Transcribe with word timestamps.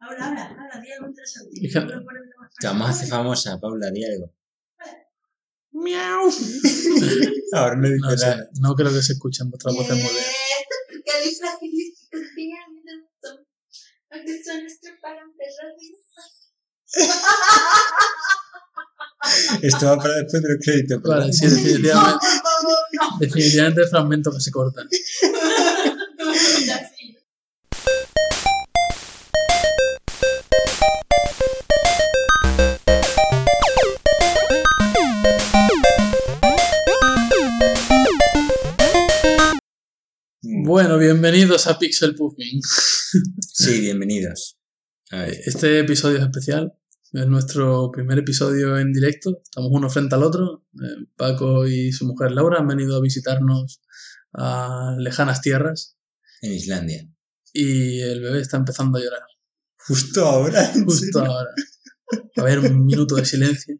Habla, 0.00 0.26
habla, 0.28 0.44
habla, 0.46 0.80
di 0.82 0.92
algo 0.92 1.06
interesante. 1.08 1.50
Hija- 1.60 1.80
Seguro 1.80 2.04
por 2.04 2.16
el 2.16 2.24
más 2.38 2.54
Te 2.58 2.66
vamos 2.66 2.86
a 2.88 2.90
hacer 2.90 3.08
famosa, 3.08 3.60
Paula, 3.60 3.90
di 3.90 4.04
algo. 4.04 4.32
Miau. 5.72 6.24
Ahora 7.52 7.76
no 7.76 7.88
dice 7.88 8.00
No 8.00 8.16
nada. 8.16 8.50
no 8.60 8.74
creo 8.74 8.92
que 8.92 9.02
se 9.02 9.12
escuchen 9.12 9.50
vuestras 9.50 9.74
voces 9.74 9.96
muy 9.96 10.02
bien. 10.10 10.24
Esto 19.62 19.86
va 19.86 19.96
para 19.98 20.14
después 20.16 20.42
de 20.42 20.48
los 20.48 20.58
créditos. 20.64 21.02
¿verdad? 21.02 21.18
Vale, 21.18 21.32
sí, 21.32 21.46
definitivamente, 21.46 22.26
por 22.42 22.52
favor, 22.52 22.78
no. 22.92 23.18
definitivamente 23.20 23.86
fragmentos 23.86 24.34
que 24.34 24.40
se 24.40 24.50
cortan. 24.50 24.88
Bueno, 40.72 40.98
bienvenidos 40.98 41.66
a 41.66 41.80
Pixel 41.80 42.14
Puffing. 42.14 42.60
Sí, 42.62 43.80
bienvenidos. 43.80 44.56
A 45.10 45.26
Este 45.26 45.80
episodio 45.80 46.18
es 46.18 46.22
especial. 46.22 46.74
Es 47.12 47.26
nuestro 47.26 47.90
primer 47.90 48.20
episodio 48.20 48.78
en 48.78 48.92
directo. 48.92 49.40
Estamos 49.42 49.70
uno 49.72 49.90
frente 49.90 50.14
al 50.14 50.22
otro. 50.22 50.64
Eh, 50.74 51.06
Paco 51.16 51.66
y 51.66 51.90
su 51.90 52.06
mujer 52.06 52.30
Laura 52.30 52.60
han 52.60 52.68
venido 52.68 52.96
a 52.96 53.00
visitarnos 53.00 53.82
a 54.32 54.94
lejanas 54.96 55.40
tierras 55.42 55.98
en 56.40 56.52
Islandia. 56.52 57.04
y 57.52 58.02
el 58.02 58.20
bebé 58.20 58.40
está 58.40 58.56
empezando 58.56 58.98
a 58.98 59.02
llorar. 59.02 59.22
Justo 59.76 60.24
ahora. 60.24 60.70
¿en 60.72 60.84
Justo 60.84 61.18
serio? 61.18 61.32
ahora. 61.32 61.50
A 62.36 62.42
ver, 62.44 62.60
un 62.60 62.86
minuto 62.86 63.16
de 63.16 63.24
silencio. 63.24 63.76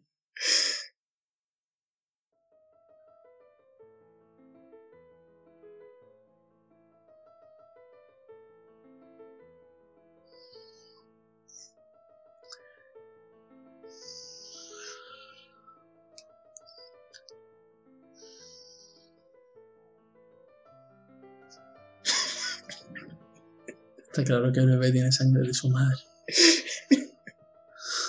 Está 24.21 24.35
claro 24.35 24.51
que 24.51 24.59
el 24.59 24.67
bebé 24.67 24.91
tiene 24.91 25.11
sangre 25.11 25.47
de 25.47 25.53
su 25.53 25.69
madre. 25.69 25.97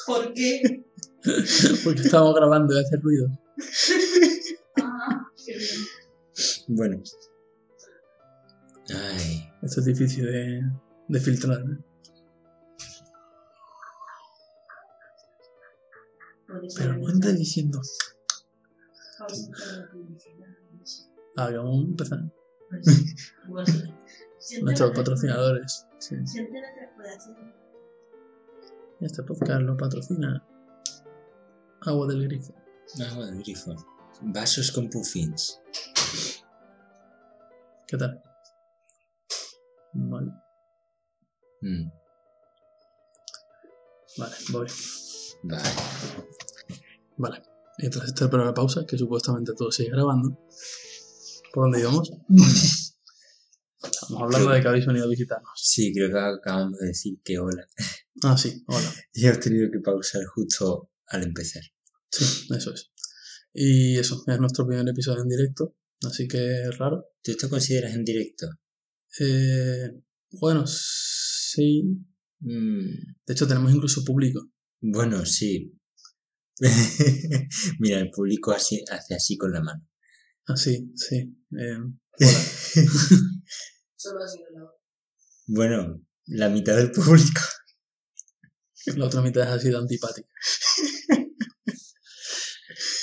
¿Por 0.06 0.34
qué? 0.34 0.84
Porque 1.84 2.02
estábamos 2.02 2.34
grabando 2.34 2.74
y 2.74 2.80
hace 2.80 2.96
ruido. 2.96 3.28
Ah, 4.76 5.26
qué 5.44 5.56
bien. 5.56 5.80
Bueno. 6.68 7.02
Ay. 8.94 9.48
Esto 9.62 9.80
es 9.80 9.86
difícil 9.86 10.26
de, 10.26 10.62
de 11.08 11.20
filtrar. 11.20 11.60
¿eh? 11.60 11.78
Pero 16.76 16.96
no 16.98 17.08
andes 17.08 17.38
diciendo. 17.38 17.80
Publicidad. 19.92 20.46
Ah, 21.36 21.50
vamos 21.50 21.84
a 21.84 21.88
empezar. 21.88 22.41
Pues, 23.48 23.66
Nuestros 24.62 24.90
la- 24.90 24.94
patrocinadores. 24.96 25.86
Sí. 25.98 26.16
Siente 26.26 26.60
la. 26.60 26.68
Este 29.00 29.22
podcast 29.24 29.60
lo 29.62 29.76
patrocina 29.76 30.46
Agua 31.82 32.06
del 32.06 32.22
Grifo. 32.28 32.54
Agua 33.10 33.26
del 33.26 33.42
grifo. 33.42 33.74
Vasos 34.22 34.70
con 34.72 34.88
puffins. 34.88 35.60
¿Qué 37.86 37.96
tal? 37.96 38.22
Vale, 39.94 40.32
Mm, 41.60 41.88
vale, 44.18 44.34
voy. 44.50 44.66
Vale. 45.44 45.68
Vale. 47.18 47.42
Y 47.78 47.90
tras 47.90 48.06
esta 48.06 48.26
breve 48.26 48.52
pausa, 48.52 48.84
que 48.86 48.96
supuestamente 48.98 49.52
todo 49.54 49.70
sigue 49.70 49.90
grabando, 49.90 50.38
¿por 51.52 51.64
dónde 51.64 51.80
íbamos? 51.80 52.10
Estamos 53.82 54.22
hablando 54.22 54.50
de 54.50 54.60
que 54.60 54.68
habéis 54.68 54.86
venido 54.86 55.06
a 55.06 55.08
visitarnos. 55.08 55.50
Sí, 55.56 55.92
creo 55.92 56.10
que 56.10 56.18
acabamos 56.18 56.78
de 56.78 56.88
decir 56.88 57.18
que 57.24 57.38
hola. 57.38 57.66
Ah, 58.22 58.36
sí, 58.36 58.62
hola. 58.66 58.92
Y 59.14 59.26
hemos 59.26 59.40
tenido 59.40 59.70
que 59.70 59.80
pausar 59.80 60.22
justo 60.34 60.90
al 61.06 61.24
empezar. 61.24 61.62
Sí, 62.10 62.24
eso 62.54 62.72
es. 62.72 62.90
Y 63.52 63.98
eso, 63.98 64.22
es 64.26 64.38
nuestro 64.40 64.66
primer 64.66 64.88
episodio 64.88 65.22
en 65.22 65.28
directo, 65.28 65.76
así 66.06 66.26
que 66.28 66.62
es 66.68 66.78
raro. 66.78 67.04
¿Tú 67.22 67.32
esto 67.32 67.50
consideras 67.50 67.94
en 67.94 68.04
directo? 68.04 68.46
Eh, 69.20 69.90
bueno, 70.30 70.64
sí. 70.66 71.82
Mm, 72.40 72.86
De 73.26 73.32
hecho, 73.32 73.46
tenemos 73.46 73.72
incluso 73.72 74.04
público. 74.04 74.48
bueno, 74.80 75.24
sí. 75.26 75.78
Mira, 77.80 77.98
el 77.98 78.10
público 78.10 78.52
así, 78.52 78.82
hace 78.90 79.14
así 79.14 79.36
con 79.36 79.52
la 79.52 79.60
mano. 79.60 79.86
Así, 80.46 80.92
sí. 80.96 81.16
Eh, 81.58 81.76
hola. 81.76 82.28
Solo 83.96 84.24
ha 84.24 84.28
sido 84.28 84.44
la 84.52 84.70
Bueno, 85.46 86.00
la 86.26 86.48
mitad 86.48 86.76
del 86.76 86.90
público. 86.90 87.40
La 88.96 89.06
otra 89.06 89.22
mitad 89.22 89.52
ha 89.52 89.60
sido 89.60 89.78
antipática. 89.78 90.28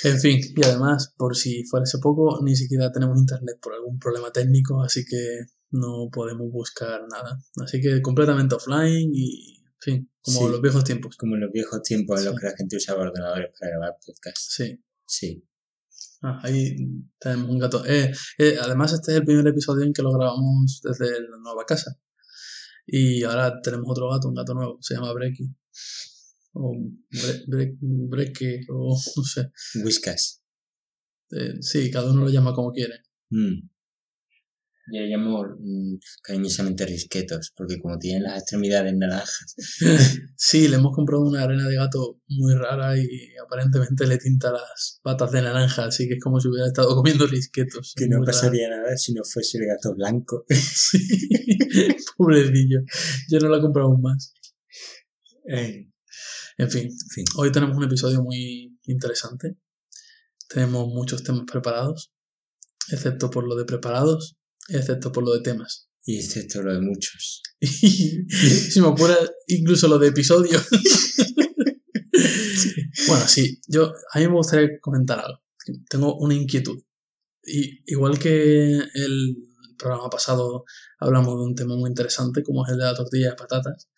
En 0.02 0.18
fin, 0.18 0.40
y 0.56 0.64
además, 0.64 1.12
por 1.16 1.36
si 1.36 1.64
fuese 1.64 1.98
poco, 1.98 2.40
ni 2.42 2.56
siquiera 2.56 2.90
tenemos 2.90 3.18
internet 3.18 3.58
por 3.60 3.74
algún 3.74 3.98
problema 3.98 4.32
técnico, 4.32 4.82
así 4.82 5.04
que 5.04 5.40
no 5.70 6.08
podemos 6.10 6.50
buscar 6.50 7.02
nada. 7.10 7.38
Así 7.62 7.80
que 7.80 8.00
completamente 8.02 8.54
offline 8.54 9.10
y, 9.14 9.62
en 9.62 9.78
fin, 9.78 10.10
como 10.22 10.40
Sí. 10.46 10.52
los 10.52 10.60
viejos 10.62 10.84
tiempos. 10.84 11.16
Como 11.16 11.34
en 11.36 11.42
los 11.42 11.52
viejos 11.52 11.82
tiempos 11.82 12.18
en 12.20 12.26
los 12.26 12.34
Sí. 12.34 12.40
que 12.40 12.46
la 12.46 12.56
gente 12.56 12.76
usaba 12.76 13.02
ordenadores 13.02 13.50
para 13.58 13.70
grabar 13.72 13.96
podcasts. 14.04 14.54
Sí. 14.56 14.82
Sí. 15.06 15.44
Ah, 16.22 16.38
ahí 16.42 16.76
tenemos 17.18 17.48
un 17.48 17.58
gato. 17.58 17.84
Eh, 17.86 18.12
eh, 18.38 18.56
además, 18.60 18.92
este 18.92 19.12
es 19.12 19.18
el 19.18 19.24
primer 19.24 19.46
episodio 19.46 19.84
en 19.84 19.92
que 19.92 20.02
lo 20.02 20.12
grabamos 20.12 20.80
desde 20.82 21.20
la 21.28 21.38
nueva 21.38 21.64
casa. 21.64 21.98
Y 22.86 23.22
ahora 23.22 23.60
tenemos 23.62 23.86
otro 23.88 24.10
gato, 24.10 24.28
un 24.28 24.34
gato 24.34 24.54
nuevo, 24.54 24.78
se 24.80 24.94
llama 24.94 25.12
Brecky. 25.12 25.48
O 26.52 26.74
Bre 27.46 27.76
o 28.68 28.98
no 29.16 29.22
sé. 29.22 29.50
Whiskas. 29.84 30.42
Eh, 31.30 31.54
sí, 31.60 31.90
cada 31.90 32.10
uno 32.10 32.22
lo 32.22 32.30
llama 32.30 32.52
como 32.52 32.72
quiere. 32.72 33.02
Mm. 33.30 33.68
Yo 34.92 35.00
llamo 35.02 35.44
mm, 35.58 35.96
cariñosamente 36.22 36.84
risquetos, 36.86 37.52
porque 37.56 37.78
como 37.80 37.98
tienen 37.98 38.24
las 38.24 38.38
extremidades 38.38 38.94
naranjas. 38.96 39.54
Sí, 40.36 40.68
le 40.68 40.76
hemos 40.76 40.94
comprado 40.94 41.22
una 41.22 41.42
arena 41.42 41.68
de 41.68 41.76
gato 41.76 42.18
muy 42.28 42.54
rara 42.54 42.96
y 42.96 43.06
aparentemente 43.44 44.06
le 44.06 44.16
tinta 44.18 44.50
las 44.50 44.98
patas 45.02 45.30
de 45.32 45.42
naranja, 45.42 45.84
así 45.84 46.08
que 46.08 46.14
es 46.14 46.20
como 46.22 46.40
si 46.40 46.48
hubiera 46.48 46.66
estado 46.66 46.94
comiendo 46.96 47.26
risquetos. 47.26 47.92
Que 47.94 48.08
no 48.08 48.16
raro. 48.16 48.26
pasaría 48.26 48.68
nada 48.70 48.96
si 48.96 49.12
no 49.12 49.22
fuese 49.24 49.58
el 49.58 49.66
gato 49.66 49.94
blanco. 49.94 50.44
Sí. 50.50 50.98
Pobrecillo. 52.16 52.80
Yo 53.30 53.38
no 53.38 53.48
la 53.48 53.58
he 53.58 53.60
comprado 53.60 53.88
aún 53.88 54.02
más. 54.02 54.32
Eh, 55.48 55.88
En 56.58 56.70
fin, 56.70 56.84
en 56.84 57.10
fin. 57.10 57.24
hoy 57.36 57.52
tenemos 57.52 57.76
un 57.76 57.84
episodio 57.84 58.22
muy 58.22 58.78
interesante. 58.84 59.56
Tenemos 60.48 60.88
muchos 60.88 61.22
temas 61.22 61.44
preparados, 61.50 62.12
excepto 62.90 63.30
por 63.30 63.46
lo 63.46 63.54
de 63.56 63.64
preparados, 63.64 64.36
excepto 64.70 65.12
por 65.12 65.24
lo 65.24 65.32
de 65.32 65.40
temas. 65.40 65.88
Y 66.04 66.18
excepto 66.18 66.62
lo 66.62 66.72
de 66.72 66.80
muchos. 66.80 67.42
Y 67.60 68.24
si 68.30 68.80
me 68.80 68.88
apura, 68.88 69.16
incluso 69.48 69.86
lo 69.88 69.98
de 69.98 70.08
episodio. 70.08 70.60
Bueno, 73.06 73.26
sí, 73.26 73.60
yo 73.66 73.92
a 74.12 74.18
mí 74.18 74.26
me 74.26 74.34
gustaría 74.34 74.68
comentar 74.80 75.18
algo. 75.18 75.40
Tengo 75.88 76.16
una 76.18 76.34
inquietud. 76.34 76.78
Y 77.42 77.82
igual 77.86 78.18
que 78.18 78.76
el 78.76 79.36
programa 79.78 80.10
pasado 80.10 80.64
hablamos 80.98 81.36
de 81.36 81.44
un 81.44 81.54
tema 81.54 81.76
muy 81.76 81.88
interesante, 81.88 82.42
como 82.42 82.64
es 82.64 82.72
el 82.72 82.78
de 82.78 82.84
la 82.84 82.94
tortilla 82.94 83.30
de 83.30 83.36
patatas, 83.36 83.88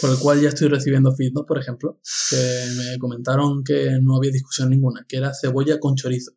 por 0.00 0.10
el 0.10 0.18
cual 0.18 0.40
ya 0.40 0.48
estoy 0.48 0.68
recibiendo 0.68 1.14
feedback, 1.14 1.46
por 1.46 1.58
ejemplo, 1.58 2.00
que 2.30 2.66
me 2.76 2.98
comentaron 2.98 3.62
que 3.62 3.98
no 4.02 4.16
había 4.16 4.32
discusión 4.32 4.70
ninguna, 4.70 5.04
que 5.08 5.18
era 5.18 5.32
cebolla 5.32 5.78
con 5.78 5.94
chorizo. 5.94 6.32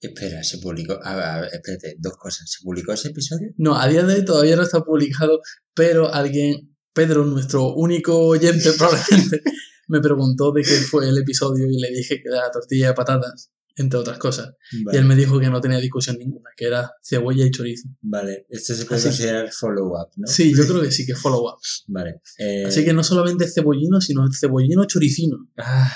Espera, 0.00 0.42
se 0.44 0.58
publicó. 0.58 0.98
A 1.02 1.16
ver, 1.16 1.24
a 1.24 1.40
ver, 1.40 1.50
espérate, 1.52 1.96
dos 1.98 2.14
cosas. 2.16 2.48
¿Se 2.50 2.62
publicó 2.62 2.92
ese 2.92 3.08
episodio? 3.08 3.48
No, 3.56 3.76
a 3.76 3.88
día 3.88 4.04
de 4.04 4.14
hoy 4.14 4.24
todavía 4.24 4.56
no 4.56 4.62
está 4.62 4.80
publicado, 4.82 5.40
pero 5.74 6.12
alguien, 6.14 6.76
Pedro, 6.92 7.24
nuestro 7.24 7.74
único 7.74 8.16
oyente 8.18 8.70
probablemente, 8.78 9.42
me 9.88 10.00
preguntó 10.00 10.52
de 10.52 10.62
qué 10.62 10.76
fue 10.76 11.08
el 11.08 11.18
episodio 11.18 11.66
y 11.68 11.80
le 11.80 11.90
dije 11.90 12.16
que 12.22 12.28
era 12.28 12.42
la 12.46 12.50
tortilla 12.50 12.88
de 12.88 12.94
patatas. 12.94 13.50
entre 13.76 13.98
otras 14.00 14.18
cosas. 14.18 14.50
Y 14.72 14.96
él 14.96 15.04
me 15.04 15.14
dijo 15.14 15.38
que 15.38 15.48
no 15.50 15.60
tenía 15.60 15.78
discusión 15.78 16.16
ninguna, 16.18 16.50
que 16.56 16.66
era 16.66 16.90
cebolla 17.02 17.44
y 17.46 17.50
chorizo. 17.52 17.88
vale. 18.00 18.44
Esto 18.50 18.74
se 18.74 18.84
puede 18.86 18.98
Así- 19.00 19.08
considerar 19.08 19.52
follow-up, 19.52 20.10
¿no? 20.16 20.26
Sí, 20.26 20.52
yo 20.56 20.66
creo 20.66 20.82
que 20.82 20.90
sí, 20.90 21.06
que 21.06 21.12
es 21.12 21.18
follow 21.18 21.44
up. 21.48 21.58
Vale. 21.86 22.20
eh, 22.38 22.64
Así 22.66 22.84
que 22.84 22.92
no 22.92 23.02
solamente 23.04 23.46
cebollino, 23.48 24.00
sino 24.00 24.28
cebollino 24.32 24.84
choricino. 24.84 25.36
ay, 25.56 25.90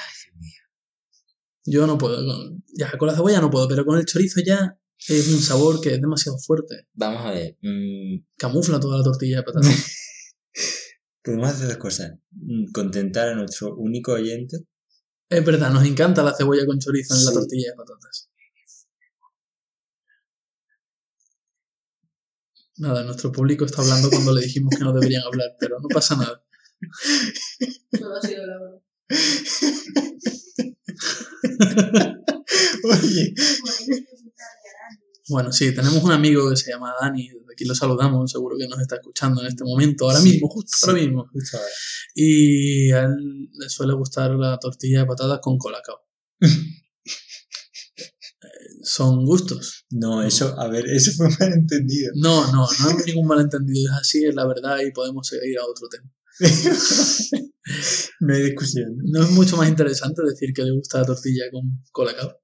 Yo 1.65 1.87
no 1.87 1.97
puedo. 1.99 2.17
con- 2.25 2.65
Ya 2.75 2.97
con 2.99 3.07
la 3.09 3.15
cebolla 3.15 3.41
no 3.41 3.51
puedo, 3.51 3.69
pero 3.69 3.85
con 3.85 3.99
el 3.99 4.05
chorizo 4.07 4.41
ya 4.45 4.79
es 5.09 5.29
un 5.29 5.41
sabor 5.41 5.81
que 5.81 5.95
es 5.95 6.01
demasiado 6.01 6.39
fuerte. 6.39 6.89
vamos 6.95 7.27
a 7.27 7.31
ver. 7.33 7.57
mm, 7.63 8.25
Camufla 8.37 8.79
toda 8.81 8.99
la 8.99 9.05
tortilla 9.05 9.39
de 9.39 9.43
patatas. 9.45 9.97
podemos 11.25 11.49
hacer 11.51 11.69
dos 11.69 11.77
cosas. 11.77 12.13
Mm, 12.33 12.73
Contentar 12.73 13.29
a 13.29 13.35
nuestro 13.35 13.77
único 13.77 14.13
oyente. 14.13 14.59
es 15.29 15.45
verdad, 15.45 15.71
nos 15.73 15.85
encanta 15.87 16.23
la 16.23 16.35
cebolla 16.35 16.67
con 16.67 16.79
chorizo 16.79 17.15
en 17.17 17.25
la 17.25 17.33
tortilla 17.33 17.71
de 17.71 17.77
patatas. 17.77 18.29
Nada, 22.79 23.05
nuestro 23.05 23.31
público 23.31 23.65
está 23.65 23.83
hablando 23.83 24.09
cuando 24.11 24.33
le 24.33 24.41
dijimos 24.43 24.75
que 24.77 24.83
no 24.85 24.93
deberían 24.93 25.23
hablar, 25.25 25.57
pero 25.61 25.79
no 25.81 25.89
pasa 25.89 26.17
nada. 26.17 26.43
Solo 27.99 28.17
ha 28.17 28.21
sido 28.23 28.47
la 28.47 28.61
hora. 28.61 28.83
Oye. 32.85 33.35
Bueno, 35.29 35.53
sí, 35.53 35.73
tenemos 35.75 36.03
un 36.03 36.13
amigo 36.13 36.51
que 36.51 36.57
se 36.57 36.73
llama 36.73 36.93
Dani, 37.01 37.29
desde 37.29 37.53
aquí 37.53 37.65
lo 37.65 37.75
saludamos, 37.75 38.31
seguro 38.31 38.57
que 38.59 38.67
nos 38.69 38.81
está 38.81 38.97
escuchando 38.97 39.41
en 39.41 39.47
este 39.47 39.65
momento, 39.65 40.05
ahora 40.07 40.19
Sí, 40.19 40.33
mismo, 40.33 40.49
justo 40.49 40.71
sí. 40.77 40.87
ahora 40.89 41.01
mismo. 41.01 41.27
Justo 41.33 41.57
ahora. 41.57 41.69
Y 42.15 42.91
a 42.91 43.05
él 43.05 43.49
le 43.59 43.69
suele 43.69 43.95
gustar 43.95 44.33
la 44.33 44.59
tortilla 44.59 45.01
de 45.01 45.07
patatas 45.07 45.39
con 45.41 45.57
colacao. 45.59 46.01
Eh, 46.41 46.49
Son 48.83 49.25
gustos. 49.25 49.87
No, 49.91 50.23
eso, 50.23 50.59
a 50.59 50.69
ver, 50.69 50.87
eso 50.89 51.13
fue 51.13 51.29
mal 51.39 51.53
entendido. 51.53 52.11
No, 52.17 52.51
no, 52.53 52.67
no 52.81 52.89
hay 52.89 52.97
ningún 53.07 53.27
malentendido, 53.29 53.93
es 53.93 54.01
así, 54.01 54.25
es 54.27 54.35
la 54.35 54.47
verdad 54.47 54.79
y 54.87 54.91
podemos 54.91 55.27
seguir 55.27 55.57
a 55.59 55.65
otro 55.65 55.89
tema. 55.89 56.13
no 58.21 58.35
hay 58.35 58.43
discusión. 58.43 58.97
¿No 59.05 59.23
es 59.23 59.31
mucho 59.31 59.57
más 59.57 59.69
interesante 59.69 60.23
decir 60.29 60.53
que 60.55 60.65
le 60.65 60.73
gusta 60.73 60.99
la 60.99 61.07
tortilla 61.07 61.45
con 61.51 61.83
colacao? 61.91 62.41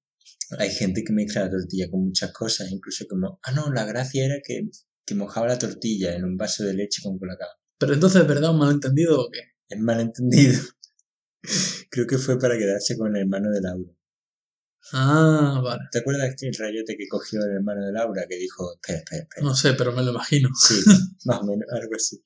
Hay 0.59 0.71
gente 0.71 1.05
que 1.05 1.13
mezcla 1.13 1.45
la 1.45 1.51
tortilla 1.51 1.91
con 1.91 2.07
muchas 2.07 2.33
cosas, 2.33 2.71
incluso 2.71 3.05
como, 3.09 3.39
ah, 3.43 3.53
no, 3.53 3.73
la 3.73 3.85
gracia 3.85 4.25
era 4.25 4.37
que, 4.45 4.69
que 5.05 5.15
mojaba 5.15 5.47
la 5.47 5.59
tortilla 5.59 6.15
en 6.15 6.25
un 6.25 6.37
vaso 6.37 6.65
de 6.65 6.75
leche 6.75 7.03
con 7.03 7.19
colacao. 7.19 7.51
Pero 7.79 7.95
entonces, 7.95 8.23
¿es 8.23 8.29
verdad 8.29 8.51
un 8.51 8.59
malentendido 8.59 9.21
o 9.21 9.31
qué? 9.31 9.41
Es 9.69 9.79
malentendido. 9.79 10.61
Creo 11.91 12.07
que 12.07 12.19
fue 12.19 12.39
para 12.39 12.57
quedarse 12.57 12.97
con 12.97 13.15
el 13.15 13.23
hermano 13.23 13.51
de 13.51 13.61
Laura. 13.61 13.93
Ah, 14.93 15.61
vale. 15.63 15.83
¿Te 15.93 15.99
acuerdas 15.99 16.35
que 16.39 16.49
el 16.49 16.55
rayote 16.55 16.97
que 16.97 17.09
cogió 17.09 17.41
el 17.45 17.57
hermano 17.57 17.85
de 17.85 17.93
Laura 17.93 18.25
que 18.29 18.37
dijo, 18.37 18.75
espera, 18.75 18.99
espera, 18.99 19.23
espera? 19.23 19.47
No 19.47 19.55
sé, 19.55 19.75
pero 19.75 19.93
me 19.93 20.03
lo 20.03 20.13
imagino. 20.13 20.49
Sí, 20.55 20.75
más 21.27 21.41
o 21.41 21.45
menos, 21.45 21.69
algo 21.71 21.95
así. 21.95 22.23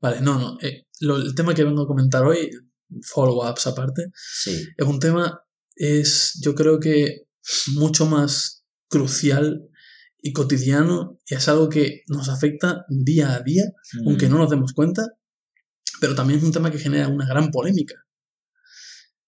Vale, 0.00 0.20
no, 0.20 0.38
no. 0.38 0.58
eh, 0.60 0.86
lo- 1.00 1.16
el 1.16 1.34
tema 1.34 1.54
que 1.54 1.64
vengo 1.64 1.82
a 1.82 1.86
comentar 1.86 2.24
hoy, 2.24 2.50
follow-ups 3.02 3.66
aparte, 3.66 4.10
Sí, 4.14 4.66
es 4.76 4.86
un 4.86 4.98
tema, 5.00 5.40
es 5.74 6.38
yo 6.42 6.54
creo 6.54 6.78
que 6.80 7.26
mucho 7.74 8.06
más 8.06 8.64
crucial 8.88 9.68
y 10.18 10.32
cotidiano 10.32 11.18
y 11.26 11.34
es 11.34 11.48
algo 11.48 11.68
que 11.68 12.02
nos 12.08 12.28
afecta 12.28 12.84
día 12.88 13.34
a 13.34 13.40
día, 13.42 13.64
aunque 14.06 14.28
Mm, 14.28 14.30
no 14.32 14.38
nos 14.38 14.50
demos 14.50 14.72
cuenta, 14.72 15.06
pero 16.00 16.14
también 16.14 16.38
es 16.40 16.44
un 16.44 16.52
tema 16.52 16.70
que 16.70 16.78
genera 16.78 17.08
una 17.08 17.26
gran 17.26 17.50
polémica. 17.50 17.94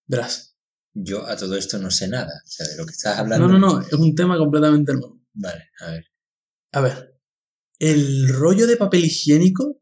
Verás. 0.07 0.55
Yo 0.93 1.25
a 1.27 1.37
todo 1.37 1.55
esto 1.55 1.77
no 1.77 1.91
sé 1.91 2.07
nada. 2.07 2.33
O 2.45 2.47
sea, 2.49 2.67
de 2.67 2.75
lo 2.77 2.85
que 2.85 2.91
estás 2.91 3.17
hablando. 3.19 3.47
No, 3.47 3.57
no, 3.59 3.73
no, 3.75 3.81
es 3.81 3.93
un 3.93 4.15
tema 4.15 4.37
completamente 4.37 4.91
nuevo. 4.93 5.21
Vale, 5.33 5.69
a 5.79 5.91
ver. 5.91 6.05
A 6.71 6.81
ver, 6.81 7.15
¿el 7.79 8.27
rollo 8.29 8.67
de 8.67 8.75
papel 8.77 9.05
higiénico 9.05 9.78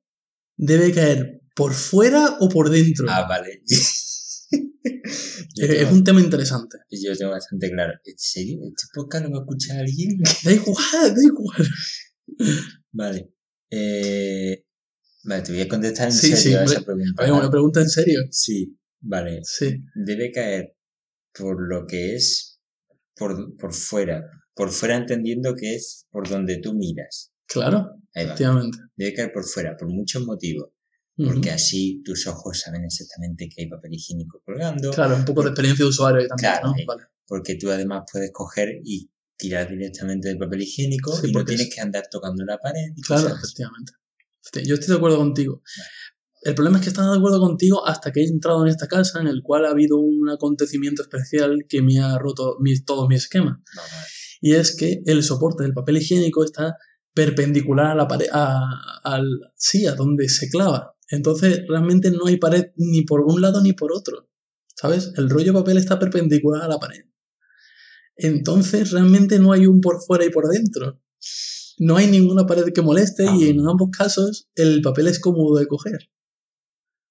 debe 0.57 0.91
caer 0.93 1.41
por 1.55 1.73
fuera 1.73 2.37
o 2.39 2.49
por 2.49 2.69
dentro? 2.69 3.05
Ah, 3.09 3.25
vale. 3.27 3.61
es 5.55 5.91
un 5.91 6.03
tema 6.03 6.21
interesante. 6.21 6.77
yo 6.91 7.15
tengo 7.15 7.31
bastante 7.31 7.69
claro. 7.71 7.93
¿En 8.03 8.13
serio? 8.17 8.59
¿Este 8.67 8.87
podcast 8.93 9.25
lo 9.25 9.31
va 9.31 9.37
a 9.37 9.41
escuchar 9.41 9.77
alguien? 9.79 10.17
Da 10.43 10.51
igual, 10.51 11.15
da 11.15 11.23
igual. 11.23 11.67
Vale. 12.91 13.31
Eh, 13.69 14.63
vale, 15.23 15.41
te 15.43 15.51
voy 15.51 15.61
a 15.61 15.67
contestar 15.67 16.07
en 16.07 16.13
Sí, 16.13 16.27
serio 16.27 16.37
sí, 16.37 16.53
a 16.53 16.63
esa 16.63 16.81
pregunta. 16.81 17.13
¿vale? 17.17 17.31
una 17.31 17.49
pregunta 17.51 17.81
en 17.81 17.89
serio. 17.89 18.19
Sí, 18.31 18.77
vale. 19.01 19.41
Sí. 19.43 19.77
Debe 19.95 20.31
caer 20.31 20.75
por 21.33 21.57
lo 21.67 21.85
que 21.87 22.15
es 22.15 22.59
por, 23.15 23.55
por 23.57 23.73
fuera. 23.73 24.23
Por 24.55 24.71
fuera 24.71 24.95
entendiendo 24.95 25.55
que 25.55 25.75
es 25.75 26.05
por 26.11 26.27
donde 26.29 26.57
tú 26.59 26.73
miras. 26.73 27.31
Claro, 27.47 27.77
Ahí 28.13 28.23
va. 28.25 28.33
efectivamente. 28.33 28.77
Debe 28.95 29.13
caer 29.13 29.31
por 29.33 29.43
fuera, 29.45 29.75
por 29.77 29.87
muchos 29.89 30.25
motivos. 30.25 30.69
Porque 31.19 31.49
así 31.49 32.03
tus 32.05 32.27
ojos 32.27 32.59
saben 32.59 32.83
exactamente 32.83 33.49
que 33.49 33.63
hay 33.63 33.67
papel 33.69 33.91
higiénico 33.93 34.39
colgando. 34.45 34.91
Claro, 34.91 35.15
un 35.15 35.25
poco 35.25 35.41
de 35.41 35.49
experiencia 35.49 35.83
de 35.83 35.89
usuario 35.89 36.27
también, 36.27 36.51
Claro, 36.51 36.67
¿no? 36.67 36.75
eh. 36.77 36.85
Vale. 36.87 37.03
Porque 37.25 37.55
tú 37.55 37.71
además 37.71 38.03
puedes 38.11 38.29
coger 38.31 38.69
y 38.83 39.09
tirar 39.35 39.67
directamente 39.67 40.27
del 40.27 40.37
papel 40.37 40.61
higiénico 40.61 41.15
Sí, 41.15 41.29
y 41.29 41.31
no 41.31 41.43
tienes 41.43 41.67
es- 41.69 41.73
que 41.75 41.81
andar 41.81 42.03
tocando 42.11 42.45
la 42.45 42.59
pared. 42.59 42.91
Y 42.95 43.01
Claro, 43.01 43.23
cosas 43.23 43.39
efectivamente. 43.43 43.93
Efecti- 44.43 44.67
Yo 44.67 44.75
estoy 44.75 44.89
de 44.89 44.95
acuerdo 44.97 45.17
contigo. 45.17 45.63
El 46.43 46.53
problema 46.53 46.77
es 46.77 46.83
que 46.83 46.89
estás 46.89 47.09
de 47.11 47.17
acuerdo 47.17 47.39
contigo 47.39 47.85
hasta 47.87 48.11
que 48.11 48.21
he 48.21 48.27
entrado 48.27 48.61
en 48.63 48.69
esta 48.69 48.87
casa 48.87 49.19
en 49.19 49.25
el 49.27 49.41
cual 49.41 49.65
ha 49.65 49.69
habido 49.71 49.97
un 49.97 50.29
acontecimiento 50.29 51.01
especial 51.01 51.65
que 51.67 51.81
me 51.81 51.99
ha 51.99 52.19
roto 52.19 52.57
mi, 52.59 52.79
todo 52.83 53.07
mi 53.07 53.15
esquema. 53.15 53.59
Y 54.39 54.53
es 54.53 54.75
que 54.77 55.01
el 55.07 55.23
soporte 55.23 55.63
del 55.63 55.73
papel 55.73 55.97
higiénico 55.97 56.43
está 56.43 56.75
perpendicular 57.17 57.87
a 57.87 57.95
la 57.95 58.07
pared, 58.07 58.27
a, 58.31 59.01
al, 59.03 59.25
sí, 59.55 59.87
a 59.87 59.95
donde 59.95 60.29
se 60.29 60.49
clava. 60.49 60.95
Entonces 61.09 61.63
realmente 61.67 62.11
no 62.11 62.27
hay 62.27 62.37
pared 62.37 62.65
ni 62.75 63.01
por 63.01 63.21
un 63.21 63.41
lado 63.41 63.59
ni 63.61 63.73
por 63.73 63.91
otro. 63.91 64.29
¿Sabes? 64.75 65.11
El 65.17 65.27
rollo 65.31 65.47
de 65.53 65.59
papel 65.59 65.77
está 65.79 65.97
perpendicular 65.97 66.61
a 66.61 66.67
la 66.67 66.77
pared. 66.77 67.05
Entonces 68.15 68.91
realmente 68.91 69.39
no 69.39 69.51
hay 69.51 69.65
un 69.65 69.81
por 69.81 69.99
fuera 70.05 70.25
y 70.25 70.29
por 70.29 70.47
dentro. 70.47 71.01
No 71.79 71.97
hay 71.97 72.05
ninguna 72.07 72.45
pared 72.45 72.71
que 72.73 72.81
moleste 72.83 73.23
y 73.23 73.45
Ah. 73.45 73.47
en 73.49 73.59
ambos 73.67 73.89
casos 73.91 74.47
el 74.53 74.81
papel 74.81 75.07
es 75.07 75.19
cómodo 75.19 75.57
de 75.57 75.65
coger. 75.65 76.11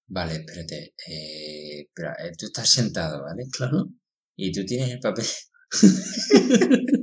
Vale, 0.09 0.35
espérate. 0.35 0.95
Eh, 1.09 1.81
espera, 1.89 2.15
eh, 2.25 2.33
tú 2.39 2.47
estás 2.47 2.71
sentado, 2.71 3.25
¿vale? 3.25 3.45
Claro. 3.51 3.89
Y 4.37 4.53
tú 4.53 4.65
tienes 4.65 4.91
el 4.91 5.01
papel. 5.01 5.27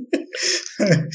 Ah, 0.80 1.06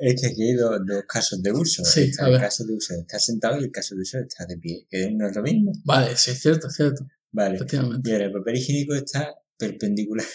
es 0.00 0.20
que 0.20 0.26
aquí 0.28 0.42
hay 0.42 0.54
dos, 0.54 0.80
dos 0.86 1.02
casos 1.08 1.42
de 1.42 1.52
uso. 1.52 1.84
Sí, 1.84 2.02
Está 2.02 2.28
el 2.28 2.38
caso 2.40 2.64
de 2.64 2.74
uso 2.74 2.94
de 2.94 3.00
estar 3.00 3.20
sentado 3.20 3.60
y 3.60 3.64
el 3.64 3.70
caso 3.70 3.94
de 3.94 4.02
uso 4.02 4.18
de 4.18 4.24
estar 4.24 4.46
de 4.46 4.58
pie. 4.58 4.86
Que 4.88 5.10
no 5.12 5.28
es 5.28 5.36
lo 5.36 5.42
mismo. 5.42 5.72
Vale, 5.84 6.16
sí, 6.16 6.30
es 6.30 6.40
cierto, 6.40 6.68
es 6.68 6.74
cierto. 6.74 7.06
Vale. 7.32 7.56
Efectivamente. 7.56 8.08
Y 8.08 8.12
ahora 8.12 8.26
el 8.26 8.32
papel 8.32 8.56
higiénico 8.56 8.94
está 8.94 9.34
perpendicular 9.58 10.26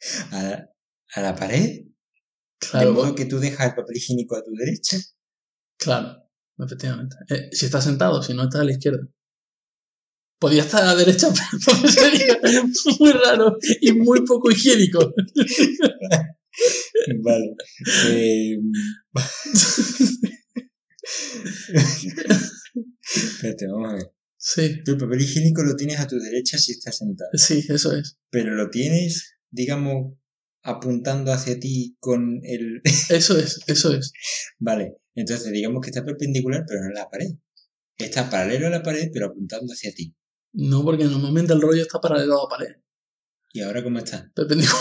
a 0.32 0.42
la, 0.42 0.70
a 1.14 1.20
la 1.22 1.34
pared. 1.36 1.60
de 1.60 1.88
Claro, 2.58 2.92
modo 2.92 3.14
que 3.14 3.26
tú 3.26 3.38
dejas 3.38 3.68
el 3.68 3.74
papel 3.74 3.96
higiénico 3.96 4.36
a 4.36 4.42
tu 4.42 4.52
derecha. 4.52 4.98
Claro, 5.78 6.24
efectivamente. 6.58 7.16
Eh, 7.28 7.48
si 7.52 7.66
está 7.66 7.80
sentado, 7.80 8.22
si 8.22 8.34
no 8.34 8.44
está 8.44 8.60
a 8.60 8.64
la 8.64 8.72
izquierda. 8.72 9.06
Podría 10.40 10.62
estar 10.62 10.82
a 10.82 10.86
la 10.86 10.94
derecha, 10.96 11.28
pero 11.66 11.88
sería 11.88 12.38
muy 13.00 13.12
raro 13.12 13.56
y 13.80 13.92
muy 13.92 14.24
poco 14.24 14.50
higiénico. 14.50 15.12
Vale. 17.22 17.54
Eh, 18.10 18.58
Espérate, 23.14 23.66
vamos 23.66 23.90
a 23.90 23.94
ver. 23.94 24.12
Sí, 24.36 24.80
el 24.86 24.96
papel 24.96 25.20
higiénico 25.20 25.62
lo 25.62 25.74
tienes 25.74 25.98
a 25.98 26.06
tu 26.06 26.18
derecha 26.18 26.58
si 26.58 26.72
estás 26.72 26.98
sentado. 26.98 27.30
sí, 27.34 27.64
eso 27.68 27.96
es. 27.96 28.18
Pero 28.30 28.54
lo 28.54 28.70
tienes, 28.70 29.34
digamos, 29.50 30.14
apuntando 30.62 31.32
hacia 31.32 31.58
ti 31.58 31.96
con 31.98 32.40
el... 32.44 32.80
Eso 33.10 33.38
es, 33.38 33.60
eso 33.66 33.94
es. 33.94 34.12
Vale, 34.58 34.96
entonces 35.14 35.50
digamos 35.52 35.80
que 35.80 35.90
está 35.90 36.04
perpendicular, 36.04 36.64
pero 36.66 36.80
no 36.80 36.88
en 36.88 36.94
la 36.94 37.08
pared. 37.08 37.30
Está 37.96 38.28
paralelo 38.28 38.66
a 38.66 38.70
la 38.70 38.82
pared, 38.82 39.08
pero 39.12 39.26
apuntando 39.26 39.72
hacia 39.72 39.92
ti. 39.92 40.14
No, 40.52 40.84
porque 40.84 41.04
normalmente 41.04 41.52
el 41.52 41.60
rollo 41.60 41.82
está 41.82 42.00
paralelo 42.00 42.38
a 42.38 42.44
la 42.44 42.48
pared. 42.48 42.76
¿Y 43.52 43.60
ahora 43.62 43.82
cómo 43.82 43.98
está? 43.98 44.30
Perpendicular. 44.34 44.80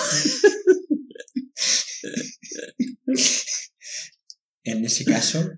En 4.64 4.84
ese 4.84 5.06
caso, 5.06 5.50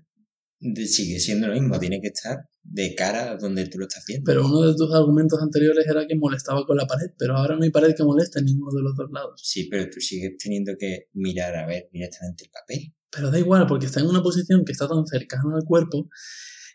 sigue 0.60 1.18
siendo 1.18 1.48
lo 1.48 1.54
mismo, 1.54 1.78
tiene 1.78 2.00
que 2.00 2.08
estar 2.08 2.38
de 2.62 2.94
cara 2.94 3.32
a 3.32 3.36
donde 3.36 3.66
tú 3.66 3.78
lo 3.78 3.86
estás 3.86 4.04
viendo. 4.06 4.24
Pero 4.24 4.46
uno 4.46 4.62
de 4.62 4.74
tus 4.76 4.94
argumentos 4.94 5.40
anteriores 5.42 5.86
era 5.86 6.06
que 6.06 6.14
molestaba 6.14 6.64
con 6.66 6.76
la 6.76 6.86
pared, 6.86 7.10
pero 7.18 7.36
ahora 7.36 7.56
no 7.56 7.64
hay 7.64 7.70
pared 7.70 7.94
que 7.96 8.04
moleste 8.04 8.38
en 8.40 8.46
ninguno 8.46 8.72
de 8.76 8.82
los 8.82 8.94
dos 8.96 9.10
lados. 9.12 9.40
Sí, 9.42 9.68
pero 9.70 9.88
tú 9.90 10.00
sigues 10.00 10.36
teniendo 10.38 10.72
que 10.78 11.08
mirar 11.14 11.56
a 11.56 11.66
ver 11.66 11.88
directamente 11.92 12.44
el 12.44 12.50
papel. 12.50 12.94
Pero 13.10 13.30
da 13.30 13.38
igual, 13.38 13.66
porque 13.66 13.86
está 13.86 14.00
en 14.00 14.06
una 14.06 14.22
posición 14.22 14.64
que 14.64 14.72
está 14.72 14.86
tan 14.86 15.04
cercana 15.06 15.56
al 15.56 15.64
cuerpo 15.64 16.08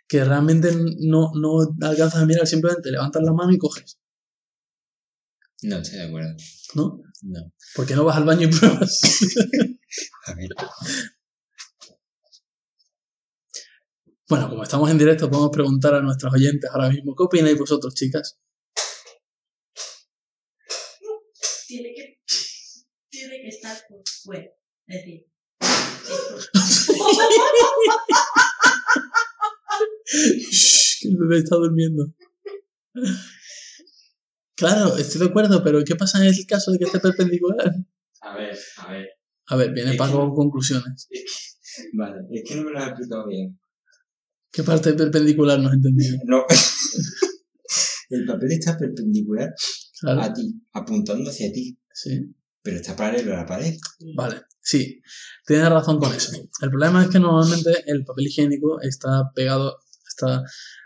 que 0.08 0.24
realmente 0.24 0.72
no, 1.00 1.32
no 1.34 1.75
alcanzas 1.82 2.22
a 2.22 2.25
mirar, 2.25 2.46
simplemente 2.46 2.91
levantas 2.91 3.24
la 3.24 3.34
mano 3.34 3.53
y 3.53 3.58
coges. 3.58 4.00
No 5.65 5.77
estoy 5.77 5.98
de 5.98 6.05
acuerdo. 6.05 6.36
¿no? 6.75 7.01
No. 7.24 7.51
¿Por 7.75 7.88
qué 7.88 7.95
no 7.95 8.05
vas 8.05 8.17
al 8.17 8.25
baño 8.25 8.48
y 8.48 8.51
pruebas? 8.51 9.01
A 10.27 10.34
ver. 10.36 10.50
bueno, 14.29 14.50
como 14.50 14.63
estamos 14.63 14.89
en 14.91 14.98
directo, 14.98 15.29
podemos 15.29 15.51
preguntar 15.51 15.93
a 15.95 16.01
nuestros 16.01 16.34
oyentes 16.34 16.69
ahora 16.72 16.89
mismo, 16.89 17.15
¿qué 17.15 17.24
opináis 17.24 17.57
vosotros, 17.57 17.93
chicas? 17.95 18.38
Tiene 21.67 21.93
que, 21.95 22.19
tiene 23.10 23.41
que 23.41 23.48
estar 23.48 23.77
por 23.88 24.01
fuera. 24.24 24.50
Es 24.88 24.98
decir, 24.98 25.25
Shh, 30.51 31.00
que 31.01 31.07
el 31.07 31.17
bebé 31.17 31.38
está 31.39 31.55
durmiendo. 31.55 32.13
Claro, 34.55 34.95
estoy 34.97 35.21
de 35.21 35.27
acuerdo, 35.27 35.63
pero 35.63 35.83
¿qué 35.83 35.95
pasa 35.95 36.19
en 36.19 36.33
el 36.33 36.45
caso 36.47 36.71
de 36.71 36.79
que 36.79 36.85
esté 36.85 37.00
perpendicular? 37.00 37.74
A 38.21 38.35
ver, 38.35 38.57
a 38.77 38.91
ver. 38.91 39.07
A 39.47 39.55
ver, 39.55 39.71
viene 39.74 39.95
Paco 39.95 40.19
con 40.19 40.33
conclusiones. 40.33 41.07
Vale, 41.93 42.21
es 42.31 42.43
que 42.47 42.55
no 42.55 42.63
me 42.63 42.71
lo 42.71 42.79
has 42.79 42.89
explicado 42.89 43.27
bien. 43.27 43.59
¿Qué 44.51 44.63
parte 44.63 44.93
perpendicular 44.93 45.59
no 45.59 45.67
has 45.67 45.75
entendido? 45.75 46.17
No. 46.25 46.45
El 48.09 48.25
papel 48.25 48.51
está 48.51 48.77
perpendicular 48.77 49.53
Claro, 50.00 50.21
a 50.21 50.33
ti, 50.33 50.62
apuntando 50.74 51.29
hacia 51.29 51.51
ti, 51.51 51.77
sí. 51.93 52.35
pero 52.62 52.77
está 52.77 52.95
paralelo 52.95 53.33
a 53.33 53.38
la 53.38 53.45
pared. 53.45 53.74
Vale, 54.15 54.41
sí, 54.62 55.01
tienes 55.45 55.69
razón 55.69 56.00
con 56.00 56.13
eso. 56.13 56.31
El 56.62 56.69
problema 56.69 57.03
es 57.03 57.09
que 57.09 57.19
normalmente 57.19 57.71
el 57.88 58.03
papel 58.03 58.27
higiénico 58.27 58.79
está 58.81 59.31
pegado, 59.33 59.79
está 60.07 60.43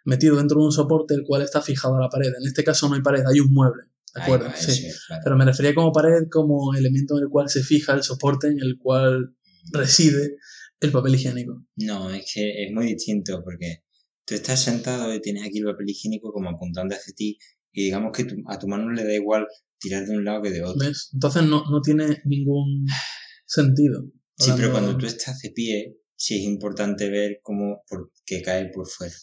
metido 0.10 0.36
dentro 0.38 0.60
de 0.60 0.66
un 0.66 0.72
soporte 0.72 1.14
el 1.14 1.24
cual 1.26 1.42
está 1.44 1.62
fijado 1.62 1.96
a 1.96 2.02
la 2.02 2.10
pared. 2.10 2.28
En 2.40 2.46
este 2.48 2.64
caso 2.64 2.90
no 2.90 2.96
hay 2.96 3.02
pared, 3.02 3.24
hay 3.26 3.40
un 3.40 3.54
mueble. 3.54 3.84
¿De 4.16 4.22
acuerdo? 4.24 4.48
va, 4.48 4.56
Sí. 4.56 4.86
es. 4.88 5.06
Pero 5.24 5.38
me 5.38 5.46
refería 5.46 5.74
como 5.76 5.92
pared 5.92 6.24
como 6.32 6.74
elemento 6.76 7.18
en 7.18 7.24
el 7.24 7.30
cual 7.30 7.48
se 7.50 7.62
fija 7.64 7.94
el 7.94 8.04
soporte 8.04 8.48
en 8.48 8.60
el 8.60 8.78
cual 8.78 9.36
reside 9.72 10.38
el 10.80 10.92
papel 10.92 11.16
higiénico. 11.16 11.66
No, 11.78 12.10
es 12.12 12.30
que 12.34 12.64
es 12.66 12.72
muy 12.74 12.88
distinto 12.88 13.42
porque 13.44 13.84
tú 14.26 14.34
estás 14.36 14.62
sentado 14.62 15.14
y 15.14 15.22
tienes 15.22 15.44
aquí 15.46 15.60
el 15.60 15.66
papel 15.66 15.90
higiénico 15.90 16.32
como 16.32 16.50
apuntando 16.50 16.96
hacia 16.96 17.14
ti 17.14 17.38
y 17.72 17.84
digamos 17.86 18.12
que 18.16 18.24
tu- 18.26 18.42
a 18.48 18.58
tu 18.58 18.68
mano 18.68 18.92
le 18.92 19.04
da 19.04 19.14
igual 19.14 19.46
tirar 19.80 20.06
de 20.06 20.18
un 20.18 20.26
lado 20.26 20.42
que 20.42 20.50
de 20.52 20.64
otro. 20.64 20.80
¿Ves? 20.88 21.10
Entonces 21.14 21.44
no, 21.44 21.64
no 21.70 21.82
tiene 21.82 22.22
ningún 22.26 22.86
sentido. 23.46 24.06
Sí, 24.38 24.52
pero 24.56 24.72
cuando 24.72 24.98
tú 24.98 25.06
estás 25.06 25.40
de 25.42 25.52
pie, 25.52 25.98
sí 26.16 26.36
es 26.38 26.44
importante 26.44 27.10
ver 27.10 27.40
cómo 27.44 27.84
por, 27.90 28.12
que 28.26 28.42
cae 28.42 28.70
por 28.74 28.88
fuera. 28.88 29.14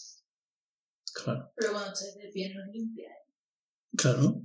Claro, 1.24 1.52
pero 1.56 1.72
cuando 1.72 1.92
estés 1.92 2.14
de 2.16 2.28
pie 2.28 2.52
no 2.54 2.62
es 2.62 2.70
limpia, 2.72 3.08
¿eh? 3.08 3.24
claro. 3.96 4.42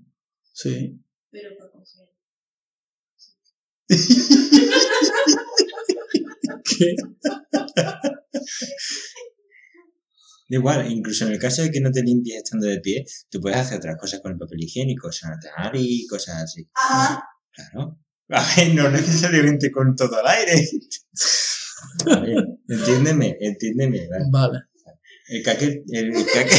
Sí. 0.54 1.00
pero 1.30 1.50
para 1.58 1.72
coger. 1.72 2.10
¿Qué? 6.63 6.96
Da 7.75 8.01
Igual, 10.48 10.92
incluso 10.92 11.25
en 11.25 11.32
el 11.32 11.40
caso 11.40 11.62
de 11.62 11.72
que 11.72 11.80
no 11.80 11.92
te 11.92 12.04
limpies 12.04 12.38
estando 12.44 12.68
de 12.68 12.82
pie, 12.82 13.06
tú 13.30 13.40
puedes 13.40 13.58
hacer 13.58 13.78
otras 13.78 13.98
cosas 13.98 14.20
con 14.20 14.34
el 14.34 14.38
papel 14.38 14.62
higiénico, 14.63 15.10
la 15.24 15.63
nariz, 15.63 16.08
cosas 16.10 16.44
así. 16.44 16.70
Ajá. 16.74 17.24
Claro. 17.54 18.00
A 18.30 18.56
ver, 18.56 18.74
no 18.74 18.90
necesariamente 18.90 19.72
con 19.72 19.96
todo 19.96 20.20
el 20.20 20.28
aire. 20.28 20.68
A 22.12 22.20
ver, 22.20 22.46
entiéndeme, 22.68 23.38
entiéndeme. 23.40 24.08
¿vale? 24.10 24.25
Vale. 24.30 24.60
El 25.32 25.44
caque, 25.44 25.84
el, 25.88 26.16
el 26.16 26.26
caque. 26.26 26.58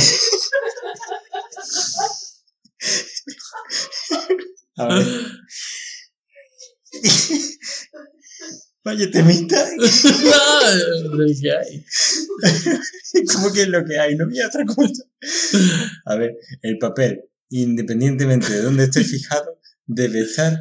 A 4.79 4.87
ver. 4.89 5.07
Vaya 8.85 9.11
temita. 9.11 9.61
Ah, 10.35 10.75
del 11.17 11.37
que 11.41 11.53
hay. 11.53 11.85
¿Cómo 13.35 13.53
que 13.53 13.63
es 13.63 13.69
lo 13.69 13.85
que 13.85 13.99
hay? 13.99 14.17
No 14.17 14.25
había 14.25 14.47
otra 14.49 14.65
cosa. 14.65 15.05
A 16.07 16.17
ver, 16.17 16.33
el 16.63 16.79
papel, 16.79 17.21
independientemente 17.51 18.51
de 18.53 18.63
dónde 18.63 18.85
esté 18.85 19.05
fijado, 19.05 19.61
debe 19.87 20.21
estar 20.23 20.57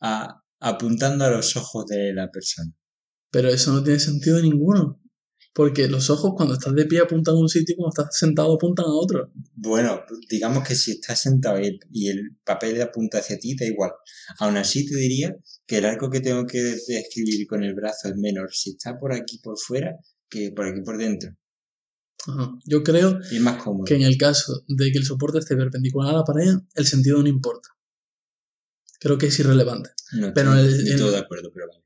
a- 0.00 0.42
apuntando 0.60 1.24
a 1.24 1.30
los 1.30 1.56
ojos 1.56 1.86
de 1.86 2.12
la 2.14 2.30
persona. 2.30 2.72
Pero 3.30 3.48
eso 3.48 3.72
no 3.72 3.82
tiene 3.82 3.98
sentido 3.98 4.40
ninguno. 4.40 5.00
Porque 5.58 5.88
los 5.88 6.08
ojos 6.08 6.34
cuando 6.36 6.54
estás 6.54 6.72
de 6.72 6.84
pie 6.86 7.00
apuntan 7.00 7.34
a 7.34 7.38
un 7.40 7.48
sitio 7.48 7.72
y 7.72 7.76
cuando 7.76 7.90
estás 7.90 8.16
sentado 8.16 8.54
apuntan 8.54 8.86
a 8.86 8.94
otro. 8.94 9.32
Bueno, 9.56 10.02
digamos 10.30 10.62
que 10.66 10.76
si 10.76 10.92
estás 10.92 11.20
sentado 11.20 11.58
y 11.60 11.66
el, 11.66 11.80
y 11.90 12.08
el 12.10 12.36
papel 12.44 12.80
apunta 12.80 13.18
hacia 13.18 13.38
ti, 13.40 13.56
da 13.58 13.66
igual. 13.66 13.90
Aún 14.38 14.56
así 14.56 14.86
te 14.86 14.94
diría 14.96 15.34
que 15.66 15.78
el 15.78 15.84
arco 15.86 16.10
que 16.10 16.20
tengo 16.20 16.46
que 16.46 16.60
describir 16.86 17.44
con 17.48 17.64
el 17.64 17.74
brazo 17.74 18.06
es 18.08 18.14
menor 18.16 18.50
si 18.52 18.70
está 18.70 18.96
por 19.00 19.12
aquí 19.12 19.40
por 19.42 19.58
fuera 19.58 19.96
que 20.30 20.52
por 20.54 20.66
aquí 20.66 20.80
por 20.82 20.96
dentro. 20.96 21.30
Ajá. 22.28 22.52
Yo 22.64 22.84
creo 22.84 23.18
Y 23.32 23.36
es 23.36 23.42
más 23.42 23.60
cómodo. 23.60 23.84
que 23.84 23.96
en 23.96 24.02
el 24.02 24.16
caso 24.16 24.62
de 24.68 24.92
que 24.92 24.98
el 24.98 25.04
soporte 25.04 25.38
esté 25.40 25.56
perpendicular 25.56 26.14
a 26.14 26.18
la 26.18 26.24
pared, 26.24 26.54
el 26.76 26.86
sentido 26.86 27.20
no 27.20 27.28
importa. 27.28 27.68
Creo 29.00 29.18
que 29.18 29.26
es 29.26 29.38
irrelevante. 29.40 29.90
No 30.12 30.32
pero 30.32 30.54
estoy 30.54 30.66
el- 30.72 30.84
del 30.84 30.92
el- 30.92 30.98
todo 31.00 31.10
de 31.10 31.18
acuerdo, 31.18 31.50
pero 31.52 31.66
vale. 31.68 31.82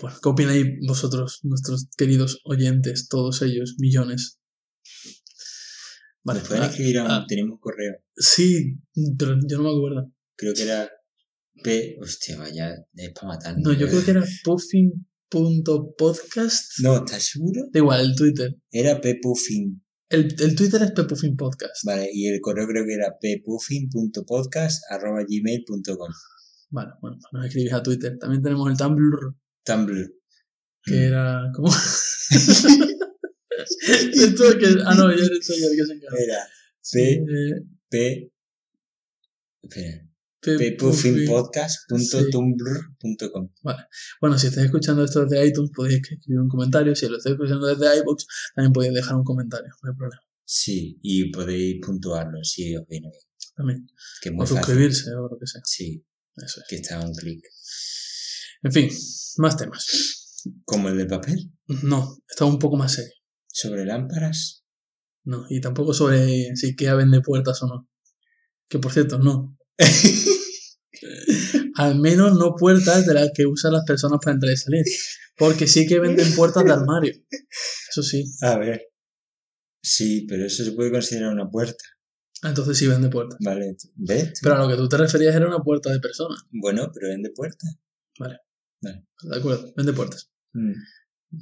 Pues, 0.00 0.14
¿qué 0.22 0.28
opináis 0.30 0.64
vosotros, 0.88 1.40
nuestros 1.42 1.88
queridos 1.94 2.40
oyentes, 2.44 3.08
todos 3.08 3.42
ellos, 3.42 3.74
millones? 3.78 4.40
Vale, 6.24 6.40
pueden 6.40 6.64
escribir 6.64 7.00
a 7.00 7.16
ah. 7.16 7.26
tenemos 7.28 7.58
correo. 7.60 7.96
sí, 8.16 8.78
pero 9.18 9.38
yo 9.46 9.58
no 9.58 9.64
me 9.64 9.70
acuerdo. 9.70 10.10
Creo 10.36 10.54
que 10.54 10.62
era 10.62 10.90
P. 11.62 11.98
Hostia, 12.00 12.38
vaya, 12.38 12.74
es 12.94 13.12
para 13.12 13.28
matarnos. 13.28 13.62
No, 13.62 13.74
yo 13.74 13.88
creo 13.88 14.02
que 14.02 14.12
era 14.12 14.24
puffin.podcast. 14.42 16.80
No, 16.82 17.04
¿estás 17.04 17.24
seguro? 17.24 17.66
Da 17.70 17.80
igual, 17.80 18.00
el 18.00 18.16
Twitter. 18.16 18.56
Era 18.70 19.02
ppuffin. 19.02 19.84
El, 20.08 20.34
el 20.40 20.54
Twitter 20.56 20.80
es 20.82 20.92
Pepuffin 20.92 21.36
Podcast. 21.36 21.84
Vale, 21.84 22.08
y 22.12 22.26
el 22.26 22.40
correo 22.40 22.66
creo 22.66 22.86
que 22.86 22.94
era 22.94 23.18
ppuffin.podcast.gmail.com. 23.20 26.12
Vale, 26.70 26.90
bueno, 27.00 27.18
pues 27.20 27.32
nos 27.32 27.44
escribís 27.46 27.72
a 27.74 27.82
Twitter. 27.82 28.16
También 28.18 28.42
tenemos 28.42 28.70
el 28.70 28.76
Tumblr, 28.76 29.34
Tumblr. 29.64 30.12
que 30.84 30.92
Mm. 30.92 30.96
era. 30.98 31.50
¿Cómo? 31.54 31.68
Esto 34.12 34.58
que. 34.58 34.66
Ah, 34.86 34.94
no, 34.94 35.10
yo 35.10 35.24
soy 35.42 35.56
el 35.62 35.76
que 35.76 35.84
se 35.86 35.92
encarga. 35.94 36.18
Era 36.22 36.48
Sí, 36.80 36.98
P. 36.98 37.12
eh, 37.12 37.62
P. 37.88 38.32
Espera. 39.62 40.06
Pepuffin. 40.42 41.26
ppuffinpodcast.tumblr.com. 41.26 43.50
Bueno, 44.20 44.38
si 44.38 44.46
estáis 44.46 44.66
escuchando 44.66 45.04
esto 45.04 45.26
desde 45.26 45.46
iTunes, 45.46 45.70
podéis 45.74 45.96
escribir 46.00 46.38
un 46.40 46.48
comentario. 46.48 46.94
Si 46.96 47.06
lo 47.08 47.18
estáis 47.18 47.34
escuchando 47.34 47.66
desde 47.66 47.98
iBooks, 47.98 48.26
también 48.54 48.72
podéis 48.72 48.94
dejar 48.94 49.16
un 49.16 49.24
comentario. 49.24 49.70
No 49.82 49.90
hay 49.90 49.96
problema. 49.96 50.22
Sí, 50.44 50.98
y 51.02 51.30
podéis 51.30 51.76
puntuarlo 51.84 52.42
si 52.42 52.74
os 52.74 52.86
viene 52.88 53.10
bien. 53.10 53.22
También. 53.54 53.86
Que 54.22 54.30
es 54.30 54.32
O 54.32 54.36
muy 54.36 54.46
fácil. 54.46 54.64
suscribirse 54.64 55.10
o 55.14 55.28
lo 55.28 55.38
que 55.38 55.46
sea. 55.46 55.60
Sí, 55.64 56.02
Eso 56.36 56.60
es. 56.60 56.66
que 56.68 56.76
está 56.76 56.96
a 57.00 57.04
un 57.06 57.14
clic. 57.14 57.44
En 58.62 58.72
fin, 58.72 58.90
más 59.38 59.56
temas. 59.56 60.44
Como 60.64 60.88
el 60.88 60.98
de 60.98 61.06
papel. 61.06 61.50
No, 61.82 62.18
está 62.28 62.44
un 62.44 62.58
poco 62.58 62.76
más 62.76 62.92
serio. 62.92 63.12
Sobre 63.46 63.84
lámparas. 63.84 64.64
No, 65.24 65.46
y 65.48 65.60
tampoco 65.60 65.92
sobre 65.94 66.54
si 66.56 66.68
IKEA 66.68 66.94
vende 66.94 67.20
puertas 67.20 67.62
o 67.62 67.66
no. 67.66 67.88
Que 68.68 68.78
por 68.78 68.92
cierto, 68.92 69.18
no. 69.18 69.56
Al 71.76 71.98
menos 71.98 72.36
no 72.36 72.54
puertas 72.56 73.06
de 73.06 73.14
las 73.14 73.30
que 73.34 73.46
usan 73.46 73.72
las 73.72 73.84
personas 73.84 74.18
para 74.22 74.34
entrar 74.34 74.52
y 74.52 74.56
salir. 74.56 74.84
Porque 75.36 75.66
sí 75.66 75.86
que 75.86 75.98
venden 75.98 76.34
puertas 76.34 76.64
de 76.64 76.72
armario. 76.72 77.14
Eso 77.90 78.02
sí. 78.02 78.24
A 78.42 78.58
ver. 78.58 78.82
Sí, 79.82 80.26
pero 80.28 80.44
eso 80.44 80.64
se 80.64 80.72
puede 80.72 80.90
considerar 80.90 81.32
una 81.32 81.48
puerta. 81.48 81.82
Entonces 82.42 82.76
sí 82.78 82.86
vende 82.86 83.08
puertas. 83.08 83.38
Vale, 83.42 83.76
¿ves? 83.96 84.32
Pero 84.42 84.56
a 84.56 84.58
lo 84.58 84.68
que 84.68 84.76
tú 84.76 84.88
te 84.88 84.96
referías 84.98 85.34
era 85.34 85.46
una 85.46 85.62
puerta 85.62 85.90
de 85.90 86.00
persona. 86.00 86.36
Bueno, 86.50 86.90
pero 86.92 87.08
vende 87.08 87.30
De 88.80 89.36
acuerdo, 89.36 89.72
vende 89.76 89.92
puertas. 89.92 90.30
Mm. 90.52 90.72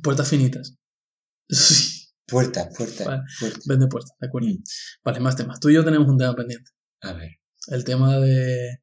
Puertas 0.03 0.29
finitas. 0.29 0.77
Eso 1.49 1.75
sí, 1.75 2.05
Puerta, 2.27 2.69
puerta, 2.77 3.05
Vale. 3.07 3.23
puerta. 3.41 3.59
vende 3.67 3.87
puertas, 3.87 4.13
de 4.21 4.27
acuerdo. 4.27 4.49
Mm. 4.49 4.63
Vale, 5.05 5.21
más 5.21 5.37
temas. 5.37 5.61
Tú 5.61 5.71
y 5.71 5.75
yo 5.75 5.85
tenemos 5.85 6.09
un 6.09 6.19
tema 6.19 6.35
pendiente. 6.37 6.71
A 7.01 7.13
ver. 7.15 7.31
El 7.69 7.85
tema 7.85 8.19
de 8.19 8.81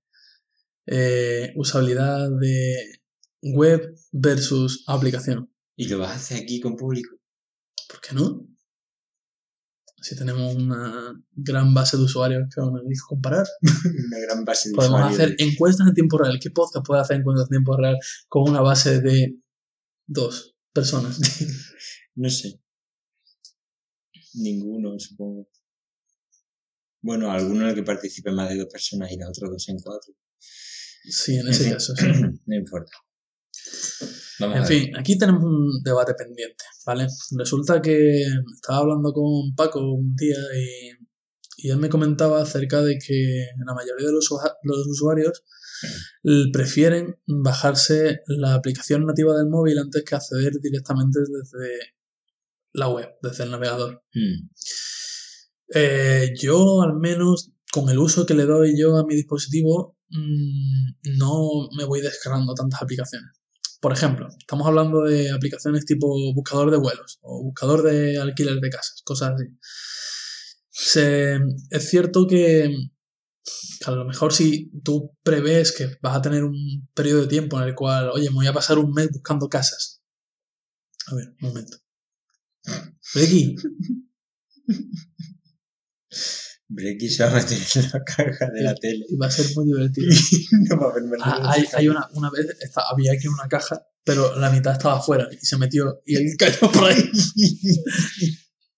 eh, 0.87 1.53
usabilidad 1.55 2.29
de 2.39 2.99
web 3.41 3.95
versus 4.11 4.83
aplicación. 4.87 5.51
¿Y 5.75 5.87
lo 5.87 5.99
vas 5.99 6.11
a 6.11 6.15
hacer 6.15 6.43
aquí 6.43 6.59
con 6.59 6.75
público? 6.75 7.15
¿Por 7.89 8.01
qué 8.01 8.15
no? 8.15 8.47
Si 10.05 10.15
tenemos 10.15 10.53
una 10.53 11.19
gran 11.31 11.73
base 11.73 11.97
de 11.97 12.03
usuarios 12.03 12.47
que 12.53 12.61
van 12.61 12.75
a 12.75 12.81
comparar. 13.07 13.47
Una 14.07 14.19
gran 14.19 14.45
base 14.45 14.69
de 14.69 14.75
Podemos 14.75 14.99
usuarios. 14.99 15.19
hacer 15.19 15.35
encuestas 15.39 15.87
en 15.87 15.93
tiempo 15.95 16.19
real. 16.19 16.37
¿Qué 16.39 16.51
podcast 16.51 16.85
puede 16.85 17.01
hacer 17.01 17.17
encuestas 17.17 17.45
en 17.47 17.49
tiempo 17.49 17.75
real 17.75 17.97
con 18.27 18.47
una 18.47 18.61
base 18.61 19.01
de 19.01 19.39
dos 20.05 20.55
personas? 20.71 21.19
No 22.17 22.29
sé. 22.29 22.61
Ninguno, 24.35 24.97
supongo. 24.99 25.49
Bueno, 27.01 27.29
alguno 27.29 27.63
en 27.63 27.69
el 27.69 27.75
que 27.75 27.83
participen 27.83 28.35
más 28.35 28.47
de 28.49 28.57
dos 28.57 28.67
personas 28.71 29.11
y 29.11 29.17
la 29.17 29.27
otra 29.27 29.49
dos 29.49 29.67
en 29.67 29.79
cuatro. 29.79 30.13
Sí, 30.39 31.35
en 31.35 31.47
ese 31.49 31.63
fin. 31.63 31.73
caso, 31.73 31.93
sí. 31.97 32.05
no 32.45 32.55
importa. 32.55 32.91
Vamos 34.39 34.57
En 34.57 34.65
fin, 34.65 34.95
aquí 34.97 35.17
tenemos 35.17 35.43
un 35.43 35.81
debate 35.83 36.13
pendiente, 36.13 36.63
¿vale? 36.85 37.07
Resulta 37.37 37.81
que 37.81 38.23
estaba 38.55 38.79
hablando 38.79 39.13
con 39.13 39.55
Paco 39.55 39.79
un 39.79 40.15
día 40.15 40.35
y, 40.55 41.67
y 41.67 41.69
él 41.71 41.77
me 41.77 41.89
comentaba 41.89 42.41
acerca 42.41 42.81
de 42.81 42.97
que 42.97 43.47
la 43.65 43.73
mayoría 43.73 44.07
de 44.07 44.11
los, 44.13 44.29
usuarios 44.87 45.43
l- 46.23 46.49
prefieren 46.51 47.15
bajarse 47.27 48.19
la 48.27 48.55
aplicación 48.55 49.05
nativa 49.05 49.35
del 49.37 49.47
móvil 49.49 49.77
antes 49.79 50.03
que 50.03 50.15
acceder 50.15 50.53
directamente 50.61 51.19
desde 51.19 51.79
la 52.73 52.89
web, 52.89 53.09
desde 53.21 53.43
el 53.45 53.51
navegador. 53.51 54.03
Mm, 54.13 54.49
Eh, 55.73 56.33
yo, 56.39 56.81
al 56.83 56.93
menos, 56.99 57.51
con 57.71 57.89
el 57.89 57.97
uso 57.97 58.25
que 58.25 58.35
le 58.35 58.45
doy 58.45 58.79
yo 58.79 58.95
a 58.97 59.05
mi 59.05 59.15
dispositivo, 59.15 59.97
mm, 60.09 61.17
no 61.17 61.69
me 61.77 61.85
voy 61.85 62.01
descargando 62.01 62.53
tantas 62.53 62.81
aplicaciones. 62.83 63.31
Por 63.85 63.93
ejemplo, 63.93 64.27
estamos 64.39 64.65
hablando 64.65 65.03
de 65.03 65.31
aplicaciones 65.31 65.85
tipo 65.85 66.07
buscador 66.33 66.71
de 66.71 66.77
vuelos 66.77 67.19
o 67.21 67.43
buscador 67.43 67.83
de 67.83 68.19
alquiler 68.19 68.59
de 68.59 68.69
casas, 68.71 69.03
cosas 69.05 69.35
así. 69.35 69.45
Es 71.69 71.87
cierto 71.87 72.25
que, 72.25 72.75
a 73.85 73.91
lo 73.91 74.05
mejor 74.05 74.33
si 74.33 74.71
tú 74.83 75.15
prevés 75.21 75.71
que 75.71 75.99
vas 76.01 76.17
a 76.17 76.21
tener 76.23 76.43
un 76.43 76.89
periodo 76.95 77.21
de 77.21 77.27
tiempo 77.27 77.61
en 77.61 77.67
el 77.67 77.75
cual, 77.75 78.09
oye, 78.09 78.27
me 78.29 78.37
voy 78.37 78.47
a 78.47 78.53
pasar 78.53 78.79
un 78.79 78.91
mes 78.91 79.11
buscando 79.11 79.47
casas. 79.49 80.01
A 81.05 81.13
ver, 81.13 81.35
un 81.39 81.49
momento. 81.49 81.77
Becky, 83.13 83.55
Breaky 86.67 87.09
se 87.09 87.23
va 87.23 87.29
a 87.31 87.33
meter 87.35 87.57
en 87.75 87.89
la 87.93 88.03
caja 88.03 88.49
de 88.51 88.61
la 88.63 88.75
tele. 88.75 89.05
va 89.21 89.27
a 89.27 89.31
ser 89.31 89.45
muy 89.55 89.65
divertido. 89.67 90.07
no 90.69 90.77
va 90.79 90.87
a 90.87 90.91
haber 90.91 91.03
Ah, 91.21 91.51
hay, 91.51 91.65
hay 91.73 91.87
una, 91.87 92.07
una 92.13 92.29
vez 92.31 92.47
está- 92.59 92.89
había 92.91 93.13
aquí 93.13 93.27
una 93.27 93.47
caja, 93.47 93.85
pero 94.03 94.35
la 94.39 94.49
mitad 94.51 94.73
estaba 94.73 94.97
afuera 94.97 95.27
y 95.31 95.37
se 95.45 95.57
metió 95.57 96.01
y 96.05 96.15
él 96.15 96.35
cayó 96.39 96.71
por 96.71 96.85
ahí. 96.85 97.01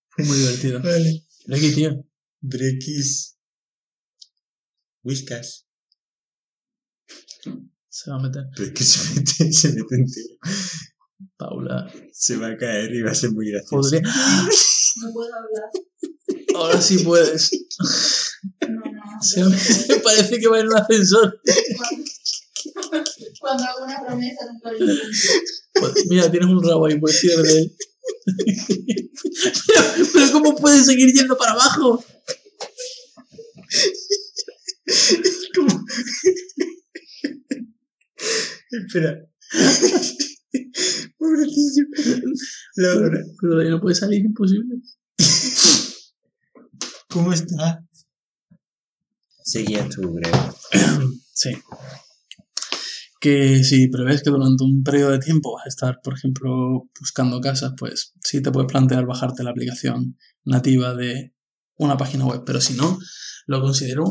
Fue 0.09 0.25
muy 0.25 0.37
divertido. 0.37 0.81
Vale. 0.81 1.23
Aquí, 1.53 1.71
tío. 1.73 2.05
Breakis. 2.41 3.37
Whiskas. 5.03 5.65
Se 7.89 8.11
va 8.11 8.17
a 8.17 8.19
meter. 8.21 8.43
Pero 8.55 8.67
es 8.67 8.73
que 8.73 8.83
se 8.83 9.15
mete, 9.15 9.53
se 9.53 9.69
mete 9.69 9.95
entero. 9.95 10.35
Paula. 11.37 11.91
Se 12.11 12.35
va 12.37 12.47
a 12.49 12.57
caer 12.57 12.93
y 12.93 13.01
va 13.01 13.11
a 13.11 13.15
ser 13.15 13.31
muy 13.31 13.49
gracioso. 13.49 13.89
Podría. 13.89 14.01
No 14.01 15.13
puedo 15.13 15.33
hablar. 15.33 15.71
Ahora 16.57 16.81
sí 16.81 16.97
puedes. 16.99 17.51
No, 18.67 18.81
no. 18.91 19.21
Se 19.21 19.43
me 19.93 19.99
parece 19.99 20.39
que 20.39 20.47
va 20.47 20.59
en 20.59 20.67
un 20.67 20.75
ascensor. 20.75 21.39
Cuando, 22.73 23.11
cuando 23.39 23.63
hago 23.63 23.85
una 23.85 24.05
promesa 24.05 24.45
nunca 24.51 24.71
lo. 24.71 24.93
Pues, 25.73 26.05
mira, 26.09 26.31
tienes 26.31 26.49
un 26.49 26.63
rabo 26.63 26.87
ahí, 26.87 26.95
de 26.95 27.59
él. 27.59 27.75
pero, 29.67 30.07
pero 30.13 30.31
¿cómo 30.31 30.55
puedes 30.55 30.85
seguir 30.85 31.13
yendo 31.13 31.37
para 31.37 31.51
abajo? 31.51 32.03
¿Cómo? 35.55 35.85
Espera. 38.71 39.29
Pobrecillo. 41.17 41.85
Laura, 42.75 43.23
Pero 43.41 43.55
de 43.55 43.63
ahí 43.63 43.69
no 43.69 43.81
puede 43.81 43.95
salir, 43.95 44.25
imposible. 44.25 44.81
¿Cómo 47.09 47.33
está? 47.33 47.83
Seguías 49.43 49.89
tú, 49.89 50.13
Greg. 50.13 50.33
Sí. 51.33 51.51
Que 53.19 53.63
si 53.63 53.87
prevés 53.87 54.23
que 54.23 54.29
durante 54.29 54.63
un 54.63 54.83
periodo 54.83 55.11
de 55.11 55.19
tiempo 55.19 55.53
vas 55.53 55.65
a 55.65 55.69
estar, 55.69 55.99
por 56.03 56.15
ejemplo, 56.15 56.89
buscando 56.99 57.39
casas, 57.39 57.73
pues 57.77 58.13
sí 58.21 58.41
te 58.41 58.51
puedes 58.51 58.71
plantear 58.71 59.05
bajarte 59.05 59.43
la 59.43 59.51
aplicación 59.51 60.17
nativa 60.43 60.95
de 60.95 61.33
una 61.77 61.95
página 61.95 62.25
web. 62.25 62.43
Pero 62.45 62.59
si 62.59 62.73
no, 62.73 62.97
lo 63.45 63.61
considero 63.61 64.05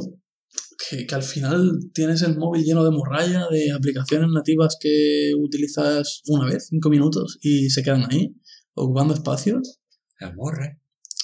que, 0.88 1.06
que 1.06 1.14
al 1.14 1.22
final 1.22 1.78
tienes 1.92 2.22
el 2.22 2.38
móvil 2.38 2.64
lleno 2.64 2.84
de 2.84 2.90
morralla, 2.90 3.46
de 3.50 3.72
aplicaciones 3.72 4.28
nativas 4.30 4.76
que 4.80 5.32
utilizas 5.38 6.22
una 6.26 6.46
vez, 6.46 6.68
cinco 6.70 6.90
minutos, 6.90 7.38
y 7.40 7.70
se 7.70 7.82
quedan 7.82 8.10
ahí, 8.10 8.34
ocupando 8.74 9.14
espacio. 9.14 9.60
La 10.18 10.30
borra. 10.30 10.78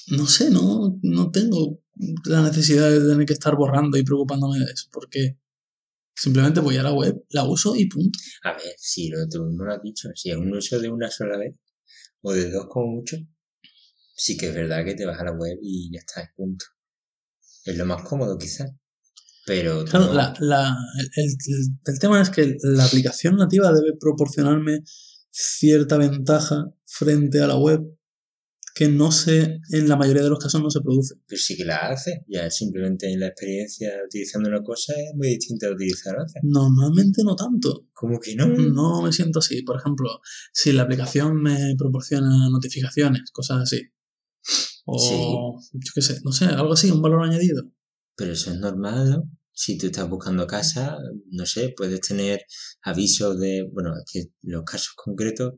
No 0.08 0.26
sé, 0.26 0.50
no, 0.50 0.98
no 1.02 1.30
tengo 1.30 1.80
la 2.24 2.42
necesidad 2.42 2.90
de 2.90 3.00
tener 3.00 3.26
que 3.26 3.32
estar 3.34 3.54
borrando 3.56 3.96
y 3.96 4.02
preocupándome 4.02 4.58
de 4.58 4.64
eso, 4.72 4.88
porque 4.92 5.38
simplemente 6.14 6.60
voy 6.60 6.76
a 6.76 6.82
la 6.82 6.92
web, 6.92 7.24
la 7.30 7.44
uso 7.44 7.74
y 7.76 7.86
punto. 7.88 8.18
A 8.44 8.52
ver, 8.52 8.74
si 8.78 9.08
lo 9.08 9.28
tú 9.28 9.44
no 9.50 9.64
lo 9.64 9.72
has 9.74 9.82
dicho, 9.82 10.08
si 10.14 10.30
es 10.30 10.36
un 10.36 10.52
uso 10.54 10.78
de 10.80 10.88
una 10.90 11.10
sola 11.10 11.38
vez 11.38 11.54
o 12.22 12.32
de 12.32 12.50
dos 12.50 12.66
como 12.68 12.88
mucho, 12.96 13.16
sí 14.14 14.36
que 14.36 14.48
es 14.48 14.54
verdad 14.54 14.84
que 14.84 14.94
te 14.94 15.06
vas 15.06 15.18
a 15.20 15.24
la 15.24 15.32
web 15.32 15.58
y 15.62 15.90
ya 15.92 16.00
está, 16.00 16.30
punto. 16.36 16.64
Es 17.64 17.76
lo 17.76 17.86
más 17.86 18.02
cómodo 18.02 18.36
quizás. 18.38 18.70
Pero 19.46 19.84
Claro, 19.84 20.06
no. 20.06 20.12
la, 20.14 20.34
la- 20.40 20.76
el, 20.98 21.10
el- 21.16 21.68
el 21.84 21.98
tema 21.98 22.20
es 22.22 22.30
que 22.30 22.56
la 22.62 22.84
aplicación 22.84 23.36
nativa 23.36 23.72
debe 23.72 23.96
proporcionarme 23.98 24.82
cierta 25.30 25.96
ventaja 25.96 26.66
frente 26.86 27.40
a 27.40 27.46
la 27.48 27.56
web 27.56 27.82
que 28.74 28.88
no 28.88 29.12
se, 29.12 29.60
en 29.70 29.88
la 29.88 29.96
mayoría 29.96 30.22
de 30.22 30.30
los 30.30 30.38
casos 30.38 30.62
no 30.62 30.70
se 30.70 30.80
produce. 30.80 31.14
Pero 31.26 31.38
sí 31.40 31.56
que 31.56 31.64
la 31.64 31.88
hace. 31.88 32.24
Ya 32.28 32.50
simplemente 32.50 33.14
la 33.16 33.28
experiencia 33.28 33.90
utilizando 34.06 34.48
una 34.48 34.62
cosa 34.62 34.94
es 34.94 35.14
muy 35.14 35.28
distinta 35.28 35.66
a 35.66 35.72
utilizar 35.72 36.14
otra. 36.14 36.40
Normalmente 36.42 37.22
no 37.24 37.36
tanto. 37.36 37.88
¿Cómo 37.92 38.18
que 38.18 38.34
no? 38.34 38.46
No 38.46 39.02
me 39.02 39.12
siento 39.12 39.40
así. 39.40 39.62
Por 39.62 39.78
ejemplo, 39.78 40.20
si 40.52 40.72
la 40.72 40.82
aplicación 40.82 41.40
me 41.40 41.74
proporciona 41.76 42.48
notificaciones, 42.50 43.30
cosas 43.30 43.62
así. 43.62 43.82
O, 44.84 45.60
yo 45.72 45.92
qué 45.94 46.02
sé, 46.02 46.20
no 46.24 46.32
sé, 46.32 46.46
algo 46.46 46.72
así, 46.72 46.90
un 46.90 47.02
valor 47.02 47.24
añadido. 47.24 47.64
Pero 48.16 48.32
eso 48.32 48.50
es 48.50 48.58
normal, 48.58 49.10
¿no? 49.10 49.30
Si 49.52 49.76
tú 49.76 49.86
estás 49.86 50.08
buscando 50.08 50.46
casa, 50.46 50.96
no 51.30 51.46
sé, 51.46 51.74
puedes 51.76 52.00
tener 52.00 52.44
avisos 52.82 53.38
de, 53.38 53.68
bueno, 53.70 53.92
que 54.10 54.32
los 54.42 54.64
casos 54.64 54.94
concretos, 54.96 55.54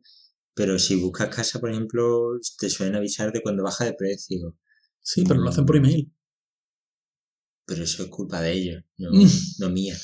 pero 0.54 0.78
si 0.78 0.96
buscas 0.96 1.34
casa, 1.34 1.60
por 1.60 1.70
ejemplo, 1.70 2.38
te 2.58 2.70
suelen 2.70 2.96
avisar 2.96 3.32
de 3.32 3.42
cuando 3.42 3.62
baja 3.64 3.84
de 3.84 3.94
precio. 3.94 4.56
Sí, 5.00 5.24
pero 5.26 5.40
lo 5.40 5.50
hacen 5.50 5.66
por 5.66 5.76
email. 5.76 6.10
Pero 7.66 7.82
eso 7.84 8.02
es 8.04 8.08
culpa 8.08 8.40
de 8.42 8.52
ellos, 8.52 8.84
no, 8.98 9.10
Mm. 9.10 9.28
no 9.58 9.70
mía. 9.70 9.96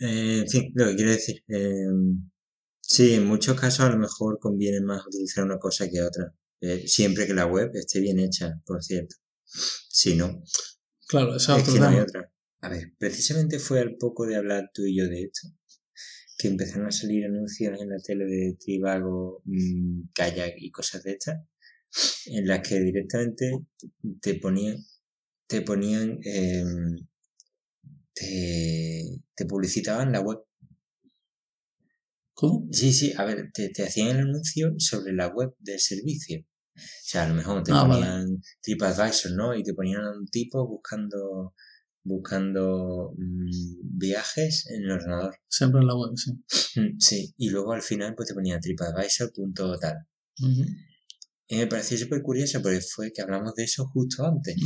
Eh, 0.00 0.38
en 0.40 0.48
fin, 0.48 0.72
lo 0.74 0.86
que 0.86 0.96
quiero 0.96 1.10
decir. 1.10 1.44
eh, 1.48 1.86
sí, 2.80 3.14
en 3.14 3.26
muchos 3.26 3.58
casos 3.60 3.80
a 3.86 3.90
lo 3.90 3.98
mejor 3.98 4.38
conviene 4.40 4.80
más 4.80 5.06
utilizar 5.06 5.44
una 5.44 5.58
cosa 5.58 5.88
que 5.88 6.02
otra. 6.02 6.34
eh, 6.62 6.86
siempre 6.86 7.26
que 7.26 7.32
la 7.32 7.46
web 7.46 7.70
esté 7.74 8.00
bien 8.00 8.18
hecha, 8.18 8.60
por 8.66 8.82
cierto. 8.84 9.16
Si 9.44 10.14
no, 10.14 10.42
Claro, 11.08 11.34
ese 11.36 11.56
es 11.56 11.64
que 11.70 11.78
no 11.80 11.88
hay 11.88 12.00
otra. 12.00 12.30
A 12.60 12.68
ver, 12.68 12.92
precisamente 12.98 13.58
fue 13.58 13.80
al 13.80 13.96
poco 13.96 14.26
de 14.26 14.36
hablar 14.36 14.70
tú 14.74 14.84
y 14.84 14.94
yo 14.98 15.06
de 15.08 15.22
esto 15.22 15.48
que 16.40 16.48
empezaron 16.48 16.86
a 16.86 16.90
salir 16.90 17.26
anuncios 17.26 17.78
en 17.80 17.88
la 17.90 17.98
tele 17.98 18.24
de 18.24 18.56
Trivago, 18.58 19.42
mm, 19.44 20.10
kayak 20.14 20.54
y 20.58 20.70
cosas 20.70 21.02
de 21.02 21.12
estas, 21.12 21.36
en 22.26 22.46
las 22.46 22.66
que 22.66 22.80
directamente 22.80 23.52
te 24.22 24.34
ponían, 24.36 24.76
te 25.46 25.60
ponían, 25.62 26.18
em, 26.22 26.96
te, 28.14 29.04
te 29.34 29.44
publicitaban 29.44 30.12
la 30.12 30.20
web. 30.20 30.38
¿Cómo? 32.32 32.66
Sí, 32.72 32.92
sí, 32.92 33.12
a 33.16 33.24
ver, 33.24 33.50
te, 33.52 33.68
te 33.68 33.82
hacían 33.82 34.08
el 34.08 34.20
anuncio 34.20 34.72
sobre 34.78 35.12
la 35.12 35.28
web 35.28 35.50
del 35.58 35.78
servicio. 35.78 36.40
O 36.74 36.80
sea, 37.04 37.24
a 37.24 37.28
lo 37.28 37.34
mejor 37.34 37.62
te 37.62 37.72
Ah, 37.72 37.84
vale. 37.84 38.06
ponían 38.06 38.42
TripAdvisor, 38.62 39.32
¿no? 39.32 39.54
Y 39.54 39.62
te 39.62 39.74
ponían 39.74 40.00
a 40.02 40.12
un 40.18 40.26
tipo 40.26 40.66
buscando 40.66 41.54
buscando 42.02 43.12
mm, 43.16 43.98
viajes 43.98 44.66
en 44.70 44.82
el 44.84 44.90
ordenador. 44.92 45.34
Siempre 45.48 45.80
en 45.80 45.86
la 45.86 45.94
web, 45.96 46.12
sí. 46.16 46.32
Mm, 46.80 46.98
Sí, 46.98 47.34
y 47.36 47.50
luego 47.50 47.72
al 47.72 47.82
final 47.82 48.14
pues 48.14 48.28
te 48.28 48.34
ponía 48.34 48.58
tripadvisor.tal. 48.60 49.96
Ujú, 50.42 50.64
Y 51.48 51.56
me 51.56 51.66
pareció 51.66 51.98
súper 51.98 52.22
curioso 52.22 52.62
porque 52.62 52.80
fue 52.80 53.12
que 53.12 53.22
hablamos 53.22 53.54
de 53.54 53.64
eso 53.64 53.86
justo 53.86 54.24
antes. 54.26 54.56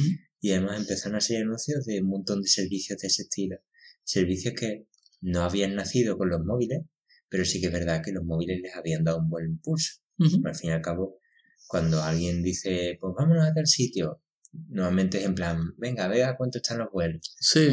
Y 0.40 0.53
además 0.53 0.81
empezaron 0.81 1.16
a 1.16 1.20
salir 1.20 1.42
anuncios 1.42 1.85
de 1.87 2.01
un 2.03 2.09
montón 2.09 2.42
de 2.42 2.49
servicios 2.49 2.99
de 3.01 3.09
ese 3.09 3.23
estilo. 3.23 3.57
Servicios 4.05 4.55
que 4.59 4.87
no 5.23 5.42
habían 5.42 5.75
nacido 5.75 6.18
con 6.18 6.29
los 6.29 6.44
móviles, 6.44 6.83
pero 7.31 7.44
sí 7.47 7.61
que 7.61 7.68
es 7.68 7.73
verdad 7.73 8.03
que 8.05 8.12
los 8.12 8.25
móviles 8.25 8.61
les 8.62 8.77
habían 8.77 9.05
dado 9.05 9.18
un 9.20 9.31
buen 9.31 9.47
impulso. 9.47 10.01
Al 10.44 10.55
fin 10.55 10.70
y 10.70 10.73
al 10.75 10.83
cabo, 10.83 11.18
cuando 11.66 12.03
alguien 12.03 12.42
dice, 12.42 12.99
pues 13.01 13.14
vámonos 13.16 13.47
a 13.47 13.55
tal 13.55 13.66
sitio, 13.66 14.23
normalmente 14.69 15.19
es 15.19 15.25
en 15.25 15.35
plan, 15.35 15.75
venga, 15.79 16.09
vea 16.09 16.37
cuánto 16.37 16.59
están 16.59 16.79
los 16.79 16.90
vuelos. 16.93 17.35
Sí, 17.40 17.71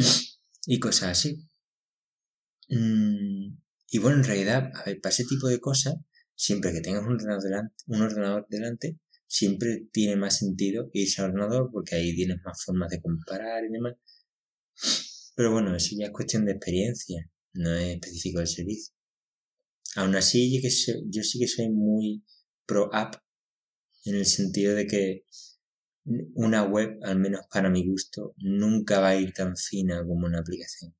y 0.66 0.78
cosas 0.80 1.10
así. 1.10 1.48
Mm, 2.68 3.56
y 3.90 3.98
bueno, 3.98 4.18
en 4.18 4.24
realidad, 4.24 4.70
a 4.74 4.84
ver, 4.84 5.00
para 5.00 5.12
ese 5.12 5.24
tipo 5.24 5.48
de 5.48 5.60
cosas, 5.60 5.94
siempre 6.34 6.72
que 6.72 6.80
tengas 6.80 7.02
un 7.04 7.12
ordenador 7.14 7.42
delante, 7.42 7.74
un 7.86 8.00
ordenador 8.02 8.46
delante 8.48 8.98
siempre 9.26 9.88
tiene 9.92 10.16
más 10.16 10.38
sentido 10.38 10.90
irse 10.92 11.22
al 11.22 11.30
ordenador 11.30 11.70
porque 11.72 11.94
ahí 11.96 12.14
tienes 12.14 12.38
más 12.44 12.62
formas 12.64 12.90
de 12.90 13.00
comparar 13.00 13.64
y 13.64 13.72
demás. 13.72 13.94
Pero 15.34 15.52
bueno, 15.52 15.74
eso 15.74 15.94
ya 15.98 16.06
es 16.06 16.12
cuestión 16.12 16.44
de 16.44 16.52
experiencia, 16.52 17.30
no 17.54 17.74
es 17.74 17.94
específico 17.94 18.38
del 18.40 18.48
servicio. 18.48 18.94
Aún 19.96 20.14
así, 20.16 20.54
yo, 20.54 20.60
que 20.62 20.70
sé- 20.70 21.02
yo 21.08 21.22
sí 21.22 21.38
que 21.38 21.48
soy 21.48 21.70
muy 21.70 22.24
pro 22.66 22.94
app 22.94 23.14
en 24.04 24.16
el 24.16 24.26
sentido 24.26 24.74
de 24.74 24.86
que 24.86 25.24
una 26.04 26.64
web, 26.64 26.98
al 27.02 27.18
menos 27.18 27.42
para 27.50 27.70
mi 27.70 27.86
gusto, 27.86 28.34
nunca 28.38 29.00
va 29.00 29.08
a 29.08 29.16
ir 29.16 29.32
tan 29.32 29.56
fina 29.56 30.04
como 30.06 30.26
una 30.26 30.40
aplicación. 30.40 30.94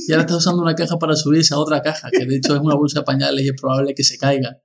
Y 0.06 0.12
ahora 0.12 0.22
está 0.22 0.36
usando 0.36 0.62
una 0.62 0.76
caja 0.76 0.96
para 1.00 1.16
subirse 1.16 1.52
a 1.52 1.58
otra 1.58 1.82
caja, 1.82 2.08
que 2.12 2.24
de 2.24 2.36
hecho 2.36 2.54
es 2.54 2.60
una 2.60 2.76
bolsa 2.76 3.00
de 3.00 3.04
pañales 3.04 3.44
y 3.44 3.48
es 3.48 3.60
probable 3.60 3.92
que 3.92 4.04
se 4.04 4.16
caiga. 4.16 4.62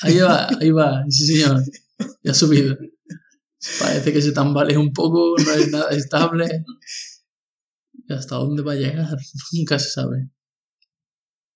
Ahí 0.00 0.18
va, 0.20 0.48
ahí 0.58 0.70
va, 0.70 1.04
sí 1.10 1.26
señor. 1.26 1.62
Ya 2.22 2.32
ha 2.32 2.34
subido. 2.34 2.78
Parece 3.78 4.10
que 4.10 4.22
se 4.22 4.32
tambalea 4.32 4.78
un 4.78 4.94
poco, 4.94 5.34
no 5.36 5.52
es 5.52 5.70
nada 5.70 5.90
estable. 5.90 6.64
¿Y 7.92 8.12
hasta 8.14 8.36
dónde 8.36 8.62
va 8.62 8.72
a 8.72 8.76
llegar? 8.76 9.14
Nunca 9.52 9.78
se 9.78 9.90
sabe. 9.90 10.30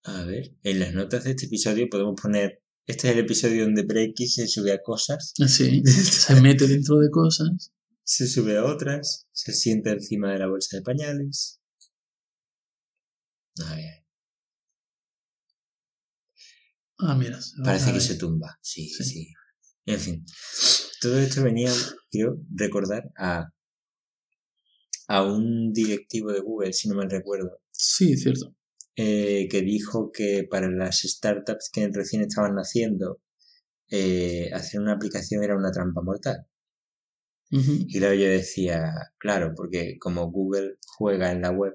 A 0.04 0.22
ver, 0.24 0.54
en 0.62 0.80
las 0.80 0.92
notas 0.92 1.24
de 1.24 1.30
este 1.30 1.46
episodio 1.46 1.88
podemos 1.90 2.20
poner. 2.20 2.62
Este 2.86 3.08
es 3.08 3.14
el 3.14 3.20
episodio 3.20 3.64
donde 3.64 3.84
Breaky 3.84 4.28
se 4.28 4.46
sube 4.46 4.72
a 4.72 4.82
cosas, 4.82 5.32
Sí, 5.46 5.82
se 5.86 6.40
mete 6.42 6.68
dentro 6.68 6.98
de 6.98 7.10
cosas. 7.10 7.72
Se 8.06 8.26
sube 8.26 8.56
a 8.56 8.64
otras, 8.64 9.26
se 9.32 9.52
sienta 9.52 9.90
encima 9.90 10.32
de 10.32 10.38
la 10.38 10.46
bolsa 10.48 10.78
de 10.78 10.82
pañales. 10.82 11.60
A 13.62 13.74
ver, 13.74 14.04
Ah, 16.98 17.14
mira. 17.14 17.38
parece 17.64 17.92
que 17.92 18.00
se 18.00 18.16
tumba. 18.16 18.58
Sí, 18.62 18.88
Sí. 18.88 19.04
sí, 19.04 19.32
En 19.86 20.00
fin, 20.00 20.24
todo 21.00 21.18
esto 21.18 21.42
venía, 21.42 21.72
quiero 22.10 22.38
recordar 22.54 23.10
a, 23.16 23.50
a 25.08 25.22
un 25.22 25.72
directivo 25.72 26.32
de 26.32 26.40
Google, 26.40 26.72
si 26.72 26.88
no 26.88 26.94
mal 26.96 27.10
recuerdo, 27.10 27.60
Sí, 27.72 28.16
cierto. 28.16 28.54
eh, 28.96 29.46
que 29.50 29.62
dijo 29.62 30.10
que 30.12 30.46
para 30.50 30.68
las 30.70 31.02
startups 31.02 31.70
que 31.72 31.88
recién 31.92 32.22
estaban 32.22 32.54
naciendo, 32.54 33.20
eh, 33.90 34.50
hacer 34.54 34.80
una 34.80 34.94
aplicación 34.94 35.44
era 35.44 35.56
una 35.56 35.72
trampa 35.72 36.02
mortal. 36.02 36.46
Y 37.50 37.98
claro, 37.98 38.14
yo 38.14 38.26
decía, 38.26 38.92
claro, 39.18 39.52
porque 39.56 39.98
como 40.00 40.30
Google 40.30 40.76
juega 40.98 41.30
en 41.30 41.42
la 41.42 41.50
web, 41.50 41.74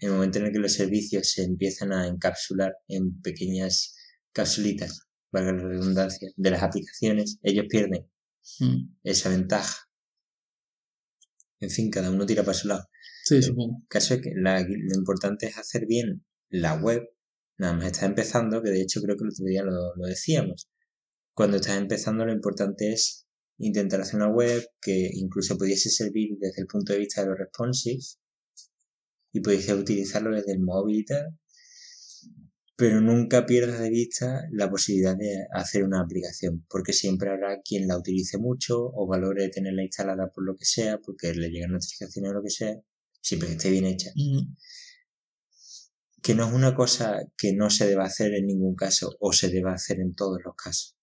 en 0.00 0.08
el 0.08 0.14
momento 0.14 0.38
en 0.38 0.46
el 0.46 0.52
que 0.52 0.58
los 0.58 0.72
servicios 0.72 1.30
se 1.32 1.44
empiezan 1.44 1.92
a 1.92 2.06
encapsular 2.08 2.74
en 2.88 3.20
pequeñas 3.22 3.94
capsulitas, 4.32 5.06
valga 5.32 5.52
la 5.52 5.62
redundancia, 5.68 6.30
de 6.36 6.50
las 6.50 6.62
aplicaciones, 6.62 7.38
ellos 7.42 7.66
pierden 7.68 8.06
Mm. 8.60 8.94
esa 9.02 9.28
ventaja. 9.28 9.88
En 11.60 11.70
fin, 11.70 11.90
cada 11.90 12.10
uno 12.10 12.26
tira 12.26 12.42
para 12.44 12.56
su 12.56 12.68
lado. 12.68 12.88
Sí, 13.24 13.42
supongo. 13.42 13.78
El 13.82 13.88
caso 13.88 14.14
es 14.14 14.20
que 14.22 14.32
la- 14.36 14.60
lo 14.60 14.94
importante 14.94 15.46
es 15.46 15.56
hacer 15.58 15.86
bien 15.86 16.24
la 16.48 16.74
web. 16.74 17.02
Nada 17.58 17.72
más 17.74 17.86
está 17.86 18.06
empezando, 18.06 18.62
que 18.62 18.70
de 18.70 18.82
hecho 18.82 19.00
creo 19.02 19.16
que 19.16 19.24
el 19.24 19.30
otro 19.30 19.44
día 19.46 19.62
lo, 19.64 19.94
lo 19.96 20.06
decíamos. 20.06 20.68
Cuando 21.34 21.56
estás 21.56 21.78
empezando 21.78 22.24
lo 22.24 22.32
importante 22.32 22.92
es 22.92 23.25
intentar 23.58 24.00
hacer 24.00 24.16
una 24.16 24.28
web 24.28 24.66
que 24.80 25.10
incluso 25.14 25.56
pudiese 25.56 25.90
servir 25.90 26.36
desde 26.38 26.62
el 26.62 26.66
punto 26.66 26.92
de 26.92 26.98
vista 27.00 27.22
de 27.22 27.28
los 27.28 27.38
responsive 27.38 28.02
y 29.32 29.40
pudiese 29.40 29.74
utilizarlo 29.74 30.34
desde 30.34 30.52
el 30.52 30.60
móvil 30.60 31.00
y 31.00 31.04
tal. 31.04 31.38
Pero 32.78 33.00
nunca 33.00 33.46
pierdas 33.46 33.80
de 33.80 33.88
vista 33.88 34.42
la 34.50 34.68
posibilidad 34.70 35.16
de 35.16 35.46
hacer 35.52 35.82
una 35.82 36.02
aplicación, 36.02 36.66
porque 36.68 36.92
siempre 36.92 37.30
habrá 37.30 37.62
quien 37.62 37.88
la 37.88 37.96
utilice 37.96 38.36
mucho 38.36 38.76
o 38.78 39.06
valore 39.06 39.48
tenerla 39.48 39.82
instalada 39.82 40.30
por 40.30 40.44
lo 40.44 40.54
que 40.56 40.66
sea, 40.66 40.98
porque 40.98 41.32
le 41.32 41.48
llegan 41.48 41.72
notificaciones 41.72 42.30
o 42.30 42.34
lo 42.34 42.42
que 42.42 42.50
sea, 42.50 42.76
siempre 43.22 43.48
que 43.48 43.54
esté 43.54 43.70
bien 43.70 43.86
hecha 43.86 44.10
Mm. 44.14 44.54
que 46.22 46.34
no 46.34 46.46
es 46.46 46.52
una 46.52 46.74
cosa 46.74 47.20
que 47.38 47.54
no 47.54 47.70
se 47.70 47.86
deba 47.86 48.04
hacer 48.04 48.34
en 48.34 48.46
ningún 48.46 48.74
caso 48.74 49.16
o 49.20 49.32
se 49.32 49.48
deba 49.48 49.72
hacer 49.72 50.00
en 50.00 50.14
todos 50.14 50.38
los 50.44 50.54
casos. 50.56 50.95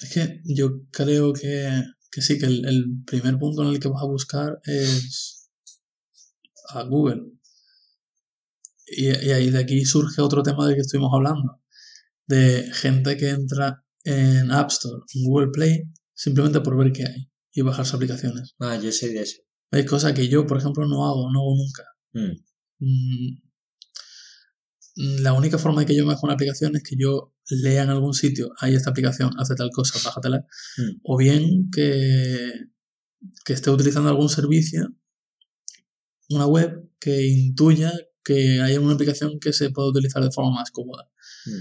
Es 0.00 0.12
que 0.12 0.40
yo 0.44 0.82
creo 0.90 1.32
que, 1.32 1.82
que 2.10 2.22
sí, 2.22 2.38
que 2.38 2.46
el, 2.46 2.64
el 2.66 3.02
primer 3.06 3.38
punto 3.38 3.62
en 3.62 3.68
el 3.68 3.80
que 3.80 3.88
vas 3.88 4.02
a 4.02 4.06
buscar 4.06 4.60
es 4.64 5.50
a 6.68 6.82
Google. 6.84 7.32
Y, 8.86 9.06
y 9.06 9.30
ahí 9.30 9.50
de 9.50 9.58
aquí 9.58 9.84
surge 9.84 10.20
otro 10.22 10.42
tema 10.42 10.66
del 10.66 10.74
que 10.74 10.80
estuvimos 10.82 11.12
hablando. 11.14 11.60
De 12.26 12.70
gente 12.72 13.16
que 13.16 13.30
entra 13.30 13.84
en 14.04 14.50
App 14.50 14.70
Store, 14.70 15.02
en 15.14 15.24
Google 15.24 15.50
Play, 15.52 15.82
simplemente 16.14 16.60
por 16.60 16.76
ver 16.76 16.92
qué 16.92 17.04
hay 17.04 17.30
y 17.52 17.62
bajarse 17.62 17.96
aplicaciones. 17.96 18.54
Ah, 18.60 18.76
yo 18.76 18.90
soy 18.92 19.10
de 19.10 19.22
eso. 19.22 19.42
Hay 19.72 19.84
cosas 19.84 20.12
que 20.12 20.28
yo, 20.28 20.46
por 20.46 20.58
ejemplo, 20.58 20.86
no 20.86 21.06
hago, 21.06 21.30
no 21.32 21.40
hago 21.40 21.54
nunca. 21.56 21.84
Mm, 22.12 22.50
Mm, 22.80 23.36
La 25.22 25.32
única 25.32 25.56
forma 25.56 25.80
de 25.80 25.86
que 25.86 25.96
yo 25.96 26.04
me 26.04 26.12
baje 26.12 26.24
una 26.26 26.34
aplicación 26.34 26.76
es 26.76 26.82
que 26.82 26.96
yo 26.98 27.34
lea 27.48 27.84
en 27.84 27.90
algún 27.90 28.12
sitio, 28.12 28.52
hay 28.58 28.74
esta 28.74 28.90
aplicación, 28.90 29.30
hace 29.38 29.54
tal 29.54 29.70
cosa, 29.72 29.98
bájatela. 30.04 30.46
Mm. 30.76 31.00
O 31.02 31.16
bien 31.16 31.70
que, 31.70 32.52
que 33.44 33.52
esté 33.52 33.70
utilizando 33.70 34.10
algún 34.10 34.28
servicio, 34.28 34.94
una 36.28 36.46
web 36.46 36.90
que 36.98 37.26
intuya 37.26 37.92
que 38.22 38.60
haya 38.60 38.78
una 38.78 38.94
aplicación 38.94 39.40
que 39.40 39.52
se 39.52 39.70
pueda 39.70 39.88
utilizar 39.88 40.22
de 40.22 40.30
forma 40.30 40.50
más 40.52 40.70
cómoda. 40.70 41.10
Mm. 41.46 41.60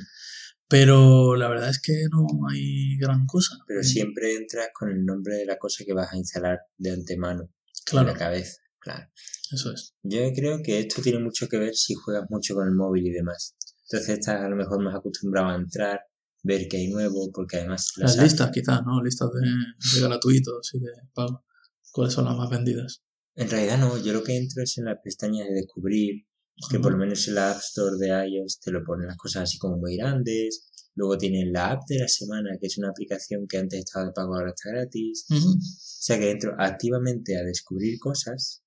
Pero 0.67 1.35
la 1.35 1.47
verdad 1.47 1.69
es 1.69 1.81
que 1.81 1.93
no 2.11 2.27
hay 2.51 2.97
gran 2.97 3.25
cosa. 3.25 3.57
Pero 3.67 3.83
siempre 3.83 4.35
entras 4.35 4.67
con 4.73 4.89
el 4.89 5.03
nombre 5.03 5.35
de 5.35 5.45
la 5.45 5.57
cosa 5.57 5.83
que 5.85 5.93
vas 5.93 6.13
a 6.13 6.17
instalar 6.17 6.59
de 6.77 6.91
antemano 6.91 7.49
Claro, 7.85 8.09
en 8.09 8.13
la 8.13 8.19
cabeza. 8.19 8.57
Claro. 8.79 9.09
Eso 9.51 9.71
es. 9.71 9.93
Yo 10.03 10.19
creo 10.33 10.61
que 10.63 10.79
esto 10.79 11.01
tiene 11.01 11.19
mucho 11.19 11.47
que 11.47 11.57
ver 11.57 11.75
si 11.75 11.93
juegas 11.93 12.25
mucho 12.29 12.55
con 12.55 12.67
el 12.67 12.75
móvil 12.75 13.07
y 13.07 13.11
demás. 13.11 13.55
Entonces 13.89 14.19
estás 14.19 14.41
a 14.41 14.49
lo 14.49 14.55
mejor 14.55 14.83
más 14.83 14.95
acostumbrado 14.95 15.49
a 15.49 15.55
entrar, 15.55 15.99
ver 16.43 16.67
qué 16.69 16.77
hay 16.77 16.87
nuevo, 16.89 17.31
porque 17.33 17.57
además 17.57 17.91
Las 17.97 18.17
listas, 18.17 18.51
quizás, 18.51 18.81
¿no? 18.85 19.01
Listas 19.03 19.29
de, 19.31 19.99
de 19.99 20.07
gratuitos 20.07 20.73
y 20.73 20.79
de 20.79 20.91
pago. 21.13 21.43
¿Cuáles 21.91 22.13
son 22.13 22.25
las 22.25 22.35
más 22.35 22.49
vendidas? 22.49 23.01
En 23.35 23.49
realidad 23.49 23.79
no, 23.79 23.97
yo 23.97 24.13
lo 24.13 24.23
que 24.23 24.37
entro 24.37 24.61
es 24.63 24.77
en 24.77 24.85
la 24.85 25.01
pestaña 25.01 25.43
de 25.45 25.53
descubrir, 25.53 26.25
que 26.69 26.79
por 26.79 26.91
lo 26.91 26.97
menos 26.97 27.27
en 27.27 27.35
la 27.35 27.51
App 27.51 27.59
Store 27.59 27.95
de 27.97 28.09
iOS 28.29 28.59
te 28.59 28.71
lo 28.71 28.83
ponen 28.83 29.07
las 29.07 29.17
cosas 29.17 29.43
así 29.43 29.57
como 29.57 29.77
muy 29.77 29.95
grandes. 29.95 30.69
Luego 30.95 31.17
tienen 31.17 31.53
la 31.53 31.71
app 31.71 31.83
de 31.87 31.99
la 31.99 32.07
semana, 32.09 32.57
que 32.59 32.67
es 32.67 32.77
una 32.77 32.89
aplicación 32.89 33.47
que 33.47 33.57
antes 33.57 33.79
estaba 33.79 34.07
de 34.07 34.11
pago, 34.11 34.35
ahora 34.35 34.51
está 34.53 34.69
gratis. 34.71 35.25
O 35.31 35.57
sea 35.61 36.19
que 36.19 36.31
entro 36.31 36.55
activamente 36.59 37.37
a 37.37 37.43
descubrir 37.43 37.97
cosas, 37.99 38.58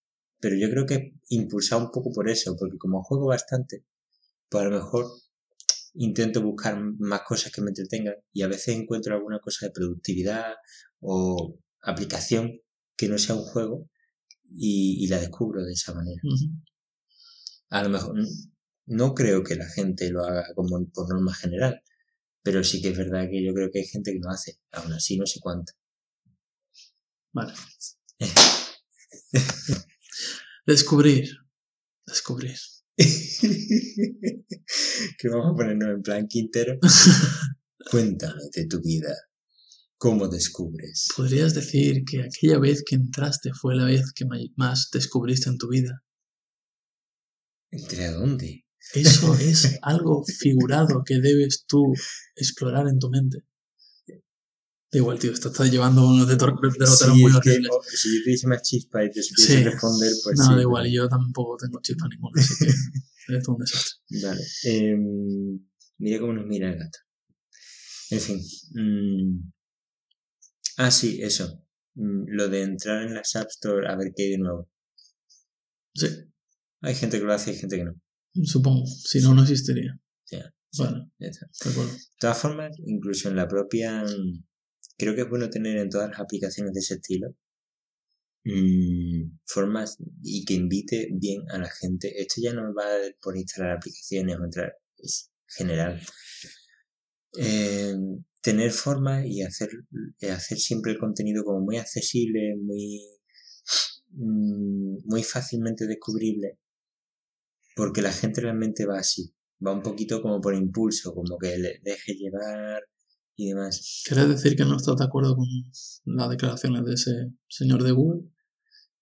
pero 0.42 0.56
yo 0.56 0.68
creo 0.70 0.86
que 0.86 1.14
impulsado 1.28 1.84
un 1.84 1.92
poco 1.92 2.10
por 2.12 2.28
eso, 2.28 2.56
porque 2.58 2.76
como 2.76 3.04
juego 3.04 3.26
bastante, 3.26 3.84
pues 4.48 4.64
a 4.64 4.68
lo 4.68 4.76
mejor 4.76 5.06
intento 5.94 6.42
buscar 6.42 6.82
más 6.98 7.22
cosas 7.22 7.52
que 7.52 7.62
me 7.62 7.68
entretengan 7.68 8.16
y 8.32 8.42
a 8.42 8.48
veces 8.48 8.74
encuentro 8.74 9.14
alguna 9.14 9.38
cosa 9.38 9.66
de 9.66 9.72
productividad 9.72 10.54
o 10.98 11.56
aplicación 11.80 12.60
que 12.96 13.08
no 13.08 13.18
sea 13.18 13.36
un 13.36 13.44
juego 13.44 13.88
y, 14.50 15.04
y 15.04 15.06
la 15.06 15.20
descubro 15.20 15.62
de 15.62 15.74
esa 15.74 15.94
manera. 15.94 16.20
A 17.70 17.84
lo 17.84 17.90
mejor 17.90 18.16
no 18.86 19.14
creo 19.14 19.44
que 19.44 19.54
la 19.54 19.68
gente 19.68 20.10
lo 20.10 20.24
haga 20.24 20.44
como 20.56 20.84
por 20.92 21.08
norma 21.08 21.32
general, 21.34 21.84
pero 22.42 22.64
sí 22.64 22.82
que 22.82 22.88
es 22.88 22.98
verdad 22.98 23.28
que 23.30 23.44
yo 23.44 23.54
creo 23.54 23.70
que 23.72 23.78
hay 23.78 23.86
gente 23.86 24.12
que 24.12 24.18
lo 24.18 24.28
hace, 24.28 24.58
aún 24.72 24.92
así 24.92 25.16
no 25.16 25.24
sé 25.24 25.38
cuánto. 25.38 25.72
Vale. 27.32 27.54
Descubrir. 30.64 31.28
Descubrir. 32.06 32.54
que 32.96 33.04
vamos 35.28 35.52
a 35.52 35.56
ponernos 35.56 35.88
en 35.88 36.02
plan 36.02 36.28
Quintero. 36.28 36.78
Cuéntame 37.90 38.42
de 38.54 38.66
tu 38.66 38.80
vida. 38.80 39.12
¿Cómo 39.96 40.28
descubres? 40.28 41.08
¿Podrías 41.16 41.54
decir 41.54 42.04
que 42.04 42.22
aquella 42.22 42.58
vez 42.58 42.84
que 42.86 42.94
entraste 42.94 43.50
fue 43.52 43.74
la 43.74 43.86
vez 43.86 44.12
que 44.12 44.24
más 44.56 44.88
descubriste 44.92 45.50
en 45.50 45.58
tu 45.58 45.68
vida? 45.68 46.04
¿Entre 47.72 48.06
a 48.06 48.12
dónde? 48.12 48.64
Eso 48.94 49.34
es 49.34 49.78
algo 49.82 50.22
figurado 50.24 51.02
que 51.04 51.18
debes 51.20 51.64
tú 51.66 51.92
explorar 52.36 52.86
en 52.86 53.00
tu 53.00 53.10
mente. 53.10 53.38
Da 54.92 54.98
igual, 54.98 55.18
tío, 55.18 55.32
esto 55.32 55.48
está 55.48 55.64
llevando 55.66 56.06
unos 56.06 56.28
derroteros 56.28 56.98
Sí, 56.98 57.08
muy 57.10 57.30
es 57.32 57.40
que, 57.40 57.50
horribles. 57.50 57.70
oh, 57.72 57.82
si 57.82 58.08
yo 58.26 58.30
hice 58.30 58.46
más 58.46 58.60
chispa 58.62 59.02
y 59.04 59.10
te 59.10 59.22
supiese 59.22 59.56
Sí. 59.58 59.64
responder, 59.64 60.12
pues 60.22 60.36
no, 60.38 60.44
sí. 60.44 60.50
da 60.50 60.56
pero- 60.56 60.60
igual, 60.68 60.90
yo 60.92 61.08
tampoco 61.08 61.56
tengo 61.56 61.80
chispa 61.80 62.06
ninguna, 62.08 62.40
así 62.42 62.54
que 62.64 62.70
es 63.38 63.48
un 63.48 63.56
desastre. 63.58 64.00
Vale. 64.22 64.42
em, 64.64 65.60
mira 65.98 66.20
cómo 66.20 66.34
nos 66.34 66.46
mira 66.46 66.68
el 66.70 66.78
gato. 66.78 66.98
En 68.10 68.20
fin. 68.20 68.40
mm, 68.74 69.52
ah, 70.76 70.90
sí, 70.90 71.20
eso. 71.22 71.64
Mm, 71.94 72.24
lo 72.28 72.48
de 72.50 72.62
entrar 72.62 73.02
en 73.06 73.14
las 73.14 73.34
App 73.36 73.48
Store 73.48 73.88
a 73.88 73.96
ver 73.96 74.12
qué 74.14 74.24
hay 74.24 74.30
de 74.32 74.38
nuevo. 74.38 74.68
Sí, 75.94 76.06
Hay 76.82 76.94
gente 76.94 77.18
que 77.18 77.24
lo 77.24 77.32
hace 77.32 77.50
y 77.50 77.54
hay 77.54 77.60
gente 77.60 77.76
que 77.78 77.84
no. 77.84 77.94
supongo. 78.44 78.84
Si 78.86 79.20
no, 79.20 79.34
no 79.34 79.42
existiría. 79.42 79.98
Ya, 80.30 80.52
Bueno, 80.76 81.10
ya 81.18 81.28
está. 81.28 81.46
de 81.64 81.70
acuerdo. 81.70 81.92
De 81.92 81.98
todas 82.18 82.38
formas, 82.38 82.76
incluso 82.84 83.28
en 83.30 83.36
la 83.36 83.48
propia... 83.48 84.04
Creo 84.98 85.14
que 85.14 85.22
es 85.22 85.28
bueno 85.28 85.50
tener 85.50 85.76
en 85.78 85.90
todas 85.90 86.10
las 86.10 86.20
aplicaciones 86.20 86.72
de 86.72 86.80
ese 86.80 86.94
estilo 86.94 87.34
mm, 88.44 89.38
formas 89.44 89.98
y 90.22 90.44
que 90.44 90.54
invite 90.54 91.08
bien 91.12 91.42
a 91.50 91.58
la 91.58 91.70
gente. 91.70 92.20
Esto 92.20 92.40
ya 92.42 92.52
no 92.52 92.74
va 92.74 92.86
por 93.20 93.36
instalar 93.36 93.76
aplicaciones 93.76 94.36
o 94.38 94.44
entrar, 94.44 94.74
es 94.98 95.30
general. 95.46 96.00
Eh, 97.38 97.94
tener 98.42 98.72
formas 98.72 99.24
y 99.26 99.42
hacer, 99.42 99.70
eh, 100.20 100.30
hacer 100.30 100.58
siempre 100.58 100.92
el 100.92 100.98
contenido 100.98 101.44
como 101.44 101.60
muy 101.60 101.78
accesible, 101.78 102.56
muy, 102.60 103.00
mm, 104.10 105.06
muy 105.06 105.22
fácilmente 105.22 105.86
descubrible, 105.86 106.58
porque 107.76 108.02
la 108.02 108.12
gente 108.12 108.40
realmente 108.42 108.84
va 108.86 108.98
así, 108.98 109.32
va 109.64 109.72
un 109.72 109.82
poquito 109.82 110.20
como 110.20 110.40
por 110.40 110.54
impulso, 110.54 111.14
como 111.14 111.38
que 111.38 111.56
le 111.58 111.80
deje 111.82 112.14
llevar 112.14 112.82
y 113.42 113.48
demás. 113.48 114.02
¿Quieres 114.06 114.28
decir 114.28 114.56
que 114.56 114.64
no 114.64 114.76
estás 114.76 114.96
de 114.96 115.04
acuerdo 115.04 115.36
con 115.36 115.46
las 116.04 116.30
declaraciones 116.30 116.84
de 116.84 116.94
ese 116.94 117.32
señor 117.48 117.82
de 117.82 117.92
Google? 117.92 118.28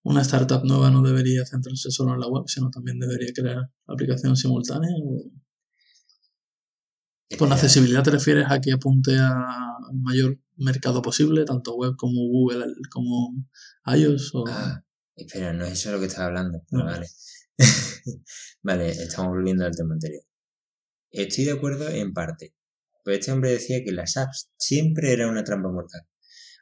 ¿Una 0.02 0.22
startup 0.22 0.64
nueva 0.64 0.90
no 0.90 1.02
debería 1.02 1.44
centrarse 1.44 1.90
solo 1.90 2.14
en 2.14 2.20
la 2.20 2.28
web, 2.28 2.44
sino 2.46 2.70
también 2.70 2.98
debería 2.98 3.32
crear 3.34 3.70
aplicaciones 3.86 4.40
simultáneas? 4.40 4.94
¿O 5.04 5.30
¿Con 7.38 7.48
Espera, 7.48 7.54
accesibilidad 7.54 8.02
te 8.02 8.10
refieres 8.10 8.46
a 8.48 8.60
que 8.60 8.72
apunte 8.72 9.16
a- 9.16 9.76
al 9.88 9.98
mayor 10.00 10.38
mercado 10.56 11.00
posible, 11.02 11.44
tanto 11.44 11.76
web 11.76 11.94
como 11.96 12.22
Google, 12.28 12.66
como 12.90 13.34
iOS? 13.86 14.34
O... 14.34 14.44
Ah, 14.48 14.82
espera, 15.14 15.52
no 15.52 15.64
es 15.64 15.72
eso 15.72 15.92
lo 15.92 16.00
que 16.00 16.06
estaba 16.06 16.26
hablando. 16.26 16.60
No. 16.70 16.84
Vale. 16.84 17.06
vale, 18.62 18.90
estamos 18.90 19.30
volviendo 19.32 19.64
al 19.64 19.76
tema 19.76 19.94
anterior. 19.94 20.22
Estoy 21.12 21.44
de 21.44 21.52
acuerdo 21.52 21.88
en 21.88 22.12
parte. 22.12 22.54
Pero 23.04 23.16
este 23.16 23.32
hombre 23.32 23.50
decía 23.50 23.82
que 23.84 23.92
las 23.92 24.16
apps 24.16 24.50
siempre 24.58 25.12
eran 25.12 25.30
una 25.30 25.44
trampa 25.44 25.70
mortal. 25.70 26.02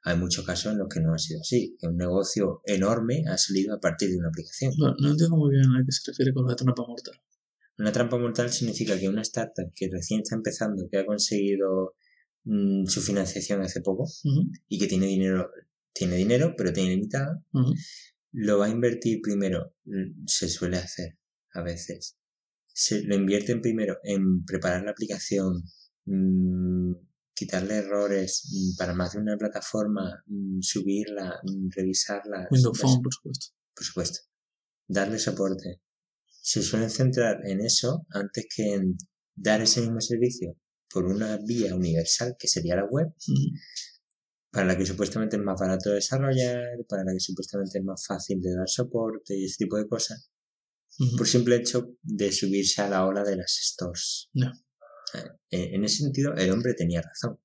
Hay 0.05 0.17
muchos 0.17 0.45
casos 0.45 0.73
en 0.73 0.79
los 0.79 0.89
que 0.89 1.01
no 1.01 1.13
ha 1.13 1.19
sido 1.19 1.41
así, 1.41 1.77
que 1.79 1.89
un 1.89 1.97
negocio 1.97 2.63
enorme 2.65 3.25
ha 3.29 3.37
salido 3.37 3.75
a 3.75 3.81
partir 3.81 4.11
de 4.11 4.19
una 4.19 4.29
aplicación. 4.29 4.73
No, 4.79 4.95
no 4.99 5.11
entiendo 5.11 5.37
muy 5.37 5.51
bien 5.51 5.65
a 5.65 5.85
qué 5.85 5.93
se 5.93 6.11
refiere 6.11 6.33
con 6.33 6.47
de 6.47 6.55
trampa 6.55 6.85
mortal. 6.87 7.21
Una 7.79 7.93
trampa 7.93 8.19
mortal 8.19 8.51
significa 8.51 8.99
que 8.99 9.09
una 9.09 9.23
startup 9.23 9.73
que 9.75 9.89
recién 9.89 10.21
está 10.21 10.35
empezando, 10.35 10.89
que 10.91 10.99
ha 10.99 11.07
conseguido 11.07 11.95
mm, 12.45 12.87
su 12.87 13.01
financiación 13.01 13.63
hace 13.63 13.81
poco 13.83 14.05
y 14.69 14.79
que 14.79 14.89
tiene 14.89 15.07
dinero, 15.07 15.51
tiene 15.93 16.17
dinero, 16.17 16.55
pero 16.57 16.73
tiene 16.73 16.91
limitado, 16.91 17.45
ujú. 17.53 17.75
lo 18.33 18.59
va 18.59 18.67
a 18.67 18.71
invertir 18.71 19.21
primero, 19.23 19.75
mm, 19.85 20.27
se 20.27 20.49
suele 20.49 20.79
hacer 20.79 21.19
a 21.55 21.63
veces. 21.63 22.17
Se 22.67 23.03
lo 23.03 23.15
invierten 23.15 23.61
primero 23.61 23.99
en 24.03 24.45
preparar 24.45 24.85
la 24.85 24.91
aplicación, 24.91 25.63
mm, 26.09 26.95
quitarle 27.35 27.77
errores 27.77 28.51
mm, 28.51 28.77
para 28.77 28.95
más 28.95 29.13
de 29.13 29.21
una 29.21 29.37
plataforma, 29.37 30.23
mm, 30.27 30.61
subirla, 30.61 31.41
mm, 31.45 31.69
revisarla. 31.75 32.49
Windows 32.51 32.79
Phone, 32.79 33.03
por 33.03 33.15
supuesto. 33.15 33.47
por 33.75 33.85
supuesto. 33.85 34.19
Darle 34.89 35.19
soporte. 35.19 35.83
Se 36.27 36.63
suelen 36.63 36.91
centrar 36.91 37.47
en 37.47 37.61
eso 37.61 38.07
antes 38.11 38.47
que 38.55 38.75
en 38.75 38.97
dar 39.37 39.61
ese 39.61 39.83
mismo 39.83 40.01
servicio 40.01 40.57
por 40.91 41.05
una 41.05 41.37
vía 41.37 41.75
universal 41.75 42.37
que 42.39 42.49
sería 42.49 42.77
la 42.77 42.87
web, 42.87 43.09
para 44.51 44.67
la 44.67 44.77
que 44.77 44.87
supuestamente 44.87 45.37
es 45.37 45.43
más 45.43 45.61
barato 45.61 45.91
desarrollar, 45.91 46.65
para 46.89 47.05
la 47.05 47.13
que 47.13 47.21
supuestamente 47.21 47.79
es 47.79 47.85
más 47.85 48.05
fácil 48.07 48.41
de 48.41 48.55
dar 48.55 48.69
soporte 48.69 49.37
y 49.37 49.45
ese 49.45 49.65
tipo 49.65 49.77
de 49.77 49.87
cosas, 49.87 50.31
por 51.17 51.29
simple 51.29 51.57
hecho 51.57 51.95
de 52.03 52.33
subirse 52.33 52.81
a 52.83 52.89
la 52.89 53.07
ola 53.07 53.23
de 53.23 53.37
las 53.37 53.53
stores. 53.61 54.31
En 55.51 55.85
ese 55.85 56.03
sentido, 56.03 56.35
el 56.35 56.51
hombre 56.51 56.75
tenía 56.75 57.03
razón. 57.03 57.39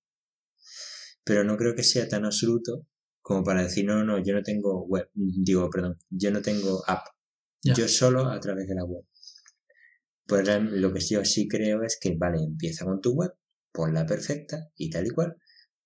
Pero 1.23 1.43
no 1.43 1.58
creo 1.58 1.76
que 1.76 1.84
sea 1.84 2.08
tan 2.08 2.26
absoluto 2.26 2.88
como 3.21 3.43
para 3.43 3.63
decir, 3.63 3.86
no, 3.86 4.04
no, 4.04 4.21
yo 4.21 4.34
no 4.34 4.43
tengo 4.43 4.86
web, 4.86 5.10
digo, 5.13 5.69
perdón, 5.69 5.97
yo 6.10 6.30
no 6.30 6.41
tengo 6.41 6.84
app, 6.88 7.08
yo 7.63 7.88
solo 7.88 8.28
a 8.28 8.39
través 8.41 8.67
de 8.67 8.76
la 8.76 8.84
web. 8.84 9.06
Pues 10.26 10.45
lo 10.60 10.93
que 10.93 10.99
yo 10.99 11.23
sí 11.23 11.47
creo 11.47 11.84
es 11.84 11.97
que, 11.99 12.15
vale, 12.17 12.43
empieza 12.43 12.84
con 12.84 12.99
tu 12.99 13.13
web, 13.13 13.32
ponla 13.71 14.06
perfecta 14.06 14.69
y 14.76 14.89
tal 14.89 15.08
y 15.08 15.10
cual, 15.12 15.38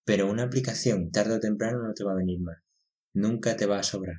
pero 0.03 0.29
una 0.29 0.43
aplicación 0.43 1.11
tarde 1.11 1.35
o 1.35 1.39
temprano 1.39 1.83
no 1.83 1.93
te 1.93 2.03
va 2.03 2.13
a 2.13 2.15
venir 2.15 2.39
mal. 2.39 2.57
Nunca 3.13 3.55
te 3.55 3.67
va 3.67 3.79
a 3.79 3.83
sobrar. 3.83 4.17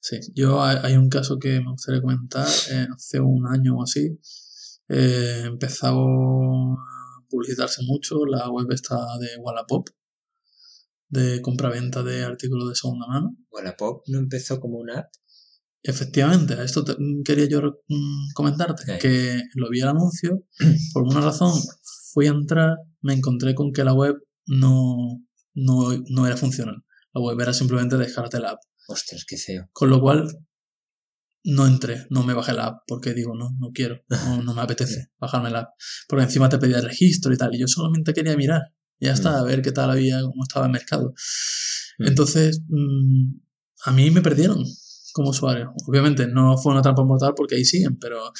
Sí, 0.00 0.18
yo 0.34 0.62
hay, 0.62 0.78
hay 0.82 0.96
un 0.96 1.08
caso 1.08 1.38
que 1.38 1.60
me 1.60 1.70
gustaría 1.70 2.00
comentar. 2.00 2.48
eh, 2.72 2.86
hace 2.92 3.20
un 3.20 3.46
año 3.46 3.76
o 3.76 3.84
así 3.84 4.18
eh, 4.90 5.42
empezó 5.46 5.86
a 5.86 6.76
publicitarse 7.30 7.82
mucho 7.86 8.26
la 8.26 8.50
web 8.50 8.66
esta 8.72 8.96
de 9.18 9.28
Wallapop, 9.40 9.88
de 11.08 11.40
compraventa 11.42 12.02
de 12.02 12.24
artículos 12.24 12.68
de 12.68 12.74
segunda 12.74 13.06
mano. 13.06 13.36
Wallapop 13.50 14.02
no 14.08 14.18
empezó 14.18 14.60
como 14.60 14.78
una 14.78 15.00
app. 15.00 15.06
Efectivamente, 15.82 16.54
a 16.54 16.62
esto 16.62 16.84
te- 16.84 16.96
quería 17.24 17.48
yo 17.48 17.60
mm, 17.88 18.32
comentarte, 18.34 18.98
que 19.00 19.40
lo 19.54 19.70
vi 19.70 19.80
el 19.80 19.88
anuncio, 19.88 20.44
por 20.92 21.02
alguna 21.04 21.20
razón 21.22 21.52
fui 22.12 22.26
a 22.26 22.30
entrar, 22.30 22.76
me 23.00 23.14
encontré 23.14 23.54
con 23.54 23.72
que 23.72 23.82
la 23.84 23.94
web 23.94 24.16
no, 24.46 25.22
no, 25.54 25.88
no 26.08 26.26
era 26.26 26.36
funcional. 26.36 26.84
La 27.14 27.20
web 27.22 27.40
era 27.40 27.52
simplemente 27.52 27.96
dejarte 27.96 28.40
la 28.40 28.50
app. 28.50 28.58
Ostras, 28.88 29.24
qué 29.26 29.36
feo. 29.36 29.68
Con 29.72 29.88
lo 29.90 30.00
cual, 30.00 30.28
no 31.44 31.66
entré, 31.66 32.06
no 32.10 32.22
me 32.22 32.34
bajé 32.34 32.52
la 32.52 32.66
app, 32.66 32.82
porque 32.86 33.14
digo, 33.14 33.34
no, 33.34 33.50
no 33.58 33.70
quiero, 33.72 34.02
no, 34.08 34.42
no 34.42 34.54
me 34.54 34.60
apetece 34.62 35.10
bajarme 35.18 35.50
la 35.50 35.60
app. 35.60 35.68
Porque 36.08 36.24
encima 36.24 36.48
te 36.48 36.58
pedía 36.58 36.80
registro 36.80 37.32
y 37.32 37.36
tal, 37.36 37.54
y 37.54 37.58
yo 37.60 37.66
solamente 37.68 38.12
quería 38.12 38.36
mirar, 38.36 38.62
ya 39.00 39.12
está, 39.12 39.32
Mm. 39.32 39.34
a 39.36 39.42
ver 39.44 39.62
qué 39.62 39.72
tal 39.72 39.90
había, 39.90 40.20
cómo 40.22 40.42
estaba 40.42 40.66
el 40.66 40.72
mercado. 40.72 41.14
Mm. 41.98 42.06
Entonces, 42.06 42.60
mm, 42.68 43.32
a 43.86 43.92
mí 43.92 44.10
me 44.10 44.20
perdieron 44.22 44.62
como 45.12 45.30
usuario. 45.30 45.72
Obviamente 45.86 46.26
no 46.28 46.56
fue 46.58 46.72
una 46.72 46.82
trampa 46.82 47.02
mortal 47.04 47.32
porque 47.36 47.56
ahí 47.56 47.64
siguen, 47.64 47.98
pero 47.98 48.32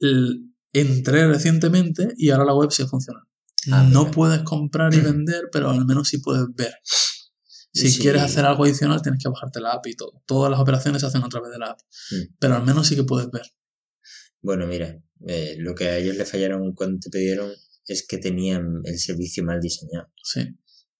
el, 0.00 0.50
entré 0.72 1.26
recientemente 1.28 2.08
y 2.16 2.30
ahora 2.30 2.46
la 2.46 2.54
web 2.54 2.70
sí 2.72 2.84
funciona. 2.86 3.20
Ah, 3.70 3.82
no 3.82 4.00
mira. 4.00 4.10
puedes 4.12 4.42
comprar 4.42 4.94
y 4.94 5.00
vender, 5.00 5.48
pero 5.52 5.70
al 5.70 5.84
menos 5.86 6.08
sí 6.08 6.18
puedes 6.18 6.46
ver. 6.56 6.72
Si 7.76 7.90
Sí. 7.90 8.00
quieres 8.00 8.22
hacer 8.22 8.44
algo 8.44 8.64
adicional, 8.64 9.02
tienes 9.02 9.22
que 9.22 9.28
bajarte 9.28 9.60
la 9.60 9.72
app 9.72 9.86
y 9.86 9.94
todo. 9.94 10.22
Todas 10.26 10.50
las 10.50 10.58
operaciones 10.60 11.00
se 11.02 11.06
hacen 11.08 11.22
a 11.22 11.28
través 11.28 11.52
de 11.52 11.58
la 11.58 11.66
app. 11.72 11.80
Mm. 12.10 12.34
Pero 12.38 12.54
al 12.56 12.64
menos 12.64 12.86
sí 12.86 12.96
que 12.96 13.04
puedes 13.04 13.30
ver. 13.30 13.42
Bueno, 14.40 14.66
mira, 14.66 14.98
eh, 15.26 15.56
lo 15.58 15.74
que 15.74 15.86
a 15.88 15.98
ellos 15.98 16.16
les 16.16 16.30
fallaron 16.30 16.72
cuando 16.74 16.98
te 17.00 17.10
pidieron 17.10 17.52
es 17.86 18.06
que 18.06 18.18
tenían 18.18 18.80
el 18.84 18.98
servicio 18.98 19.44
mal 19.44 19.60
diseñado. 19.60 20.08
Sí. 20.22 20.40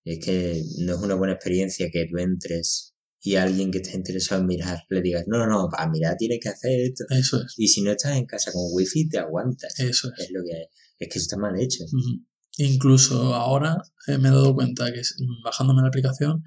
Es 0.04 0.18
que 0.24 0.62
no 0.80 0.94
es 0.94 1.00
una 1.00 1.14
buena 1.14 1.34
experiencia 1.34 1.88
que 1.90 2.06
tú 2.10 2.18
entres 2.18 2.94
y 3.20 3.34
a 3.36 3.42
alguien 3.44 3.70
que 3.70 3.78
esté 3.78 3.96
interesado 3.96 4.40
en 4.42 4.46
mirar 4.46 4.78
le 4.90 5.00
digas, 5.02 5.24
no, 5.26 5.38
no, 5.38 5.46
no, 5.46 5.68
para 5.70 5.88
mirar 5.90 6.16
tienes 6.16 6.38
que 6.40 6.48
hacer 6.48 6.78
esto. 6.80 7.04
Eso 7.10 7.38
es. 7.42 7.54
Y 7.56 7.68
si 7.68 7.82
no 7.82 7.90
estás 7.90 8.16
en 8.16 8.26
casa 8.26 8.52
con 8.52 8.62
wifi, 8.72 9.08
te 9.08 9.18
aguantas. 9.18 9.80
Eso 9.80 10.08
es. 10.16 10.24
Es 10.26 10.30
lo 10.30 10.42
que. 10.44 10.68
Es 10.98 11.08
que 11.08 11.18
eso 11.18 11.24
está 11.24 11.36
mal 11.36 11.58
hecho. 11.60 11.84
Ujú. 11.84 12.24
Incluso 12.58 13.34
ahora 13.34 13.82
eh, 14.06 14.18
me 14.18 14.28
he 14.28 14.32
dado 14.32 14.54
cuenta 14.54 14.92
que 14.92 15.02
bajándome 15.44 15.82
la 15.82 15.88
aplicación 15.88 16.42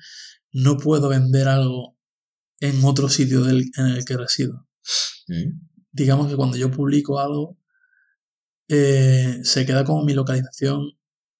no 0.52 0.78
puedo 0.78 1.10
vender 1.10 1.48
algo 1.48 1.98
en 2.60 2.84
otro 2.84 3.10
sitio 3.10 3.44
del, 3.44 3.70
en 3.78 3.86
el 3.88 4.06
que 4.06 4.18
resido. 4.18 4.68
¿Mm? 5.28 5.60
Digamos 5.92 6.28
que 6.28 6.36
cuando 6.36 6.58
yo 6.58 6.72
publico 6.72 7.20
algo, 7.20 7.58
eh, 8.68 9.40
se 9.44 9.66
queda 9.66 9.84
como 9.84 10.04
mi 10.04 10.14
localización, 10.14 10.92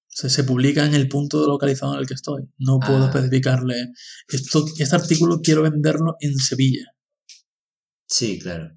se, 0.06 0.30
se 0.30 0.44
publica 0.44 0.84
en 0.86 0.94
el 0.94 1.08
punto 1.08 1.46
localizado 1.46 1.94
en 1.94 2.00
el 2.00 2.06
que 2.06 2.14
estoy. 2.14 2.44
No 2.58 2.78
puedo 2.80 3.04
Ah. 3.04 3.10
especificarle, 3.12 3.92
esto, 4.28 4.64
este 4.78 4.96
artículo 4.96 5.40
quiero 5.42 5.62
venderlo 5.62 6.16
en 6.20 6.36
Sevilla. 6.36 6.86
Sí, 8.06 8.38
claro. 8.38 8.70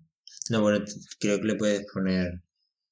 No, 0.50 0.62
bueno, 0.62 0.84
creo 1.20 1.40
que 1.40 1.48
le 1.48 1.56
puedes 1.56 1.86
poner 1.92 2.44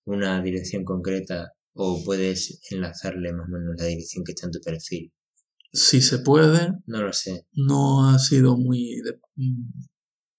una 0.05 0.41
dirección 0.41 0.83
concreta 0.83 1.53
o 1.73 2.03
puedes 2.03 2.59
enlazarle 2.71 3.33
más 3.33 3.47
o 3.47 3.51
menos 3.51 3.75
la 3.77 3.85
dirección 3.85 4.23
que 4.23 4.31
está 4.33 4.47
en 4.47 4.51
tu 4.51 4.59
perfil. 4.61 5.13
Si 5.73 6.01
se 6.01 6.19
puede, 6.19 6.69
No 6.85 7.01
lo 7.01 7.13
sé. 7.13 7.45
no 7.53 8.09
ha 8.09 8.19
sido 8.19 8.57
muy, 8.57 9.01
de- 9.01 9.19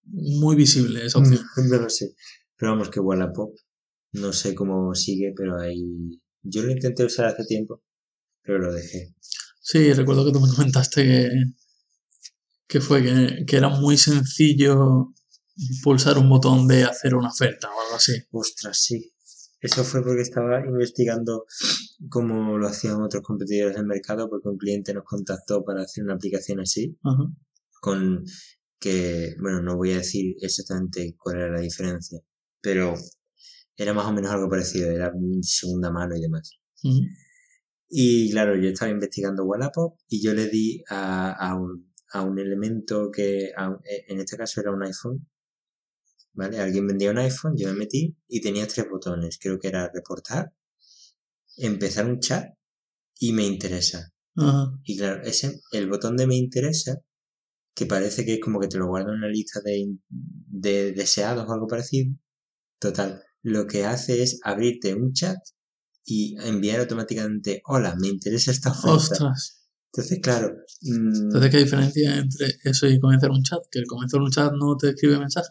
muy 0.05 0.57
visible 0.57 1.07
esa 1.07 1.19
opción. 1.21 1.45
No 1.69 1.77
lo 1.79 1.89
sé. 1.91 2.15
Pero 2.57 2.73
vamos, 2.73 2.91
que 2.91 3.01
Wallapop, 3.01 3.55
no 4.13 4.33
sé 4.33 4.55
cómo 4.55 4.95
sigue, 4.95 5.33
pero 5.37 5.59
ahí... 5.59 6.21
Yo 6.43 6.63
lo 6.65 6.73
intenté 6.73 7.05
usar 7.05 7.27
hace 7.27 7.45
tiempo, 7.45 7.83
pero 8.43 8.59
lo 8.59 8.73
dejé. 8.73 9.15
Sí, 9.61 9.93
recuerdo 9.93 10.25
que 10.27 10.33
tú 10.33 10.41
me 10.41 10.49
comentaste 10.53 11.05
que, 11.05 11.31
que 12.67 12.81
fue 12.81 13.03
que, 13.03 13.45
que 13.47 13.57
era 13.57 13.69
muy 13.69 13.97
sencillo 13.97 15.13
pulsar 15.85 16.19
un 16.19 16.29
botón 16.29 16.67
de 16.67 16.83
hacer 16.83 17.15
una 17.15 17.29
oferta 17.29 17.69
o 17.69 17.81
algo 17.81 17.95
así. 17.95 18.13
Ostras, 18.33 18.83
sí. 18.83 19.12
Eso 19.63 19.85
fue 19.85 20.03
porque 20.03 20.23
estaba 20.23 20.67
investigando 20.67 21.47
cómo 22.11 22.59
lo 22.59 22.67
hacían 22.67 23.01
otros 23.01 23.23
competidores 23.23 23.77
del 23.77 23.87
mercado, 23.87 24.29
porque 24.29 24.49
un 24.49 24.59
cliente 24.59 24.93
nos 24.93 25.05
contactó 25.05 25.65
para 25.65 25.83
hacer 25.83 26.03
una 26.03 26.15
aplicación 26.15 26.59
así, 26.59 26.99
con 27.81 28.25
que, 28.81 29.37
bueno, 29.41 29.63
no 29.63 29.77
voy 29.77 29.93
a 29.93 29.99
decir 29.99 30.35
exactamente 30.41 31.15
cuál 31.17 31.37
era 31.37 31.53
la 31.53 31.61
diferencia, 31.61 32.19
pero 32.61 32.95
era 33.77 33.95
más 33.95 34.07
o 34.07 34.13
menos 34.13 34.33
algo 34.33 34.49
parecido, 34.49 34.91
era 34.91 35.13
segunda 35.43 35.93
mano 35.93 36.17
y 36.17 36.21
demás. 36.21 36.59
Y 37.89 38.33
claro, 38.33 38.57
yo 38.57 38.69
estaba 38.71 38.91
investigando 38.91 39.45
Wallapop 39.45 39.97
y 40.09 40.21
yo 40.25 40.35
le 40.35 40.49
di 40.49 40.83
a, 40.89 41.31
a, 41.31 41.55
un, 41.55 41.93
a 42.13 42.23
un 42.23 42.37
elemento 42.41 43.13
que, 43.13 43.53
a 43.57 43.79
en 44.09 44.19
este 44.19 44.37
caso 44.37 44.61
era 44.61 44.73
un 44.73 44.83
iPhone, 44.83 45.29
¿vale? 46.33 46.59
Alguien 46.59 46.87
vendía 46.87 47.11
un 47.11 47.19
iPhone, 47.19 47.55
yo 47.57 47.69
me 47.69 47.75
metí 47.75 48.17
y 48.29 48.41
tenía 48.41 48.67
tres 48.67 48.87
botones, 48.91 49.39
creo 49.41 49.59
que 49.59 49.69
era 49.69 49.91
reportar, 49.93 50.53
empezar 51.57 52.07
un 52.07 52.21
chat 52.21 52.55
y 53.19 53.33
me 53.33 53.45
interesa. 53.45 54.13
Ajá. 54.37 54.73
Y 54.85 54.97
claro, 54.97 55.23
ese, 55.23 55.61
el 55.73 55.89
botón 55.89 56.17
de 56.17 56.27
me 56.27 56.37
interesa, 56.37 57.01
que 57.75 57.87
parece 57.87 58.25
que 58.25 58.35
es 58.35 58.41
como 58.41 58.61
que 58.61 58.69
te 58.69 58.79
lo 58.79 58.87
guarda 58.87 59.13
en 59.13 59.19
una 59.19 59.29
lista 59.29 59.61
de, 59.65 59.97
de 60.09 60.93
deseados 60.93 61.49
o 61.49 61.53
algo 61.53 61.67
parecido. 61.67 62.15
Total, 62.79 63.23
lo 63.43 63.67
que 63.67 63.85
hace 63.85 64.23
es 64.23 64.41
abrirte 64.43 64.95
un 64.95 65.13
chat 65.13 65.39
y 66.05 66.37
enviar 66.41 66.81
automáticamente, 66.81 67.63
hola, 67.67 67.97
me 67.97 68.09
interesa 68.09 68.51
esta 68.51 68.71
oferta. 68.71 68.97
Ostras. 68.97 69.63
Entonces, 69.95 70.21
claro, 70.23 70.57
mm, 70.81 71.25
Entonces, 71.25 71.51
¿qué 71.51 71.59
diferencia 71.59 72.17
entre 72.17 72.47
eso 72.65 72.87
y 72.87 72.99
comenzar 72.99 73.31
un 73.31 73.43
chat? 73.43 73.61
Que 73.71 73.79
el 73.79 73.87
comenzar 73.87 74.21
un 74.21 74.31
chat 74.31 74.53
no 74.53 74.77
te 74.77 74.91
escribe 74.91 75.19
mensaje. 75.19 75.51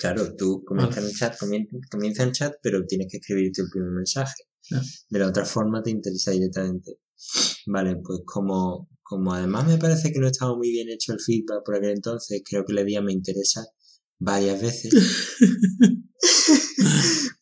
Claro, 0.00 0.34
tú 0.36 0.64
comienzas 0.64 1.04
un 1.04 1.12
chat, 1.12 1.36
comien- 1.38 1.68
comienza 1.90 2.24
un 2.26 2.32
chat, 2.32 2.54
pero 2.62 2.84
tienes 2.86 3.08
que 3.10 3.18
escribirte 3.18 3.62
el 3.62 3.68
primer 3.70 3.90
mensaje. 3.90 4.44
De 5.10 5.18
la 5.18 5.26
otra 5.28 5.44
forma 5.44 5.82
te 5.82 5.90
interesa 5.90 6.30
directamente. 6.30 6.98
Vale, 7.66 7.96
pues 8.04 8.20
como, 8.24 8.88
como 9.02 9.34
además 9.34 9.66
me 9.66 9.78
parece 9.78 10.12
que 10.12 10.20
no 10.20 10.28
estaba 10.28 10.56
muy 10.56 10.70
bien 10.70 10.88
hecho 10.88 11.12
el 11.12 11.20
feedback 11.20 11.62
por 11.64 11.74
aquel 11.76 11.90
entonces, 11.90 12.42
creo 12.48 12.64
que 12.64 12.72
le 12.72 12.84
di 12.84 12.96
a 12.96 13.02
me 13.02 13.12
interesa 13.12 13.64
varias 14.18 14.60
veces. 14.62 14.92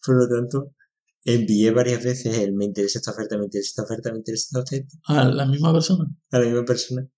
por 0.04 0.16
lo 0.16 0.28
tanto, 0.28 0.74
envié 1.24 1.70
varias 1.70 2.02
veces 2.02 2.38
el 2.38 2.54
me 2.54 2.64
interesa 2.64 2.98
esta 2.98 3.12
oferta, 3.12 3.36
me 3.38 3.44
interesa 3.44 3.68
esta 3.70 3.82
oferta, 3.84 4.10
me 4.12 4.18
interesa 4.18 4.44
esta 4.46 4.60
oferta 4.60 4.96
A 5.06 5.24
la 5.28 5.46
misma 5.46 5.72
persona. 5.72 6.04
a 6.30 6.38
la 6.38 6.44
misma 6.46 6.64
persona. 6.64 7.08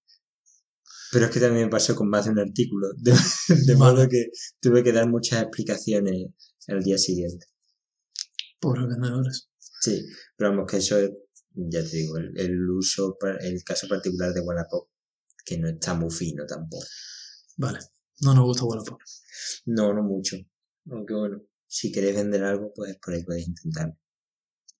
Pero 1.12 1.26
es 1.26 1.30
que 1.30 1.40
también 1.40 1.66
me 1.66 1.70
pasó 1.70 1.94
con 1.96 2.08
más 2.08 2.24
de 2.24 2.30
un 2.32 2.38
artículo, 2.38 2.88
de, 2.96 3.76
modo 3.76 4.08
que 4.08 4.30
tuve 4.60 4.82
que 4.82 4.92
dar 4.92 5.08
muchas 5.08 5.42
explicaciones 5.42 6.28
al 6.68 6.82
día 6.82 6.98
siguiente. 6.98 7.46
Pobres 8.60 8.86
vendedores. 8.86 9.48
Sí, 9.80 10.04
pero 10.36 10.50
vamos, 10.50 10.70
que 10.70 10.76
eso 10.76 10.98
es, 10.98 11.10
ya 11.54 11.82
te 11.82 11.96
digo, 11.96 12.16
el, 12.18 12.38
el 12.38 12.70
uso, 12.70 13.16
el 13.40 13.64
caso 13.64 13.88
particular 13.88 14.32
de 14.32 14.40
Wallapop, 14.40 14.88
que 15.44 15.58
no 15.58 15.68
está 15.68 15.94
muy 15.94 16.10
fino 16.10 16.44
tampoco. 16.46 16.86
Vale. 17.56 17.78
No 18.20 18.34
nos 18.34 18.44
gusta 18.44 18.64
Wallapop. 18.64 19.00
No, 19.66 19.94
no 19.94 20.02
mucho. 20.02 20.36
Aunque 20.90 21.14
bueno, 21.14 21.42
si 21.66 21.90
queréis 21.90 22.16
vender 22.16 22.44
algo, 22.44 22.72
pues 22.74 22.96
por 23.02 23.14
ahí 23.14 23.24
podéis 23.24 23.48
intentarlo. 23.48 23.96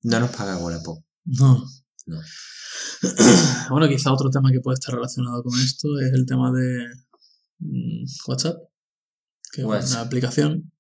No 0.03 0.21
nos 0.21 0.31
paga 0.31 0.59
Wallapop. 0.59 1.05
No. 1.25 1.65
No. 2.07 2.21
bueno, 3.71 3.89
quizá 3.89 4.13
otro 4.13 4.31
tema 4.31 4.51
que 4.51 4.61
puede 4.61 4.75
estar 4.75 4.95
relacionado 4.95 5.43
con 5.43 5.59
esto 5.59 5.99
es 6.01 6.13
el 6.13 6.27
tema 6.27 6.53
de 6.53 6.87
mm, 7.59 8.05
WhatsApp, 8.27 8.57
que 9.53 9.63
es 9.63 9.67
una 9.67 10.01
aplicación. 10.01 10.73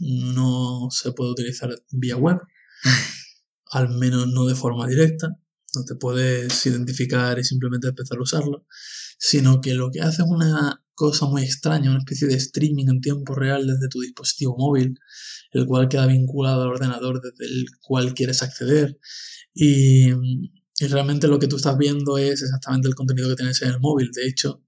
No 0.00 0.88
se 0.90 1.12
puede 1.12 1.30
utilizar 1.30 1.70
vía 1.90 2.16
web, 2.16 2.38
al 3.70 3.88
menos 3.90 4.26
no 4.28 4.46
de 4.46 4.54
forma 4.54 4.86
directa, 4.86 5.28
no 5.74 5.84
te 5.84 5.94
puedes 5.94 6.66
identificar 6.66 7.38
y 7.38 7.44
simplemente 7.44 7.88
empezar 7.88 8.18
a 8.18 8.22
usarlo, 8.22 8.66
sino 9.18 9.60
que 9.60 9.74
lo 9.74 9.90
que 9.90 10.00
hace 10.00 10.22
es 10.22 10.28
una 10.28 10.81
cosa 11.02 11.26
muy 11.26 11.42
extraña, 11.42 11.90
una 11.90 11.98
especie 11.98 12.28
de 12.28 12.36
streaming 12.36 12.86
en 12.88 13.00
tiempo 13.00 13.34
real 13.34 13.66
desde 13.66 13.88
tu 13.88 14.00
dispositivo 14.00 14.54
móvil, 14.56 14.96
el 15.50 15.66
cual 15.66 15.88
queda 15.88 16.06
vinculado 16.06 16.62
al 16.62 16.68
ordenador 16.68 17.20
desde 17.20 17.44
el 17.52 17.66
cual 17.80 18.14
quieres 18.14 18.40
acceder 18.42 18.98
y, 19.52 20.12
realmente 20.88 21.28
lo 21.28 21.38
que 21.38 21.48
tú 21.48 21.56
estás 21.56 21.76
viendo 21.78 22.18
es 22.18 22.42
exactamente 22.42 22.88
el 22.88 22.94
contenido 22.94 23.28
que 23.28 23.36
tienes 23.36 23.62
en 23.62 23.70
el 23.70 23.80
móvil. 23.80 24.10
De 24.12 24.26
hecho, 24.26 24.64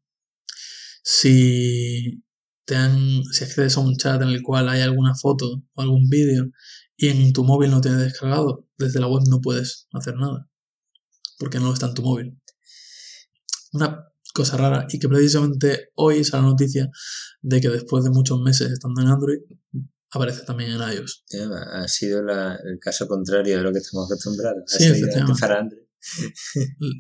si, 1.02 2.22
te 2.64 2.76
han, 2.76 3.22
accedes 3.40 3.76
a 3.76 3.80
un 3.80 3.96
chat 3.96 4.20
en 4.22 4.28
el 4.28 4.42
cual 4.42 4.68
hay 4.68 4.82
alguna 4.82 5.14
foto 5.14 5.64
o 5.72 5.82
algún 5.82 6.08
vídeo 6.08 6.50
y 6.96 7.08
en 7.08 7.32
tu 7.32 7.44
móvil 7.44 7.70
no 7.70 7.80
tienes 7.80 8.00
descargado, 8.00 8.68
desde 8.78 9.00
la 9.00 9.06
web 9.08 9.22
no 9.28 9.40
puedes 9.40 9.86
hacer 9.92 10.16
nada, 10.16 10.48
porque 11.38 11.60
no 11.60 11.72
está 11.72 11.86
en 11.86 11.94
tu 11.94 12.02
móvil. 12.02 12.40
Una 13.72 14.13
cosa 14.34 14.56
rara 14.58 14.86
y 14.90 14.98
que 14.98 15.08
precisamente 15.08 15.90
hoy 15.94 16.24
sale 16.24 16.42
la 16.42 16.48
noticia 16.50 16.90
de 17.40 17.60
que 17.60 17.68
después 17.70 18.04
de 18.04 18.10
muchos 18.10 18.40
meses 18.40 18.70
estando 18.72 19.00
en 19.00 19.08
Android, 19.08 19.38
aparece 20.10 20.42
también 20.44 20.72
en 20.72 20.80
iOS. 20.80 21.24
Ha 21.72 21.88
sido 21.88 22.22
la- 22.22 22.56
el 22.64 22.78
caso 22.80 23.06
contrario 23.08 23.56
de 23.56 23.62
lo 23.62 23.72
que 23.72 23.78
estamos 23.78 24.06
acostumbrados. 24.10 24.62
Sí, 24.66 24.84
efectivamente. 24.84 25.76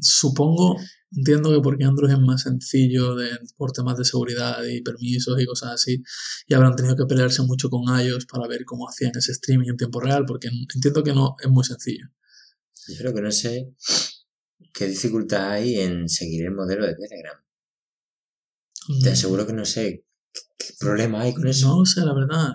Supongo, 0.00 0.76
entiendo 1.12 1.52
que 1.52 1.60
porque 1.60 1.84
Android 1.84 2.12
es 2.12 2.18
más 2.18 2.42
sencillo 2.42 3.14
de, 3.14 3.28
por 3.56 3.72
temas 3.72 3.98
de 3.98 4.04
seguridad 4.04 4.62
y 4.64 4.80
permisos 4.82 5.40
y 5.40 5.46
cosas 5.46 5.72
así, 5.72 6.02
y 6.46 6.54
habrán 6.54 6.74
tenido 6.76 6.96
que 6.96 7.04
pelearse 7.06 7.42
mucho 7.42 7.68
con 7.68 7.82
iOS 8.00 8.26
para 8.26 8.48
ver 8.48 8.64
cómo 8.64 8.88
hacían 8.88 9.12
ese 9.16 9.32
streaming 9.32 9.68
en 9.70 9.76
tiempo 9.76 10.00
real, 10.00 10.24
porque 10.26 10.48
entiendo 10.74 11.02
que 11.02 11.12
no 11.12 11.36
es 11.42 11.50
muy 11.50 11.64
sencillo. 11.64 12.06
Yo 12.88 12.96
creo 12.98 13.14
que 13.14 13.20
no 13.22 13.30
sé 13.32 13.74
qué 14.72 14.86
dificultad 14.86 15.50
hay 15.52 15.80
en 15.80 16.08
seguir 16.08 16.44
el 16.46 16.52
modelo 16.54 16.86
de 16.86 16.94
Telegram. 16.94 17.36
Te 19.02 19.10
aseguro 19.10 19.46
que 19.46 19.52
no 19.52 19.64
sé 19.64 20.04
qué, 20.32 20.40
qué 20.58 20.74
problema 20.78 21.22
hay 21.22 21.32
con 21.34 21.46
eso. 21.48 21.68
No 21.68 21.78
lo 21.80 21.86
sé, 21.86 22.00
la 22.04 22.14
verdad. 22.14 22.52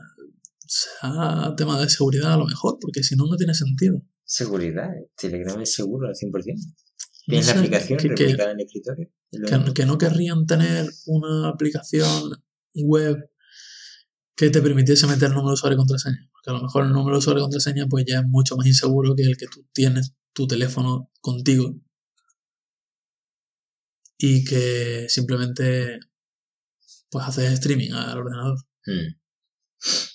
Será 0.66 1.56
tema 1.56 1.80
de 1.80 1.90
seguridad 1.90 2.34
a 2.34 2.38
lo 2.38 2.46
mejor, 2.46 2.78
porque 2.80 3.04
si 3.04 3.16
no, 3.16 3.26
no 3.26 3.36
tiene 3.36 3.54
sentido. 3.56 4.02
Seguridad. 4.24 4.90
Telegram 5.18 5.60
es 5.62 5.74
seguro 5.74 6.08
al 6.08 6.14
100%. 6.16 6.32
No 6.32 6.74
Tienes 7.26 7.48
la 7.48 7.54
sé, 7.54 7.60
aplicación 7.60 7.98
que- 8.00 8.08
que- 8.10 8.24
replicada 8.24 8.52
en 8.52 8.60
el 8.60 8.66
escritorio. 8.66 9.10
Que, 9.32 9.74
que 9.74 9.86
no 9.86 9.98
querrían 9.98 10.46
tener 10.46 10.88
una 11.08 11.50
aplicación 11.50 12.32
web 12.76 13.18
que 14.36 14.50
te 14.50 14.62
permitiese 14.62 15.06
meter 15.08 15.30
número 15.30 15.50
de 15.50 15.54
usuario 15.54 15.76
y 15.76 15.78
contraseña. 15.80 16.30
Porque 16.32 16.50
a 16.52 16.54
lo 16.54 16.62
mejor 16.64 16.86
el 16.86 16.92
número 16.94 17.16
de 17.16 17.20
usuario 17.20 17.42
y 17.42 17.44
contraseña 17.44 17.88
pues 17.88 18.06
ya 18.08 18.20
es 18.20 18.26
mucho 18.28 18.56
más 18.56 18.66
inseguro 18.68 19.16
que 19.16 19.24
el 19.24 19.38
que 19.38 19.48
tú 19.48 19.66
tienes 19.74 20.14
tu 20.34 20.48
teléfono 20.48 21.12
contigo 21.22 21.76
y 24.20 24.44
que 24.44 25.06
simplemente 25.08 26.00
pues 27.10 27.26
haces 27.26 27.54
streaming 27.54 27.92
al 27.94 28.20
ordenador. 28.20 28.58
Hmm. 28.86 29.16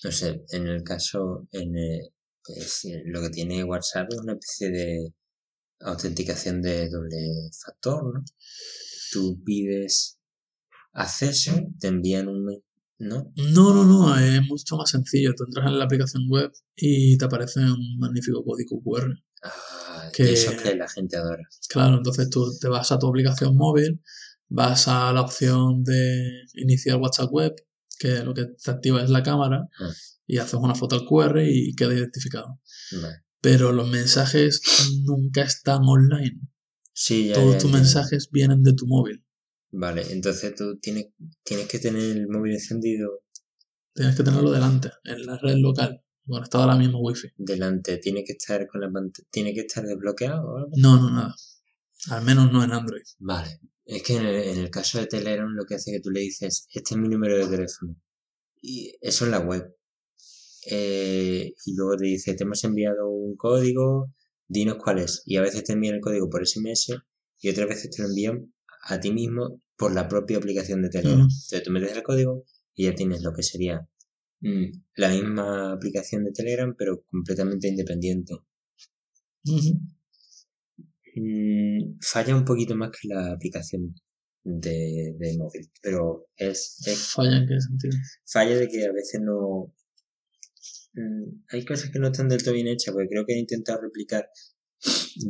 No 0.05 0.13
sé, 0.13 0.45
en 0.51 0.69
el 0.69 0.83
caso, 0.85 1.49
en 1.51 1.77
eh, 1.77 2.13
pues, 2.45 2.87
lo 3.07 3.23
que 3.23 3.31
tiene 3.31 3.65
WhatsApp 3.65 4.09
es 4.13 4.21
una 4.21 4.35
especie 4.35 4.71
de 4.71 5.15
autenticación 5.81 6.61
de 6.61 6.91
doble 6.91 7.51
factor, 7.65 8.15
¿no? 8.15 8.25
Tú 9.11 9.43
pides 9.45 10.19
acceso, 10.93 11.53
te 11.81 11.89
envían 11.89 12.29
un... 12.29 12.45
¿no? 12.99 13.33
No, 13.37 13.75
no, 13.75 13.85
no, 13.85 14.19
es 14.19 14.43
mucho 14.43 14.77
más 14.77 14.91
sencillo. 14.91 15.33
Tú 15.35 15.45
entras 15.45 15.67
en 15.67 15.79
la 15.79 15.85
aplicación 15.85 16.29
web 16.29 16.53
y 16.77 17.17
te 17.17 17.25
aparece 17.25 17.61
un 17.61 17.99
magnífico 17.99 18.45
código 18.45 18.83
QR. 18.83 19.15
Ah, 19.43 19.53
Que- 20.15 20.33
Eso 20.33 20.51
es 20.53 20.63
que 20.63 20.75
la 20.77 20.89
gente 20.89 21.17
adora. 21.17 21.43
Claro, 21.69 21.97
entonces 21.97 22.31
tú 22.31 22.57
te 22.61 22.69
vas 22.69 22.93
a 22.93 22.99
tu 22.99 23.09
aplicación 23.09 23.57
móvil, 23.57 24.01
vas 24.49 24.87
a 24.89 25.13
la 25.13 25.23
opción 25.23 25.83
de 25.85 26.43
iniciar 26.55 26.97
WhatsApp 26.99 27.31
web, 27.33 27.55
que 27.99 28.23
lo 28.23 28.35
que 28.35 28.45
te 28.47 28.71
activa 28.71 29.03
es 29.03 29.11
la 29.11 29.23
cámara, 29.23 29.69
Ah. 29.81 29.91
y 30.27 30.39
haces 30.39 30.55
una 30.55 30.75
foto 30.75 30.95
al 30.97 31.05
QR 31.07 31.43
y 31.49 31.75
queda 31.75 31.95
identificado. 31.95 32.61
Vale. 33.01 33.25
Pero 33.41 33.73
los 33.73 33.89
mensajes 33.91 34.61
nunca 35.03 35.43
están 35.43 35.81
online. 35.85 36.41
Sí, 36.93 37.29
ya, 37.29 37.35
Todos 37.35 37.55
ya 37.55 37.59
tus 37.59 37.71
mensajes 37.73 38.29
vienen 38.31 38.63
de 38.63 38.73
tu 38.75 38.87
móvil. 38.87 39.25
Vale, 39.73 40.03
entonces 40.13 40.55
tú 40.55 40.79
tienes, 40.79 41.07
tienes 41.43 41.67
que 41.67 41.81
tener 41.81 42.17
el 42.17 42.29
móvil 42.29 42.53
encendido 42.53 43.23
Tienes 43.97 44.17
que 44.17 44.23
tenerlo 44.25 44.51
delante, 44.51 44.91
en 45.05 45.25
la 45.25 45.39
red 45.39 45.55
local, 45.57 46.03
conectado 46.27 46.65
a 46.65 46.69
la 46.69 46.77
misma 46.77 46.99
wifi. 46.99 47.29
delante, 47.37 47.99
tiene 47.99 48.25
que 48.25 48.33
estar 48.33 48.67
con 48.67 48.81
la 48.81 48.91
pantalla, 48.91 49.29
tiene 49.31 49.53
que 49.55 49.61
estar 49.61 49.85
desbloqueado 49.85 50.47
o 50.47 50.57
algo. 50.57 50.71
No, 50.77 51.01
no, 51.01 51.11
nada. 51.11 51.35
Al 52.11 52.25
menos 52.25 52.53
no 52.53 52.63
en 52.63 52.73
Android. 52.73 53.03
Vale. 53.19 53.61
Es 53.85 54.03
que 54.03 54.17
en 54.17 54.27
el, 54.27 54.37
en 54.37 54.59
el 54.59 54.71
caso 54.71 54.99
de 54.99 55.07
Telegram 55.07 55.49
lo 55.49 55.65
que 55.65 55.75
hace 55.75 55.91
es 55.91 55.97
que 55.99 56.03
tú 56.03 56.11
le 56.11 56.21
dices, 56.21 56.67
este 56.73 56.95
es 56.95 57.01
mi 57.01 57.09
número 57.09 57.37
de 57.37 57.47
teléfono. 57.47 57.97
Y 58.61 58.95
eso 59.01 59.25
en 59.25 59.31
la 59.31 59.41
web. 59.41 59.75
Eh, 60.67 61.53
y 61.67 61.75
luego 61.75 61.97
te 61.97 62.07
dice, 62.07 62.35
te 62.35 62.45
hemos 62.45 62.65
enviado 62.65 63.09
un 63.11 63.37
código, 63.37 64.13
dinos 64.49 64.77
cuál 64.83 65.01
es. 65.01 65.23
Y 65.27 65.37
a 65.37 65.43
veces 65.43 65.65
te 65.65 65.75
envían 65.75 65.97
el 65.97 66.01
código 66.01 66.31
por 66.31 66.47
SMS 66.47 66.95
y 67.41 67.51
otras 67.51 67.69
veces 67.69 67.91
te 67.91 68.03
lo 68.03 68.09
envían 68.09 68.55
a 68.85 69.01
ti 69.01 69.13
mismo 69.13 69.61
por 69.77 69.93
la 69.93 70.09
propia 70.09 70.39
aplicación 70.39 70.83
de 70.83 70.89
Telegram. 70.89 71.21
Entonces 71.21 71.63
tú 71.63 71.71
metes 71.71 71.93
el 71.93 72.03
código 72.03 72.45
y 72.75 72.85
ya 72.85 72.95
tienes 72.95 73.23
lo 73.23 73.33
que 73.33 73.43
sería 73.43 73.87
la 74.97 75.09
misma 75.09 75.73
aplicación 75.73 76.25
de 76.25 76.33
Telegram, 76.33 76.75
pero 76.77 77.03
completamente 77.11 77.69
independiente. 77.69 78.35
Mm, 81.17 81.99
falla 82.01 82.35
un 82.37 82.45
poquito 82.45 82.75
más 82.77 82.91
que 82.91 83.09
la 83.09 83.33
aplicación 83.33 83.95
de, 84.43 85.15
de 85.19 85.39
móvil, 85.39 85.71
pero 85.83 86.27
es, 86.37 86.83
es 86.87 87.13
¿Falla 87.13 87.39
en 87.39 87.47
qué 87.49 87.61
sentido? 87.61 87.97
falla 88.27 88.57
de 88.57 88.69
que 88.69 88.85
a 88.85 88.93
veces 88.93 89.21
no... 89.23 89.73
mm, 90.95 91.45
hay 91.49 91.65
cosas 91.65 91.91
que 91.91 91.99
no 91.99 92.09
están 92.09 92.29
del 92.29 92.43
todo 92.43 92.55
bien 92.55 92.69
hechas, 92.69 92.93
porque 92.93 93.09
creo 93.09 93.25
que 93.27 93.35
he 93.35 93.39
intentado 93.39 93.81
replicar 93.83 94.29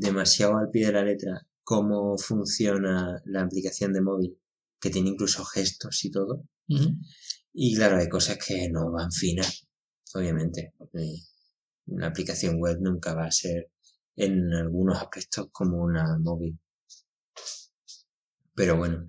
demasiado 0.00 0.56
al 0.58 0.70
pie 0.70 0.86
de 0.86 0.92
la 0.92 1.04
letra 1.04 1.46
cómo 1.62 2.18
funciona 2.18 3.20
la 3.26 3.42
aplicación 3.42 3.92
de 3.92 4.00
móvil, 4.00 4.38
que 4.80 4.90
tiene 4.90 5.10
incluso 5.10 5.44
gestos 5.44 6.04
y 6.04 6.10
todo. 6.10 6.44
Y 7.56 7.76
claro, 7.76 7.98
hay 7.98 8.08
cosas 8.08 8.36
que 8.44 8.68
no 8.68 8.90
van 8.90 9.12
finas, 9.12 9.68
obviamente. 10.12 10.74
Una 11.86 12.08
aplicación 12.08 12.58
web 12.58 12.78
nunca 12.80 13.14
va 13.14 13.26
a 13.26 13.30
ser 13.30 13.70
en 14.16 14.52
algunos 14.52 15.00
aspectos 15.00 15.48
como 15.52 15.80
una 15.82 16.18
móvil. 16.18 16.58
Pero 18.56 18.76
bueno, 18.76 19.06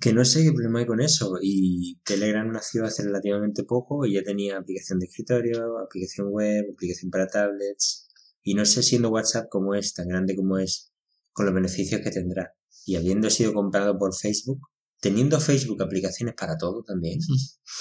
que 0.00 0.12
no 0.12 0.24
sé 0.24 0.44
qué 0.44 0.52
problema 0.52 0.78
hay 0.78 0.86
con 0.86 1.00
eso. 1.00 1.38
Y 1.42 2.00
Telegram 2.04 2.48
nació 2.52 2.84
hace 2.84 3.02
relativamente 3.02 3.64
poco 3.64 4.06
y 4.06 4.14
ya 4.14 4.22
tenía 4.22 4.58
aplicación 4.58 5.00
de 5.00 5.06
escritorio, 5.06 5.78
aplicación 5.78 6.28
web, 6.30 6.66
aplicación 6.72 7.10
para 7.10 7.26
tablets. 7.26 8.08
Y 8.44 8.54
no 8.54 8.64
sé 8.64 8.84
siendo 8.84 9.10
WhatsApp 9.10 9.48
como 9.50 9.74
es, 9.74 9.92
tan 9.92 10.06
grande 10.06 10.36
como 10.36 10.58
es, 10.58 10.92
con 11.32 11.46
los 11.46 11.54
beneficios 11.54 12.00
que 12.00 12.10
tendrá. 12.12 12.54
Y 12.84 12.94
habiendo 12.94 13.28
sido 13.28 13.52
comprado 13.52 13.98
por 13.98 14.14
Facebook, 14.14 14.60
teniendo 15.00 15.38
Facebook 15.40 15.82
aplicaciones 15.82 16.34
para 16.36 16.56
todo 16.56 16.82
también, 16.82 17.18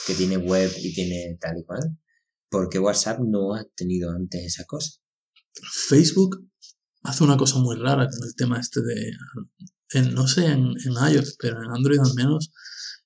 que 0.08 0.14
tiene 0.16 0.38
web 0.38 0.72
y 0.78 0.94
tiene 0.94 1.38
tal 1.40 1.58
y 1.60 1.64
cual, 1.64 1.98
porque 2.50 2.80
WhatsApp 2.80 3.20
no 3.22 3.54
ha 3.56 3.64
tenido 3.76 4.12
antes 4.12 4.44
esa 4.46 4.66
cosa. 4.66 4.92
Facebook 5.88 6.48
hace 7.04 7.24
una 7.24 7.38
cosa 7.38 7.58
muy 7.60 7.76
rara 7.78 8.08
con 8.10 8.28
el 8.28 8.36
tema 8.36 8.60
este 8.60 8.82
de, 8.82 9.12
en- 9.94 10.14
no 10.14 10.28
sé 10.28 10.46
en, 10.48 10.68
en 10.86 11.14
iOS, 11.14 11.38
pero 11.40 11.64
en 11.64 11.72
Android 11.72 12.00
al 12.00 12.14
menos, 12.16 12.52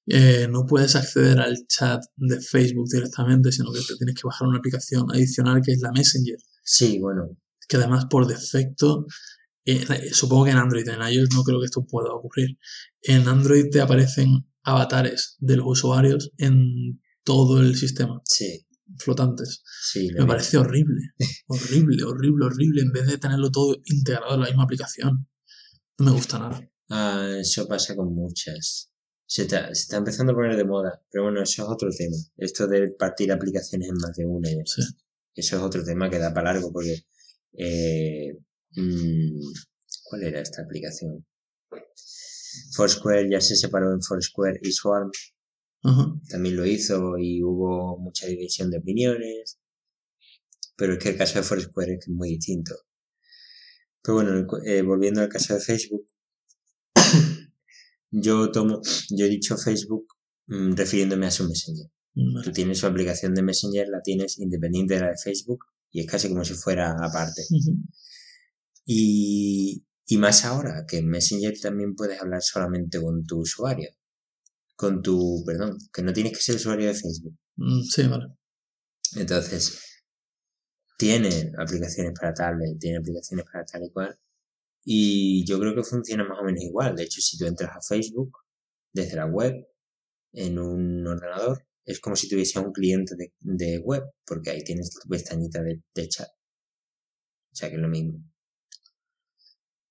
eh, 0.07 0.47
no 0.49 0.65
puedes 0.65 0.95
acceder 0.95 1.39
al 1.39 1.55
chat 1.67 2.01
de 2.15 2.41
Facebook 2.41 2.87
directamente, 2.91 3.51
sino 3.51 3.71
que 3.71 3.79
te 3.87 3.95
tienes 3.95 4.15
que 4.15 4.25
bajar 4.25 4.47
una 4.47 4.57
aplicación 4.57 5.05
adicional 5.11 5.61
que 5.63 5.73
es 5.73 5.79
la 5.81 5.91
Messenger, 5.91 6.37
Sí, 6.63 6.99
bueno, 6.99 7.35
que 7.67 7.77
además 7.77 8.05
por 8.09 8.27
defecto, 8.27 9.05
eh, 9.65 10.13
supongo 10.13 10.45
que 10.45 10.51
en 10.51 10.57
Android, 10.57 10.87
en 10.87 11.01
iOS 11.01 11.29
no 11.33 11.43
creo 11.43 11.59
que 11.59 11.65
esto 11.65 11.85
pueda 11.85 12.13
ocurrir, 12.13 12.57
en 13.01 13.27
Android 13.27 13.65
te 13.71 13.81
aparecen 13.81 14.45
avatares 14.63 15.35
de 15.39 15.57
los 15.57 15.65
usuarios 15.67 16.31
en 16.37 17.01
todo 17.23 17.59
el 17.61 17.75
sistema, 17.75 18.21
sí, 18.25 18.65
flotantes. 18.97 19.61
sí. 19.91 20.09
Me 20.17 20.25
parece 20.25 20.57
horrible. 20.57 21.01
Horrible, 21.47 22.03
horrible, 22.03 22.45
horrible. 22.45 22.81
En 22.81 22.91
vez 22.91 23.05
de 23.07 23.17
tenerlo 23.17 23.51
todo 23.51 23.75
integrado 23.85 24.33
en 24.35 24.41
la 24.41 24.47
misma 24.47 24.63
aplicación. 24.63 25.27
No 25.99 26.05
me 26.05 26.11
gusta 26.11 26.39
nada. 26.39 26.67
Ah, 26.89 27.35
eso 27.39 27.67
pasa 27.67 27.95
con 27.95 28.13
muchas. 28.15 28.91
Se 29.27 29.43
está, 29.43 29.67
se 29.75 29.81
está 29.83 29.97
empezando 29.97 30.31
a 30.31 30.35
poner 30.35 30.55
de 30.57 30.65
moda, 30.65 31.03
pero 31.11 31.25
bueno, 31.25 31.41
eso 31.43 31.63
es 31.63 31.69
otro 31.69 31.89
tema. 31.95 32.15
Esto 32.37 32.65
de 32.67 32.89
partir 32.97 33.31
aplicaciones 33.31 33.89
en 33.89 33.95
más 33.95 34.15
de 34.15 34.25
una. 34.25 34.49
y 34.49 34.55
Sí. 34.65 34.81
Eso 35.35 35.57
es 35.57 35.61
otro 35.61 35.83
tema 35.83 36.09
que 36.09 36.17
da 36.17 36.33
para 36.33 36.51
largo 36.53 36.71
porque... 36.73 37.03
eh, 37.53 38.37
¿Cuál 40.03 40.23
era 40.23 40.41
esta 40.41 40.61
aplicación? 40.61 41.25
Foursquare 42.73 43.29
ya 43.29 43.41
se 43.41 43.55
separó 43.55 43.93
en 43.93 44.01
Foursquare 44.01 44.59
y 44.61 44.71
Swarm. 44.71 45.11
También 46.29 46.55
lo 46.55 46.65
hizo 46.65 47.17
y 47.17 47.41
hubo 47.43 47.97
mucha 47.97 48.27
división 48.27 48.69
de 48.69 48.79
opiniones. 48.79 49.59
Pero 50.75 50.93
es 50.93 50.99
que 50.99 51.09
el 51.09 51.17
caso 51.17 51.39
de 51.39 51.43
Foursquare 51.43 51.95
es 51.95 52.09
muy 52.09 52.29
distinto. 52.29 52.75
Pero 54.01 54.15
bueno, 54.15 54.47
eh, 54.65 54.81
volviendo 54.81 55.21
al 55.21 55.29
caso 55.29 55.53
de 55.53 55.59
Facebook, 55.59 56.07
yo 58.11 58.51
tomo, 58.51 58.81
yo 59.09 59.25
he 59.25 59.29
dicho 59.29 59.57
Facebook 59.57 60.07
mm, 60.47 60.73
refiriéndome 60.73 61.27
a 61.27 61.31
su 61.31 61.47
Messenger. 61.47 61.87
Tú 62.43 62.51
tienes 62.51 62.79
su 62.79 62.87
aplicación 62.87 63.33
de 63.33 63.43
Messenger, 63.43 63.87
la 63.87 64.01
tienes 64.01 64.39
independiente 64.39 64.95
de 64.95 65.01
la 65.01 65.09
de 65.09 65.17
Facebook 65.17 65.65
y 65.91 66.01
es 66.01 66.07
casi 66.07 66.27
como 66.27 66.43
si 66.43 66.53
fuera 66.53 66.91
aparte. 66.91 67.43
Y, 68.91 69.85
y 70.07 70.17
más 70.17 70.45
ahora, 70.45 70.83
que 70.87 70.97
en 70.97 71.07
Messenger 71.09 71.53
también 71.61 71.93
puedes 71.95 72.19
hablar 72.19 72.41
solamente 72.41 72.99
con 72.99 73.23
tu 73.23 73.41
usuario. 73.41 73.91
Con 74.75 75.03
tu, 75.03 75.43
perdón, 75.45 75.77
que 75.93 76.01
no 76.01 76.11
tienes 76.11 76.33
que 76.33 76.41
ser 76.41 76.55
usuario 76.55 76.87
de 76.87 76.95
Facebook. 76.95 77.37
Mm, 77.57 77.83
Sí, 77.83 78.07
vale. 78.07 78.25
Entonces, 79.15 79.79
tiene 80.97 81.51
aplicaciones 81.59 82.13
para 82.19 82.33
tablet, 82.33 82.79
tiene 82.79 82.97
aplicaciones 82.97 83.45
para 83.45 83.63
tal 83.63 83.83
y 83.83 83.91
cual. 83.91 84.17
Y 84.83 85.45
yo 85.45 85.59
creo 85.59 85.75
que 85.75 85.83
funciona 85.83 86.23
más 86.27 86.39
o 86.41 86.43
menos 86.43 86.63
igual. 86.63 86.95
De 86.95 87.03
hecho, 87.03 87.21
si 87.21 87.37
tú 87.37 87.45
entras 87.45 87.71
a 87.75 87.81
Facebook 87.81 88.31
desde 88.91 89.17
la 89.17 89.27
web 89.27 89.53
en 90.33 90.57
un 90.57 91.05
ordenador, 91.05 91.63
es 91.85 91.99
como 91.99 92.15
si 92.15 92.27
tuviese 92.27 92.57
un 92.59 92.71
cliente 92.71 93.15
de, 93.15 93.33
de 93.41 93.77
web, 93.79 94.03
porque 94.25 94.49
ahí 94.49 94.63
tienes 94.63 94.89
tu 94.89 95.07
pestañita 95.07 95.61
de, 95.61 95.83
de 95.93 96.07
chat. 96.07 96.29
O 97.51 97.55
sea 97.55 97.69
que 97.69 97.75
es 97.75 97.81
lo 97.81 97.87
mismo. 97.89 98.23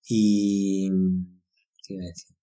Y... 0.08 0.88
¿Qué 1.82 1.94
iba 1.94 2.04
a 2.04 2.08
decir? 2.08 2.36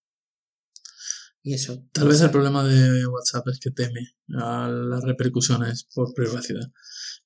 Y 1.44 1.54
eso. 1.54 1.84
Tal 1.92 2.08
vez 2.08 2.22
el 2.22 2.32
problema 2.32 2.64
de 2.64 3.06
WhatsApp 3.08 3.48
es 3.50 3.60
que 3.60 3.72
teme 3.72 4.16
a 4.38 4.68
las 4.68 5.04
repercusiones 5.04 5.88
por 5.94 6.14
privacidad. 6.14 6.72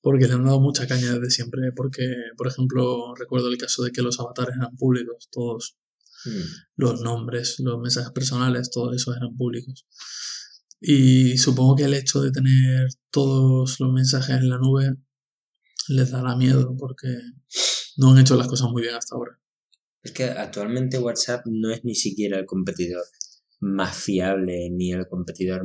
Porque 0.02 0.26
le 0.26 0.34
han 0.34 0.44
dado 0.44 0.60
mucha 0.60 0.86
caña 0.86 1.12
desde 1.12 1.30
siempre. 1.30 1.72
Porque, 1.74 2.02
por 2.36 2.48
ejemplo, 2.48 3.14
recuerdo 3.14 3.48
el 3.48 3.58
caso 3.58 3.82
de 3.82 3.92
que 3.92 4.02
los 4.02 4.18
avatares 4.20 4.56
eran 4.56 4.76
públicos. 4.76 5.28
Todos 5.30 5.78
Mm, 6.24 6.42
los 6.76 7.00
nombres, 7.00 7.60
los 7.60 7.80
mensajes 7.80 8.12
personales, 8.12 8.70
todos 8.70 8.94
esos 8.94 9.16
eran 9.16 9.36
públicos. 9.36 9.86
Y 10.80 11.38
supongo 11.38 11.76
que 11.76 11.84
el 11.84 11.94
hecho 11.94 12.20
de 12.20 12.30
tener 12.30 12.88
todos 13.10 13.80
los 13.80 13.92
mensajes 13.92 14.36
en 14.36 14.48
la 14.48 14.58
nube 14.58 14.96
les 15.88 16.10
dará 16.10 16.36
miedo 16.36 16.74
porque 16.78 17.08
no 17.96 18.12
han 18.12 18.18
hecho 18.18 18.36
las 18.36 18.48
cosas 18.48 18.70
muy 18.70 18.82
bien 18.82 18.94
hasta 18.94 19.14
ahora. 19.14 19.39
Es 20.02 20.12
que 20.12 20.24
actualmente 20.24 20.98
WhatsApp 20.98 21.44
no 21.46 21.70
es 21.70 21.84
ni 21.84 21.94
siquiera 21.94 22.38
el 22.38 22.46
competidor 22.46 23.02
más 23.60 23.96
fiable, 23.96 24.70
ni 24.70 24.92
el 24.92 25.06
competidor 25.08 25.62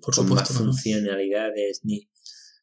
Por 0.00 0.14
con 0.14 0.28
más 0.28 0.46
supuesto, 0.48 0.54
no, 0.54 0.60
no. 0.60 0.72
funcionalidades, 0.72 1.80
ni... 1.84 2.08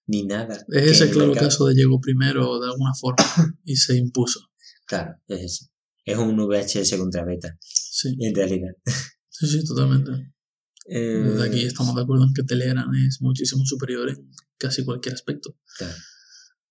ni 0.08 0.24
nada. 0.26 0.64
Es 0.70 0.92
ese 0.92 1.10
claro 1.12 1.30
mercado- 1.30 1.48
caso 1.48 1.68
de 1.68 1.76
llegó 1.76 2.00
primero 2.00 2.60
de 2.60 2.68
alguna 2.68 2.94
forma 2.94 3.26
y 3.66 3.76
se 3.76 3.98
impuso. 3.98 4.40
Claro, 4.86 5.16
es 5.28 5.42
eso. 5.42 5.66
Es 6.06 6.18
un 6.18 6.36
VHS 6.38 6.96
contra 6.98 7.24
beta, 7.26 7.58
Sí, 7.62 8.16
en 8.20 8.34
realidad. 8.34 8.72
sí, 9.30 9.48
sí, 9.48 9.64
totalmente. 9.66 10.12
Eh, 10.88 11.00
Desde 11.24 11.48
aquí 11.48 11.64
estamos 11.66 11.96
de 11.96 12.02
acuerdo 12.02 12.24
en 12.26 12.34
que 12.34 12.44
Telegram 12.44 12.90
es 13.08 13.20
muchísimo 13.22 13.64
superior 13.66 14.10
en 14.10 14.30
casi 14.58 14.84
cualquier 14.86 15.14
aspecto. 15.16 15.56
claro. 15.78 15.94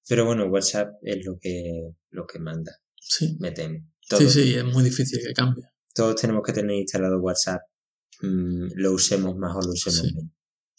Pero 0.09 0.24
bueno, 0.24 0.47
WhatsApp 0.47 0.95
es 1.03 1.24
lo 1.24 1.38
que, 1.41 1.93
lo 2.11 2.26
que 2.26 2.41
manda, 2.41 2.72
Sí, 3.01 3.36
me 3.38 3.53
temo. 3.53 3.78
Sí, 4.11 4.16
Todos, 4.24 4.32
sí, 4.32 4.54
es 4.54 4.64
muy 4.64 4.84
difícil 4.84 5.18
que 5.26 5.32
cambie. 5.32 5.64
todos 5.94 6.20
tenemos 6.20 6.42
que 6.44 6.52
tener 6.52 6.76
instalado 6.76 7.18
WhatsApp, 7.20 7.61
mm, 8.22 8.66
lo 8.76 8.92
usemos 8.92 9.36
más 9.36 9.54
o 9.56 9.61
lo 9.62 9.72
usemos 9.72 10.00
Sí. 10.00 10.14
menos. 10.14 10.30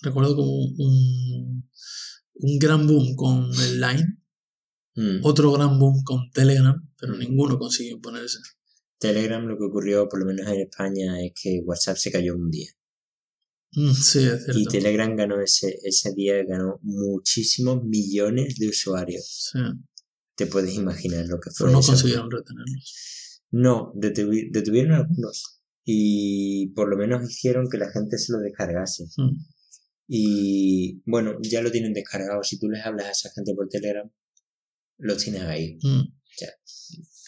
Recuerdo 0.01 0.35
como 0.35 0.51
un, 0.51 1.69
un 2.33 2.59
gran 2.59 2.87
boom 2.87 3.15
con 3.15 3.51
el 3.53 3.79
Line, 3.79 4.17
Mm. 4.95 5.19
otro 5.23 5.51
gran 5.53 5.79
boom 5.79 6.03
con 6.03 6.29
Telegram, 6.31 6.75
pero 6.99 7.15
ninguno 7.15 7.57
consiguió 7.57 7.93
imponerse. 7.95 8.39
Telegram, 8.99 9.41
lo 9.45 9.57
que 9.57 9.63
ocurrió, 9.65 10.09
por 10.09 10.19
lo 10.19 10.25
menos 10.25 10.45
en 10.47 10.61
España, 10.61 11.23
es 11.25 11.31
que 11.41 11.61
WhatsApp 11.65 11.95
se 11.97 12.11
cayó 12.11 12.35
un 12.35 12.49
día. 12.51 12.69
Mm, 13.73 13.93
sí, 13.93 14.19
es 14.19 14.41
Y 14.49 14.53
cierto. 14.53 14.69
Telegram 14.71 15.15
ganó 15.15 15.39
ese, 15.41 15.79
ese 15.83 16.11
día, 16.13 16.43
ganó 16.45 16.77
muchísimos 16.83 17.83
millones 17.85 18.57
de 18.57 18.67
usuarios. 18.67 19.49
Sí, 19.53 19.59
Te 20.35 20.45
puedes 20.47 20.75
imaginar 20.75 21.25
lo 21.27 21.39
que 21.39 21.51
fue 21.51 21.67
pero 21.67 21.79
no 21.79 21.85
consiguieron 21.85 22.29
retenerlos. 22.29 22.93
No, 23.51 23.93
detuvi- 23.93 24.49
detuvieron 24.51 24.93
algunos. 24.93 25.61
Y 25.83 26.67
por 26.73 26.89
lo 26.89 26.97
menos 26.97 27.29
hicieron 27.29 27.67
que 27.69 27.77
la 27.77 27.91
gente 27.91 28.17
se 28.17 28.31
lo 28.33 28.39
descargase. 28.39 29.05
Mm. 29.17 29.37
Y 30.07 31.01
bueno, 31.05 31.37
ya 31.41 31.61
lo 31.61 31.71
tienen 31.71 31.93
descargado. 31.93 32.43
Si 32.43 32.59
tú 32.59 32.69
les 32.69 32.85
hablas 32.85 33.07
a 33.07 33.11
esa 33.11 33.29
gente 33.31 33.53
por 33.55 33.67
Telegram, 33.69 34.09
los 34.97 35.17
tienes 35.23 35.41
ahí. 35.43 35.77
Mm. 35.83 36.01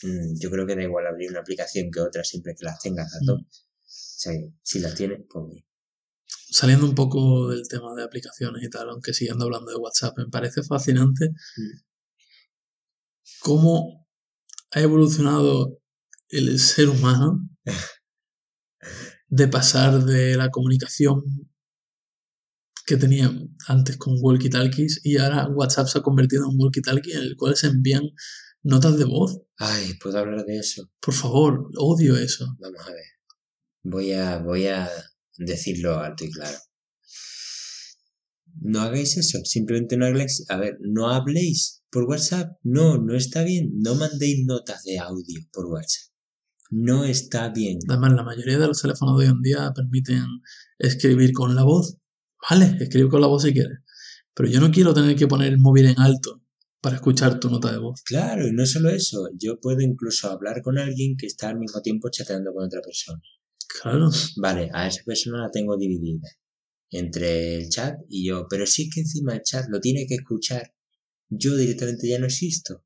Mm, 0.07 0.39
Yo 0.39 0.49
creo 0.51 0.65
que 0.67 0.75
da 0.75 0.83
igual 0.83 1.07
abrir 1.07 1.29
una 1.29 1.39
aplicación 1.41 1.89
que 1.91 1.99
otra 2.01 2.23
siempre 2.23 2.55
que 2.57 2.65
las 2.65 2.79
tengas 2.79 3.13
a 3.13 3.19
Mm. 3.21 3.39
O 3.41 3.45
sea, 3.87 4.33
si 4.61 4.79
las 4.79 4.95
tienes, 4.95 5.19
pues 5.29 5.45
bien. 5.51 5.65
Saliendo 6.49 6.85
un 6.85 6.93
poco 6.95 7.49
del 7.49 7.67
tema 7.67 7.93
de 7.95 8.03
aplicaciones 8.03 8.63
y 8.63 8.69
tal, 8.69 8.89
aunque 8.89 9.13
siguiendo 9.13 9.45
hablando 9.45 9.71
de 9.71 9.77
WhatsApp, 9.77 10.17
me 10.17 10.27
parece 10.29 10.61
fascinante 10.63 11.29
cómo 13.39 14.07
ha 14.71 14.79
evolucionado 14.81 15.79
el 16.33 16.59
ser 16.59 16.89
humano 16.89 17.47
de 19.27 19.47
pasar 19.47 20.03
de 20.03 20.35
la 20.35 20.49
comunicación 20.49 21.23
que 22.85 22.97
tenía 22.97 23.31
antes 23.67 23.97
con 23.97 24.15
walkie-talkies 24.21 25.01
y 25.03 25.17
ahora 25.17 25.47
WhatsApp 25.47 25.87
se 25.87 25.99
ha 25.99 26.01
convertido 26.01 26.43
en 26.43 26.49
un 26.49 26.59
walkie-talkie 26.59 27.13
en 27.13 27.21
el 27.21 27.35
cual 27.37 27.55
se 27.55 27.67
envían 27.67 28.03
notas 28.61 28.97
de 28.97 29.05
voz. 29.05 29.41
Ay, 29.57 29.93
¿puedo 30.01 30.17
hablar 30.17 30.45
de 30.45 30.57
eso? 30.57 30.91
Por 30.99 31.13
favor, 31.13 31.69
odio 31.77 32.17
eso. 32.17 32.45
Vamos 32.59 32.81
a 32.85 32.91
ver. 32.91 33.05
Voy 33.83 34.11
a, 34.13 34.39
voy 34.39 34.67
a 34.67 34.89
decirlo 35.37 35.99
alto 35.99 36.25
y 36.25 36.31
claro. 36.31 36.57
No 38.61 38.81
hagáis 38.81 39.17
eso, 39.17 39.39
simplemente 39.45 39.97
no 39.97 40.05
hagáis. 40.05 40.45
A 40.49 40.57
ver, 40.57 40.77
no 40.81 41.09
habléis 41.09 41.83
por 41.89 42.03
WhatsApp. 42.03 42.57
No, 42.63 42.97
no 42.97 43.15
está 43.15 43.43
bien. 43.43 43.71
No 43.79 43.95
mandéis 43.95 44.45
notas 44.45 44.83
de 44.83 44.99
audio 44.99 45.39
por 45.51 45.65
WhatsApp. 45.65 46.12
No 46.75 47.05
está 47.05 47.49
bien. 47.49 47.77
Además, 47.87 48.13
la 48.13 48.23
mayoría 48.23 48.57
de 48.57 48.65
los 48.65 48.81
teléfonos 48.81 49.19
de 49.19 49.25
hoy 49.25 49.31
en 49.31 49.41
día 49.43 49.71
permiten 49.75 50.25
escribir 50.79 51.31
con 51.31 51.53
la 51.53 51.63
voz. 51.63 51.97
Vale, 52.49 52.77
escribe 52.79 53.09
con 53.09 53.21
la 53.21 53.27
voz 53.27 53.43
si 53.43 53.53
quieres. 53.53 53.77
Pero 54.33 54.49
yo 54.49 54.59
no 54.59 54.71
quiero 54.71 54.91
tener 54.91 55.15
que 55.15 55.27
poner 55.27 55.49
el 55.49 55.59
móvil 55.59 55.85
en 55.85 55.99
alto 55.99 56.41
para 56.81 56.95
escuchar 56.95 57.39
tu 57.39 57.49
nota 57.51 57.71
de 57.71 57.77
voz. 57.77 58.01
Claro, 58.03 58.47
y 58.47 58.51
no 58.53 58.65
solo 58.65 58.89
eso. 58.89 59.29
Yo 59.37 59.59
puedo 59.59 59.81
incluso 59.81 60.31
hablar 60.31 60.63
con 60.63 60.79
alguien 60.79 61.15
que 61.15 61.27
está 61.27 61.49
al 61.49 61.59
mismo 61.59 61.79
tiempo 61.81 62.09
chateando 62.09 62.51
con 62.51 62.65
otra 62.65 62.81
persona. 62.81 63.21
Claro. 63.81 64.09
Vale, 64.37 64.69
a 64.73 64.87
esa 64.87 65.03
persona 65.05 65.43
la 65.43 65.51
tengo 65.51 65.77
dividida 65.77 66.27
entre 66.89 67.57
el 67.57 67.69
chat 67.69 67.99
y 68.09 68.27
yo. 68.27 68.47
Pero 68.49 68.65
si 68.65 68.83
es 68.83 68.89
que 68.95 69.01
encima 69.01 69.35
el 69.35 69.43
chat 69.43 69.65
lo 69.69 69.79
tiene 69.79 70.07
que 70.07 70.15
escuchar, 70.15 70.73
yo 71.29 71.55
directamente 71.55 72.09
ya 72.09 72.17
no 72.17 72.25
existo. 72.25 72.83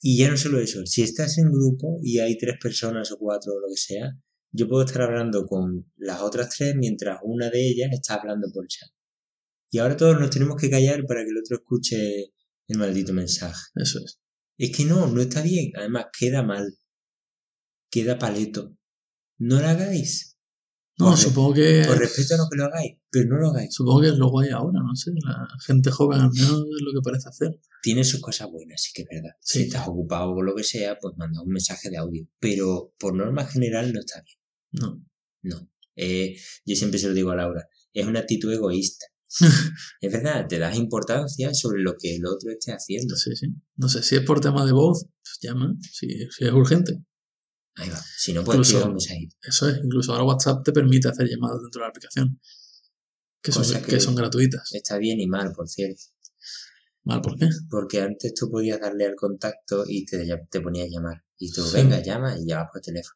Y 0.00 0.18
ya 0.18 0.30
no 0.30 0.36
solo 0.36 0.60
eso, 0.60 0.86
si 0.86 1.02
estás 1.02 1.38
en 1.38 1.50
grupo 1.50 1.98
y 2.02 2.20
hay 2.20 2.38
tres 2.38 2.56
personas 2.60 3.10
o 3.10 3.18
cuatro 3.18 3.52
o 3.54 3.60
lo 3.60 3.68
que 3.68 3.76
sea, 3.76 4.12
yo 4.52 4.68
puedo 4.68 4.84
estar 4.84 5.02
hablando 5.02 5.46
con 5.46 5.92
las 5.96 6.20
otras 6.20 6.54
tres 6.56 6.74
mientras 6.76 7.18
una 7.22 7.50
de 7.50 7.68
ellas 7.68 7.90
está 7.92 8.14
hablando 8.14 8.48
por 8.52 8.66
chat. 8.68 8.88
Y 9.70 9.78
ahora 9.78 9.96
todos 9.96 10.18
nos 10.18 10.30
tenemos 10.30 10.56
que 10.60 10.70
callar 10.70 11.04
para 11.06 11.22
que 11.22 11.30
el 11.30 11.38
otro 11.38 11.56
escuche 11.56 12.32
el 12.68 12.78
maldito 12.78 13.12
mensaje. 13.12 13.60
Eso 13.74 13.98
es. 14.04 14.18
Es 14.56 14.76
que 14.76 14.84
no, 14.84 15.06
no 15.08 15.20
está 15.20 15.42
bien. 15.42 15.72
Además, 15.76 16.06
queda 16.18 16.42
mal. 16.42 16.78
Queda 17.90 18.18
paleto. 18.18 18.76
No 19.38 19.60
lo 19.60 19.66
hagáis. 19.66 20.37
No, 20.98 21.10
Por 21.10 21.16
supongo 21.16 21.54
que. 21.54 21.84
Por 21.86 21.98
respeto 21.98 22.34
a 22.34 22.38
lo 22.38 22.48
que 22.50 22.56
lo 22.56 22.64
hagáis, 22.64 22.96
pero 23.08 23.28
no 23.28 23.36
lo 23.38 23.48
hagáis. 23.50 23.72
Supongo 23.72 24.00
que 24.00 24.08
es 24.08 24.18
lo 24.18 24.30
guay 24.30 24.50
ahora, 24.50 24.80
no 24.84 24.96
sé. 24.96 25.12
La 25.24 25.46
gente 25.64 25.92
joven 25.92 26.20
al 26.20 26.30
menos 26.32 26.50
es 26.50 26.82
lo 26.82 26.92
que 26.92 27.04
parece 27.04 27.28
hacer. 27.28 27.60
Tiene 27.82 28.02
sus 28.02 28.20
cosas 28.20 28.50
buenas, 28.50 28.82
sí 28.82 28.90
que 28.92 29.02
es 29.02 29.08
verdad. 29.08 29.36
Si 29.40 29.62
estás 29.62 29.86
ocupado 29.86 30.32
o 30.32 30.42
lo 30.42 30.56
que 30.56 30.64
sea, 30.64 30.98
pues 30.98 31.14
manda 31.16 31.40
un 31.40 31.50
mensaje 31.50 31.88
de 31.90 31.98
audio. 31.98 32.26
Pero 32.40 32.94
por 32.98 33.14
norma 33.14 33.46
general 33.46 33.92
no 33.92 34.00
está 34.00 34.22
bien. 34.22 34.38
No. 34.72 35.04
No. 35.42 35.70
Eh, 35.94 36.36
yo 36.64 36.74
siempre 36.74 36.98
se 36.98 37.08
lo 37.08 37.14
digo 37.14 37.30
a 37.30 37.36
Laura. 37.36 37.68
Es 37.92 38.04
una 38.04 38.20
actitud 38.20 38.52
egoísta. 38.52 39.06
es 40.00 40.12
verdad, 40.12 40.46
te 40.48 40.58
das 40.58 40.76
importancia 40.76 41.54
sobre 41.54 41.80
lo 41.80 41.94
que 41.96 42.16
el 42.16 42.26
otro 42.26 42.50
esté 42.50 42.72
haciendo. 42.72 43.14
Sí, 43.14 43.36
sí. 43.36 43.46
No 43.76 43.88
sé 43.88 44.02
si 44.02 44.16
es 44.16 44.22
por 44.22 44.40
tema 44.40 44.66
de 44.66 44.72
voz, 44.72 45.04
pues 45.04 45.38
llama. 45.42 45.76
Si, 45.80 46.08
si 46.08 46.44
es 46.44 46.52
urgente. 46.52 47.04
Ahí 47.78 47.88
va. 47.90 47.96
Si 48.16 48.32
no, 48.32 48.44
pues 48.44 48.56
Incluso- 48.58 48.84
un 48.86 48.90
mensajito. 48.92 49.36
Eso 49.42 49.68
es. 49.68 49.78
Incluso 49.82 50.12
ahora 50.12 50.24
WhatsApp 50.24 50.62
te 50.64 50.72
permite 50.72 51.08
hacer 51.08 51.26
llamadas 51.28 51.60
dentro 51.62 51.80
de 51.80 51.84
la 51.84 51.88
aplicación. 51.90 52.40
Que 53.40 53.52
son, 53.52 53.62
que... 53.64 53.82
que- 53.82 54.00
son 54.00 54.14
gratuitas. 54.14 54.72
Está 54.74 54.98
bien 54.98 55.20
y 55.20 55.26
mal, 55.26 55.52
por 55.52 55.68
cierto. 55.68 56.02
Mal, 57.04 57.20
¿por 57.22 57.36
qué? 57.38 57.48
Porque 57.70 58.00
antes 58.02 58.34
tú 58.34 58.50
podías 58.50 58.80
darle 58.80 59.06
al 59.06 59.14
contacto 59.14 59.84
y 59.86 60.04
te, 60.04 60.26
te 60.50 60.60
ponías 60.60 60.88
a 60.88 60.90
llamar. 60.90 61.24
Y 61.38 61.50
tú, 61.52 61.62
Sí. 61.62 61.76
venga, 61.76 62.02
llama 62.02 62.36
y 62.36 62.44
llamas 62.46 62.68
por 62.72 62.82
teléfono. 62.82 63.14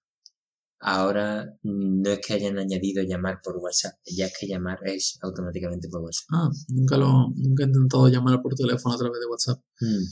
Ahora 0.84 1.46
no 1.62 2.10
es 2.10 2.18
que 2.20 2.32
hayan 2.34 2.58
añadido 2.58 3.02
llamar 3.04 3.40
por 3.42 3.56
WhatsApp, 3.58 3.94
ya 4.04 4.26
es 4.26 4.32
que 4.38 4.48
llamar 4.48 4.78
es 4.84 5.16
automáticamente 5.22 5.88
por 5.88 6.00
WhatsApp. 6.00 6.26
Ah, 6.32 6.50
nunca, 6.68 6.96
lo, 6.96 7.28
nunca 7.36 7.62
he 7.62 7.66
intentado 7.66 8.08
llamar 8.08 8.40
por 8.42 8.54
teléfono 8.54 8.94
a 8.94 8.98
través 8.98 9.20
de 9.20 9.26
WhatsApp. 9.26 9.60
Mm, 9.80 10.04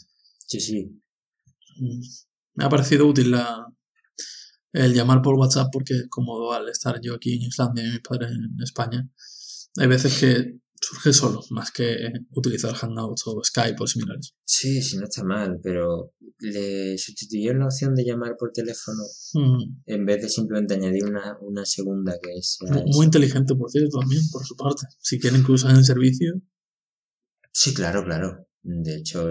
Sí, 0.46 0.60
sí. 0.60 1.02
Mm. 1.80 2.00
Me 2.54 2.64
ha 2.64 2.68
parecido 2.68 3.06
útil 3.06 3.30
la, 3.32 3.66
el 4.72 4.94
llamar 4.94 5.20
por 5.22 5.34
WhatsApp 5.34 5.68
porque 5.72 5.94
es 5.94 6.06
cómodo 6.08 6.52
al 6.52 6.68
estar 6.68 7.00
yo 7.00 7.14
aquí 7.14 7.34
en 7.34 7.42
Islandia 7.42 7.84
y 7.84 7.90
mis 7.90 8.00
padres 8.00 8.30
en 8.30 8.56
España. 8.62 9.08
Hay 9.78 9.86
veces 9.86 10.18
que 10.18 10.58
surge 10.82 11.12
solo, 11.12 11.42
más 11.50 11.70
que 11.70 12.10
utilizar 12.30 12.72
Hangouts 12.74 13.24
o 13.26 13.42
Skype 13.44 13.76
o 13.82 13.86
similares. 13.86 14.34
Sí, 14.44 14.80
sí, 14.82 14.96
no 14.96 15.04
está 15.04 15.22
mal, 15.24 15.58
pero 15.62 16.14
le 16.38 16.96
sustituyeron 16.96 17.60
la 17.60 17.66
opción 17.66 17.94
de 17.94 18.04
llamar 18.04 18.34
por 18.38 18.50
teléfono 18.52 19.02
Mm. 19.34 19.82
en 19.86 20.06
vez 20.06 20.22
de 20.22 20.28
simplemente 20.28 20.74
añadir 20.74 21.04
una, 21.04 21.36
una 21.42 21.64
segunda 21.66 22.14
que 22.22 22.30
es... 22.38 22.58
Mu- 22.62 22.82
Muy 22.94 23.04
inteligente, 23.06 23.54
por 23.54 23.70
cierto, 23.70 23.98
también, 24.00 24.22
por 24.32 24.44
su 24.46 24.56
parte. 24.56 24.86
Si 25.00 25.18
quieren 25.20 25.44
que 25.44 25.52
usen 25.52 25.72
el 25.72 25.84
servicio, 25.84 26.32
Sí, 27.52 27.74
claro, 27.74 28.04
claro. 28.04 28.46
De 28.62 28.96
hecho, 28.96 29.28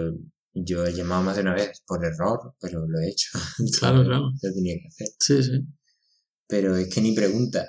yo 0.54 0.84
he 0.86 0.92
llamado 0.92 1.22
más 1.22 1.36
de 1.36 1.42
una 1.42 1.54
vez 1.54 1.82
por 1.86 2.04
error, 2.04 2.54
pero 2.60 2.86
lo 2.86 2.98
he 3.00 3.08
hecho. 3.08 3.30
Claro, 3.78 4.02
claro. 4.04 4.30
Lo 4.42 4.52
tenía 4.52 4.74
que 4.80 4.88
hacer. 4.88 5.08
sí, 5.18 5.42
sí. 5.42 5.66
Pero 6.48 6.76
es 6.76 6.92
que 6.92 7.00
ni 7.00 7.14
pregunta. 7.14 7.68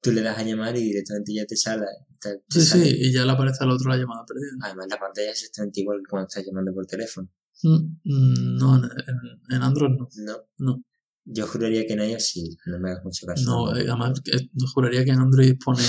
Tú 0.00 0.12
le 0.12 0.22
das 0.22 0.38
a 0.38 0.42
llamar 0.44 0.76
y 0.76 0.82
directamente 0.82 1.34
ya 1.34 1.44
te 1.44 1.56
sale. 1.56 1.84
te- 2.20 2.38
te 2.48 2.60
Sí, 2.60 2.66
sí, 2.82 2.96
y 3.00 3.12
ya 3.12 3.24
le 3.24 3.32
aparece 3.32 3.62
al 3.64 3.70
otro 3.72 3.90
la 3.90 3.96
llamada 3.96 4.24
perdida. 4.26 4.50
Además, 4.62 4.86
la 4.90 4.98
pantalla 4.98 5.30
es 5.30 5.42
exactamente 5.42 5.80
igual 5.80 5.98
que 5.98 6.08
cuando 6.10 6.28
estás 6.28 6.44
llamando 6.46 6.72
por 6.72 6.86
teléfono. 6.86 7.28
Mm, 7.62 7.98
mm, 8.04 8.56
No, 8.58 8.76
en, 8.76 8.84
en- 8.84 9.56
en 9.56 9.62
Android 9.62 9.90
no. 9.90 10.08
No. 10.24 10.36
No. 10.58 10.82
Yo 11.30 11.46
juraría 11.46 11.86
que 11.86 11.92
en 11.92 12.00
iOS 12.00 12.24
sí. 12.24 12.56
No 12.66 12.78
me 12.78 12.90
hagas 12.90 13.04
mucho 13.04 13.26
caso. 13.26 13.44
No, 13.44 13.76
eh, 13.76 13.84
además, 13.86 14.20
yo 14.24 14.66
juraría 14.72 15.04
que 15.04 15.10
en 15.10 15.18
Android 15.18 15.56
pone 15.62 15.82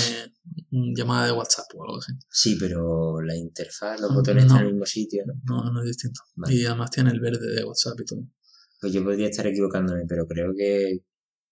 llamada 0.70 1.26
de 1.26 1.32
WhatsApp 1.32 1.66
o 1.74 1.84
algo 1.84 1.98
así. 1.98 2.12
Sí, 2.28 2.56
pero 2.60 3.22
la 3.22 3.34
interfaz, 3.34 4.00
los 4.00 4.14
botones 4.14 4.44
no. 4.44 4.48
están 4.48 4.60
en 4.60 4.66
el 4.66 4.72
mismo 4.74 4.86
sitio, 4.86 5.24
¿no? 5.26 5.34
No, 5.44 5.72
no 5.72 5.80
es 5.80 5.86
distinto. 5.86 6.20
Vale. 6.36 6.54
Y 6.54 6.66
además 6.66 6.90
tiene 6.90 7.10
el 7.10 7.20
verde 7.20 7.54
de 7.54 7.64
WhatsApp 7.64 7.98
y 8.00 8.04
todo. 8.04 8.20
Pues 8.80 8.92
yo 8.92 9.02
podría 9.02 9.28
estar 9.28 9.46
equivocándome, 9.46 10.04
pero 10.06 10.26
creo 10.26 10.52
que, 10.54 11.04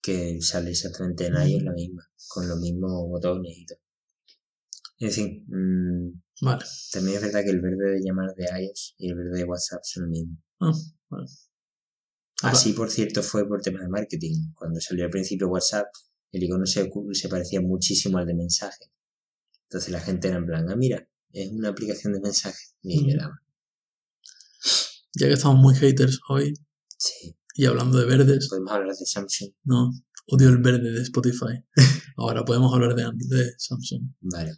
que 0.02 0.38
sale 0.42 0.70
exactamente 0.70 1.26
en 1.26 1.34
iOS 1.34 1.62
la 1.62 1.72
misma. 1.72 2.06
Con 2.28 2.46
los 2.46 2.58
mismos 2.58 3.08
botones 3.08 3.56
y 3.56 3.64
todo. 3.64 3.78
En 5.00 5.10
fin, 5.10 5.46
mm, 5.48 6.44
Vale. 6.44 6.64
también 6.92 7.16
es 7.16 7.22
verdad 7.22 7.42
que 7.42 7.50
el 7.50 7.60
verde 7.60 7.92
de 7.92 8.00
llamar 8.02 8.34
de 8.34 8.44
iOS 8.44 8.96
y 8.98 9.08
el 9.08 9.14
verde 9.14 9.38
de 9.38 9.44
WhatsApp 9.44 9.80
son 9.82 10.04
el 10.04 10.10
mismo. 10.10 10.36
Ah, 10.60 10.72
vale. 11.08 11.26
Así, 12.42 12.72
por 12.72 12.90
cierto, 12.90 13.22
fue 13.22 13.46
por 13.48 13.60
temas 13.62 13.82
de 13.82 13.88
marketing. 13.88 14.52
Cuando 14.54 14.80
salió 14.80 15.04
al 15.04 15.10
principio 15.10 15.48
WhatsApp, 15.48 15.86
el 16.32 16.42
icono 16.44 16.66
se, 16.66 16.88
se 17.12 17.28
parecía 17.28 17.60
muchísimo 17.60 18.18
al 18.18 18.26
de 18.26 18.34
mensaje. 18.34 18.92
Entonces 19.64 19.90
la 19.90 20.00
gente 20.00 20.28
era 20.28 20.36
en 20.38 20.46
plan, 20.46 20.68
ah, 20.70 20.76
mira, 20.76 21.06
Es 21.32 21.50
una 21.50 21.68
aplicación 21.68 22.14
de 22.14 22.20
mensajes. 22.20 22.74
Ni 22.82 23.00
Mm. 23.02 23.08
idea. 23.10 23.30
Ya 25.14 25.26
que 25.26 25.34
estamos 25.34 25.58
muy 25.60 25.74
haters 25.74 26.20
hoy 26.28 26.54
Sí. 26.96 27.36
y 27.54 27.66
hablando 27.66 27.98
de 27.98 28.06
verdes, 28.06 28.48
Podemos 28.48 28.72
hablar 28.72 28.96
de 28.96 29.04
Samsung. 29.06 29.50
no, 29.64 29.90
odio 30.26 30.48
el 30.48 30.58
verde 30.58 30.90
de 30.90 31.02
Spotify. 31.02 31.62
Ahora 32.16 32.44
podemos 32.44 32.72
hablar 32.72 32.94
de, 32.94 33.10
de 33.14 33.52
Samsung. 33.58 34.12
Vale. 34.20 34.52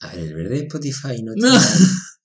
A 0.00 0.08
ver, 0.14 0.18
el 0.24 0.34
verde 0.34 0.50
de 0.56 0.60
Spotify 0.66 1.22
no 1.22 1.32
te 1.34 1.40
No. 1.40 1.54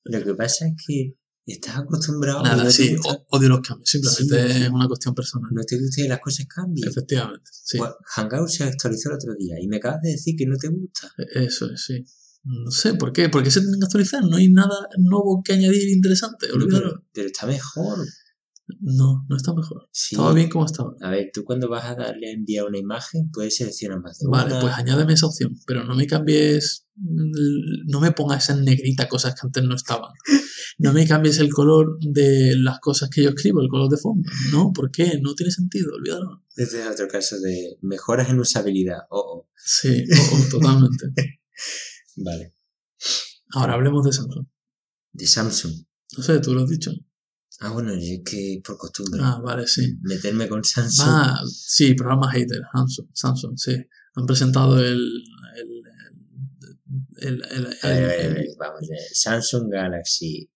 Lo 0.04 0.24
que 0.24 0.34
pasa 0.36 0.66
es 0.68 0.74
que 0.86 1.14
estás 1.54 1.78
acostumbrado. 1.78 2.40
y 2.42 2.44
Nada, 2.44 2.70
sí, 2.72 2.96
o- 3.06 3.26
odio 3.38 3.50
los 3.50 3.62
cambios. 3.62 3.90
Simplemente 3.90 4.54
Sí. 4.54 4.64
es 4.64 4.70
una 4.70 4.88
cuestión 4.88 5.14
personal. 5.16 5.50
no 5.54 5.62
te 5.64 5.78
gusta 5.80 6.02
que 6.02 6.10
las 6.10 6.20
cosas 6.20 6.46
cambien. 6.48 6.88
Efectivamente, 6.90 7.50
sí. 7.52 7.78
Hangout 8.16 8.50
se 8.50 8.64
actualizó 8.64 9.10
el 9.10 9.16
otro 9.16 9.34
día 9.38 9.56
y 9.62 9.68
me 9.68 9.78
acabas 9.78 10.02
de 10.02 10.12
decir 10.12 10.36
que 10.38 10.46
no 10.46 10.56
te 10.58 10.68
gusta. 10.70 11.12
Eso 11.36 11.72
es, 11.72 11.84
sí. 11.86 12.04
No 12.44 12.72
sé, 12.72 12.94
¿por 12.94 13.12
qué? 13.12 13.28
¿Por 13.30 13.44
qué 13.44 13.52
se 13.52 13.60
tienen 13.60 13.80
que 13.80 13.86
actualizar? 13.86 14.24
No 14.24 14.38
hay 14.38 14.50
nada 14.50 14.76
nuevo 14.98 15.42
que 15.44 15.54
añadir 15.54 15.90
interesante. 15.90 16.48
Pero, 16.70 17.04
pero 17.14 17.28
está 17.28 17.46
mejor. 17.46 18.00
No, 18.80 19.26
no 19.28 19.36
está 19.38 19.54
mejor. 19.54 19.90
Sí. 19.92 20.16
Estaba 20.16 20.34
bien 20.34 20.50
como 20.50 20.66
estaba. 20.66 20.94
A 21.02 21.10
ver, 21.10 21.30
tú 21.34 21.44
cuando 21.44 21.70
vas 21.70 21.86
a 21.86 21.96
darle 21.96 22.30
a 22.30 22.34
enviar 22.34 22.66
una 22.66 22.78
imagen, 22.78 23.30
puedes 23.32 23.56
seleccionar 23.58 24.00
más 24.02 24.20
de 24.20 24.28
Vale, 24.30 24.52
una. 24.52 24.62
pues 24.62 24.74
añádeme 24.76 25.14
esa 25.14 25.28
opción, 25.28 25.56
pero 25.66 25.84
no 25.84 25.96
me 25.96 26.08
cambies, 26.08 26.88
mm, 26.96 27.88
no 27.88 28.00
me 28.00 28.12
pongas 28.12 28.50
en 28.50 28.64
negrita 28.64 29.08
cosas 29.08 29.34
que 29.36 29.42
antes 29.44 29.64
no 29.64 29.76
estaban. 29.76 30.12
No 30.82 30.94
me 30.94 31.06
cambies 31.06 31.40
el 31.40 31.50
color 31.52 31.98
de 32.00 32.56
las 32.56 32.80
cosas 32.80 33.10
que 33.10 33.22
yo 33.24 33.30
escribo, 33.32 33.60
el 33.60 33.68
color 33.68 33.90
de 33.90 33.98
fondo. 33.98 34.30
No, 34.54 34.72
¿por 34.72 34.92
qué? 34.92 35.20
No 35.22 35.36
tiene 35.36 35.52
sentido, 35.52 35.94
olvídalo. 35.94 36.46
Este 36.56 36.80
es 36.82 36.88
otro 36.88 37.08
caso 37.10 37.38
de 37.42 37.78
mejoras 37.82 38.30
en 38.30 38.40
usabilidad. 38.40 39.00
Oh, 39.10 39.20
oh. 39.20 39.50
Sí, 39.58 40.06
oh, 40.10 40.30
oh, 40.36 40.50
totalmente. 40.50 41.08
Vale. 42.16 42.56
Ahora 43.52 43.74
hablemos 43.74 44.06
de 44.06 44.14
Samsung. 44.14 44.46
De 45.12 45.28
Samsung. 45.28 45.74
No 46.18 46.24
sé, 46.24 46.40
tú 46.40 46.54
lo 46.54 46.64
has 46.64 46.70
dicho. 46.70 46.92
Ah, 47.62 47.72
bueno, 47.72 47.94
yo 47.94 48.00
es 48.00 48.22
que 48.24 48.62
por 48.64 48.78
costumbre. 48.78 49.20
Ah, 49.24 49.40
vale, 49.44 49.68
sí. 49.68 49.98
Meterme 50.02 50.48
con 50.48 50.64
Samsung. 50.64 51.08
Ah, 51.10 51.42
sí, 51.46 51.94
programa 51.94 52.32
hater, 52.32 52.62
Samsung, 52.74 53.08
Samsung, 53.14 53.58
sí. 53.58 53.76
Han 54.16 54.26
presentado 54.26 54.80
el... 54.80 55.00
el, 55.58 55.84
el, 57.22 57.44
el, 57.52 57.66
el- 57.66 57.78
A 57.84 57.90
ver, 57.90 58.04
a 58.04 58.08
ver, 58.08 58.20
a 58.20 58.24
el- 58.26 58.34
ver, 58.36 58.46
vamos 58.58 58.82
a 58.84 58.88
ver. 58.94 59.00
Samsung 59.14 59.70
Galaxy 59.72 60.50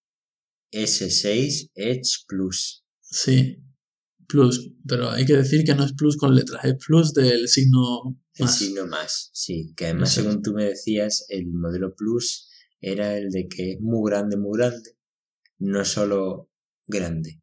S6 0.71 1.71
Edge 1.75 2.23
Plus. 2.27 2.83
sí, 3.01 3.59
Plus, 4.27 4.71
pero 4.87 5.11
hay 5.11 5.25
que 5.25 5.35
decir 5.35 5.63
que 5.63 5.75
no 5.75 5.83
es 5.83 5.93
Plus 5.93 6.17
con 6.17 6.33
letras, 6.33 6.63
es 6.65 6.75
Plus 6.83 7.13
del 7.13 7.47
signo 7.47 8.17
El 8.35 8.45
más. 8.45 8.57
signo 8.57 8.87
más, 8.87 9.29
sí. 9.33 9.73
Que 9.75 9.85
además, 9.87 10.09
Exacto. 10.09 10.29
según 10.31 10.41
tú 10.43 10.53
me 10.53 10.63
decías, 10.65 11.25
el 11.29 11.47
modelo 11.51 11.93
Plus 11.95 12.49
era 12.81 13.15
el 13.17 13.29
de 13.29 13.47
que 13.47 13.73
es 13.73 13.81
muy 13.81 14.09
grande, 14.09 14.37
muy 14.37 14.57
grande. 14.57 14.97
No 15.59 15.85
solo 15.85 16.49
grande. 16.87 17.41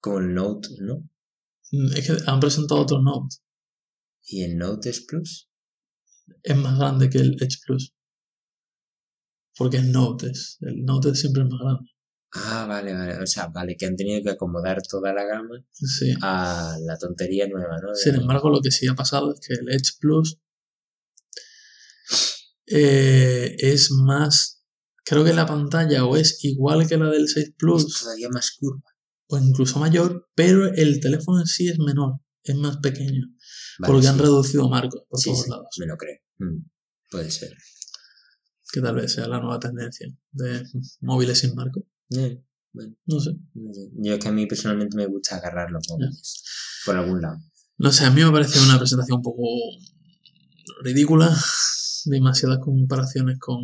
Como 0.00 0.18
el 0.18 0.34
Note, 0.34 0.68
¿no? 0.80 1.08
Mm, 1.72 1.92
Es 1.96 2.06
que 2.06 2.16
han 2.26 2.40
presentado 2.40 2.80
otro 2.80 3.02
Note. 3.02 3.36
Y 4.22 4.42
el 4.44 4.56
Note 4.58 4.90
es 4.90 5.00
Plus. 5.06 5.48
Es 6.42 6.56
más 6.56 6.78
grande 6.78 7.10
que 7.10 7.18
el 7.18 7.34
Edge 7.42 7.58
Plus. 7.66 7.94
Porque 9.56 9.78
es 9.78 9.84
Note, 9.84 10.28
es, 10.30 10.58
el 10.60 10.84
Note 10.84 11.14
siempre 11.14 11.42
es 11.42 11.48
más 11.48 11.60
grande. 11.60 11.90
Ah, 12.32 12.64
vale, 12.68 12.94
vale. 12.94 13.18
O 13.18 13.26
sea, 13.26 13.48
vale, 13.48 13.76
que 13.76 13.86
han 13.86 13.96
tenido 13.96 14.22
que 14.22 14.30
acomodar 14.30 14.80
toda 14.82 15.12
la 15.12 15.24
gama 15.24 15.64
Sí. 15.72 16.14
a 16.22 16.76
la 16.80 16.96
tontería 16.96 17.48
nueva, 17.48 17.76
¿no? 17.82 17.92
Sin 17.94 18.14
embargo, 18.14 18.50
lo 18.50 18.60
que 18.60 18.70
sí 18.70 18.86
ha 18.86 18.94
pasado 18.94 19.32
es 19.34 19.40
que 19.40 19.54
el 19.54 19.68
Edge 19.68 19.98
Plus 19.98 20.38
eh, 22.66 23.56
es 23.58 23.90
más. 23.90 24.59
Creo 25.10 25.24
que 25.24 25.32
la 25.34 25.44
pantalla 25.46 26.04
o 26.06 26.16
es 26.16 26.42
igual 26.44 26.86
que 26.88 26.96
la 26.96 27.10
del 27.10 27.28
6 27.28 27.46
es 27.48 27.54
Plus 27.56 28.00
todavía 28.00 28.28
más 28.30 28.52
curva. 28.58 28.82
o 29.32 29.38
incluso 29.38 29.78
mayor, 29.78 30.28
pero 30.34 30.72
el 30.72 30.98
teléfono 31.00 31.40
en 31.40 31.46
sí 31.46 31.68
es 31.68 31.78
menor, 31.78 32.14
es 32.44 32.54
más 32.56 32.78
pequeño. 32.78 33.26
Vale, 33.78 33.92
porque 33.92 34.06
han 34.08 34.18
reducido 34.18 34.68
marcos 34.68 35.02
por 35.08 35.20
Sí, 35.20 35.30
todos 35.30 35.44
sí, 35.44 35.50
lados. 35.50 35.66
me 35.78 35.86
lo 35.86 35.96
creo. 35.96 36.18
Mm, 36.38 36.64
puede 37.10 37.30
ser. 37.30 37.52
Que 38.72 38.80
tal 38.80 38.94
vez 38.96 39.12
sea 39.12 39.26
la 39.28 39.40
nueva 39.40 39.58
tendencia 39.58 40.06
de 40.32 40.62
móviles 41.00 41.38
sin 41.40 41.54
marco. 41.56 41.84
Eh, 42.16 42.42
No 43.06 43.18
sé. 43.20 43.30
no 43.54 43.74
sé. 43.74 43.90
Yo 43.96 44.14
es 44.14 44.18
que 44.20 44.28
a 44.28 44.32
mí 44.32 44.46
personalmente 44.46 44.96
me 44.96 45.06
gusta 45.06 45.36
agarrar 45.36 45.70
los 45.72 45.82
móviles 45.88 46.42
por 46.86 46.96
algún 46.96 47.20
lado. 47.20 47.38
No 47.78 47.90
sé, 47.92 48.04
a 48.04 48.10
mí 48.10 48.22
me 48.24 48.30
parece 48.30 48.60
una 48.60 48.78
presentación 48.78 49.16
un 49.18 49.22
poco 49.22 49.42
ridícula. 50.82 51.36
Demasiadas 52.04 52.58
comparaciones 52.58 53.38
con. 53.38 53.60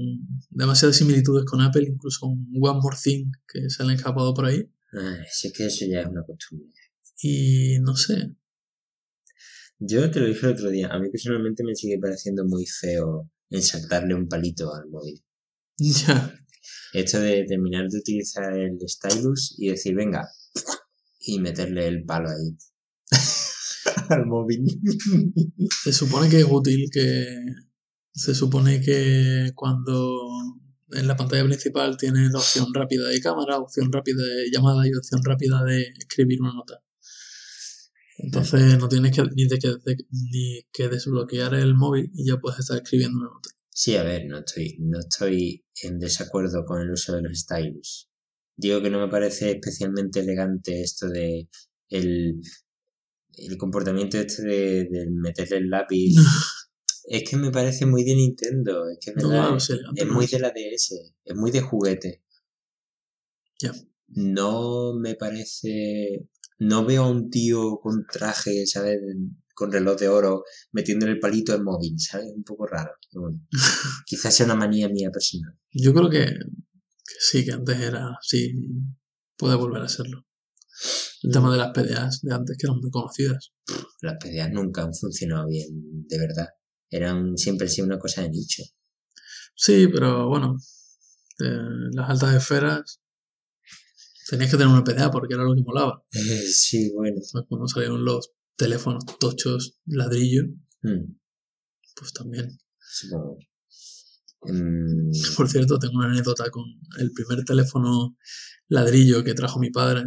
demasiadas 0.50 0.96
similitudes 0.96 1.44
con 1.44 1.60
Apple, 1.60 1.86
incluso 1.88 2.20
con 2.20 2.32
One 2.60 2.80
More 2.82 2.96
Thing 3.02 3.30
que 3.46 3.68
se 3.68 3.82
han 3.82 3.90
escapado 3.90 4.34
por 4.34 4.46
ahí. 4.46 4.70
Ay, 4.92 5.24
si 5.30 5.48
es 5.48 5.52
que 5.52 5.66
eso 5.66 5.84
ya 5.88 6.00
es 6.00 6.06
una 6.06 6.22
costumbre. 6.24 6.72
Y 7.22 7.78
no 7.80 7.96
sé. 7.96 8.34
Yo 9.78 10.10
te 10.10 10.20
lo 10.20 10.26
dije 10.26 10.46
el 10.46 10.52
otro 10.52 10.70
día, 10.70 10.88
a 10.88 10.98
mí 10.98 11.10
personalmente 11.10 11.62
me 11.62 11.74
sigue 11.74 11.98
pareciendo 11.98 12.44
muy 12.46 12.64
feo 12.64 13.30
ensartarle 13.50 14.14
un 14.14 14.28
palito 14.28 14.72
al 14.74 14.88
móvil. 14.88 15.22
Ya. 15.78 16.32
Esto 16.94 17.20
de 17.20 17.44
terminar 17.46 17.86
de 17.88 17.98
utilizar 17.98 18.56
el 18.56 18.78
stylus 18.88 19.54
y 19.58 19.68
decir, 19.68 19.94
venga, 19.94 20.26
y 21.20 21.40
meterle 21.40 21.86
el 21.88 22.04
palo 22.04 22.30
ahí. 22.30 22.56
al 24.08 24.26
móvil. 24.26 24.64
Se 25.82 25.92
supone 25.92 26.28
que 26.28 26.40
es 26.40 26.46
útil 26.48 26.88
que. 26.92 27.26
Se 28.16 28.34
supone 28.34 28.80
que 28.80 29.52
cuando 29.54 30.18
en 30.92 31.06
la 31.06 31.16
pantalla 31.16 31.44
principal 31.44 31.96
tienes 31.98 32.32
la 32.32 32.38
opción 32.38 32.72
rápida 32.72 33.08
de 33.08 33.20
cámara, 33.20 33.58
opción 33.58 33.92
rápida 33.92 34.22
de 34.24 34.50
llamada 34.50 34.86
y 34.88 34.94
opción 34.94 35.20
rápida 35.22 35.62
de 35.64 35.82
escribir 35.98 36.40
una 36.40 36.54
nota. 36.54 36.82
Entonces 38.18 38.78
no 38.78 38.88
tienes 38.88 39.12
que 39.14 39.22
ni, 39.34 39.46
de 39.46 39.58
que, 39.58 39.68
de- 39.68 40.06
ni 40.10 40.62
que 40.72 40.88
desbloquear 40.88 41.54
el 41.54 41.74
móvil 41.74 42.10
y 42.14 42.26
ya 42.26 42.38
puedes 42.38 42.60
estar 42.60 42.78
escribiendo 42.78 43.18
una 43.18 43.28
nota. 43.28 43.50
Sí, 43.68 43.96
a 43.96 44.02
ver, 44.02 44.24
no 44.26 44.38
estoy, 44.38 44.78
no 44.80 44.98
estoy 45.00 45.64
en 45.82 45.98
desacuerdo 45.98 46.64
con 46.64 46.80
el 46.80 46.90
uso 46.90 47.14
de 47.14 47.20
los 47.22 47.38
stylus. 47.38 48.08
Digo 48.56 48.80
que 48.80 48.88
no 48.88 48.98
me 48.98 49.08
parece 49.10 49.50
especialmente 49.50 50.20
elegante 50.20 50.80
esto 50.80 51.10
de 51.10 51.50
el, 51.90 52.40
el 53.36 53.56
comportamiento 53.58 54.16
este 54.18 54.42
de, 54.44 54.84
de 54.90 55.06
meterle 55.10 55.58
el 55.58 55.68
lápiz. 55.68 56.14
es 57.08 57.28
que 57.28 57.36
me 57.36 57.50
parece 57.50 57.86
muy 57.86 58.04
de 58.04 58.14
Nintendo, 58.14 58.88
es 58.88 58.98
que 59.00 59.12
No, 59.14 59.28
claro, 59.28 59.56
es- 59.56 59.64
sí, 59.64 59.74
muy 60.06 60.26
de 60.26 60.38
la 60.38 60.50
DS, 60.50 60.94
es 61.24 61.36
muy 61.36 61.50
de 61.50 61.60
juguete. 61.60 62.22
Ya. 63.60 63.72
No 64.08 64.94
me 64.94 65.14
parece, 65.14 66.28
no 66.58 66.84
veo 66.84 67.04
a 67.04 67.10
un 67.10 67.30
tío 67.30 67.78
con 67.82 68.06
traje, 68.10 68.66
¿sabes? 68.66 68.98
Con 69.54 69.72
reloj 69.72 69.98
de 69.98 70.08
oro 70.08 70.44
metiéndole 70.72 71.12
el 71.12 71.18
palito 71.18 71.52
al 71.52 71.64
móvil, 71.64 71.98
¿sabes? 71.98 72.28
Un 72.34 72.44
poco 72.44 72.66
raro. 72.66 72.92
pero 73.10 73.22
bueno. 73.22 73.40
Quizás 74.06 74.34
sea 74.34 74.46
una 74.46 74.54
manía 74.54 74.88
mía 74.88 75.10
personal. 75.10 75.58
Yo 75.72 75.92
creo 75.94 76.10
que, 76.10 76.26
que 76.26 77.14
sí, 77.20 77.44
que 77.44 77.52
antes 77.52 77.80
era 77.80 78.10
así. 78.20 78.52
Puede 79.36 79.56
volver 79.56 79.82
a 79.82 79.88
serlo. 79.88 80.26
El 81.22 81.32
tema 81.32 81.50
de 81.50 81.58
las 81.58 81.72
PDAs 81.72 82.20
de 82.22 82.34
antes, 82.34 82.56
que 82.58 82.66
eran 82.66 82.78
muy 82.80 82.90
conocidas. 82.90 83.52
Las 84.02 84.16
PDAs 84.22 84.52
nunca 84.52 84.82
han 84.82 84.94
funcionado 84.94 85.48
bien, 85.48 86.06
de 86.06 86.18
verdad. 86.18 86.48
Eran 86.96 87.36
siempre 87.36 87.66
han 87.66 87.72
sido 87.72 87.86
una 87.86 87.98
cosa 87.98 88.22
de 88.22 88.30
nicho. 88.30 88.62
Sí, 89.54 89.88
pero 89.88 90.28
bueno, 90.28 90.56
eh, 91.40 91.90
las 91.92 92.10
altas 92.10 92.34
esferas 92.36 93.00
tenías 94.28 94.50
que 94.50 94.56
tener 94.56 94.72
una 94.72 94.84
PDA 94.84 95.10
porque 95.10 95.34
era 95.34 95.44
lo 95.44 95.54
que 95.54 95.62
molaba. 95.62 96.02
Sí, 96.52 96.92
bueno. 96.94 97.20
Cuando 97.48 97.68
salieron 97.68 98.04
los 98.04 98.32
teléfonos 98.56 99.04
tochos 99.18 99.78
ladrillo, 99.86 100.44
Mm, 100.82 101.16
pues 101.96 102.12
también. 102.12 102.58
supongo. 102.78 103.38
Mm, 104.48 105.10
Por 105.36 105.48
cierto, 105.48 105.76
tengo 105.78 105.98
una 105.98 106.08
anécdota 106.10 106.48
con 106.50 106.62
el 106.98 107.10
primer 107.10 107.44
teléfono 107.44 108.16
ladrillo 108.68 109.24
que 109.24 109.34
trajo 109.34 109.58
mi 109.58 109.70
padre 109.70 110.04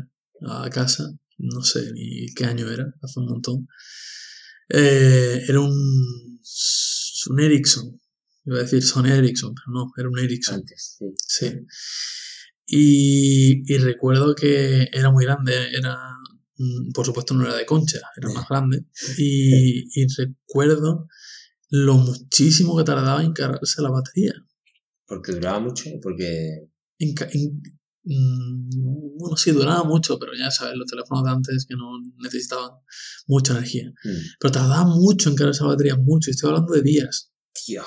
a 0.47 0.69
casa. 0.69 1.11
No 1.39 1.61
sé 1.61 1.91
ni 1.93 2.27
qué 2.35 2.45
año 2.45 2.69
era, 2.69 2.85
hace 3.01 3.19
un 3.19 3.25
montón. 3.25 3.67
Eh, 4.69 5.43
era 5.47 5.59
un, 5.59 6.38
un 7.29 7.39
Ericsson. 7.39 7.99
Iba 8.45 8.57
a 8.57 8.61
decir 8.63 8.81
Sony 8.83 9.07
Ericsson, 9.11 9.53
pero 9.53 9.67
no, 9.71 9.91
era 9.97 10.09
un 10.09 10.17
Ericsson. 10.19 10.55
antes, 10.55 10.97
sí. 10.97 11.05
Sí. 11.27 11.55
Y, 12.65 13.73
y 13.73 13.77
recuerdo 13.77 14.35
que 14.35 14.87
era 14.91 15.11
muy 15.11 15.25
grande, 15.25 15.53
era, 15.75 15.97
mm, 16.57 16.91
por 16.93 17.05
supuesto 17.05 17.33
no 17.33 17.43
era 17.45 17.55
de 17.55 17.65
concha, 17.65 17.99
era 18.15 18.29
más 18.29 18.47
grande. 18.47 18.85
Y, 19.17 20.01
y 20.01 20.07
recuerdo 20.17 21.07
lo 21.69 21.95
muchísimo 21.95 22.77
que 22.77 22.83
tardaba 22.83 23.23
en 23.23 23.33
cargarse 23.33 23.81
la 23.81 23.89
batería. 23.91 24.33
Porque 25.05 25.31
duraba 25.33 25.59
mucho, 25.59 25.89
porque 26.01 26.67
En 26.99 27.13
ca- 27.15 27.29
en- 27.31 27.61
mm, 28.13 29.17
bueno, 29.17 29.37
sí, 29.37 29.51
duraba 29.51 29.83
mucho, 29.83 30.17
pero 30.19 30.31
ya 30.37 30.49
sabes, 30.51 30.75
los 30.75 30.87
teléfonos 30.87 31.23
de 31.23 31.31
antes 31.31 31.65
que 31.67 31.75
no 31.75 31.91
necesitaban 32.17 32.71
mucha 33.27 33.53
energía. 33.53 33.89
mm, 33.89 34.09
Pero 34.39 34.51
tardaba 34.51 34.85
mucho 34.85 35.29
en 35.29 35.35
cargarse 35.35 35.61
la 35.63 35.69
batería, 35.69 35.95
mucho, 35.97 36.29
y 36.29 36.31
estoy 36.31 36.49
hablando 36.49 36.73
de 36.73 36.81
días. 36.81 37.31
tío. 37.65 37.83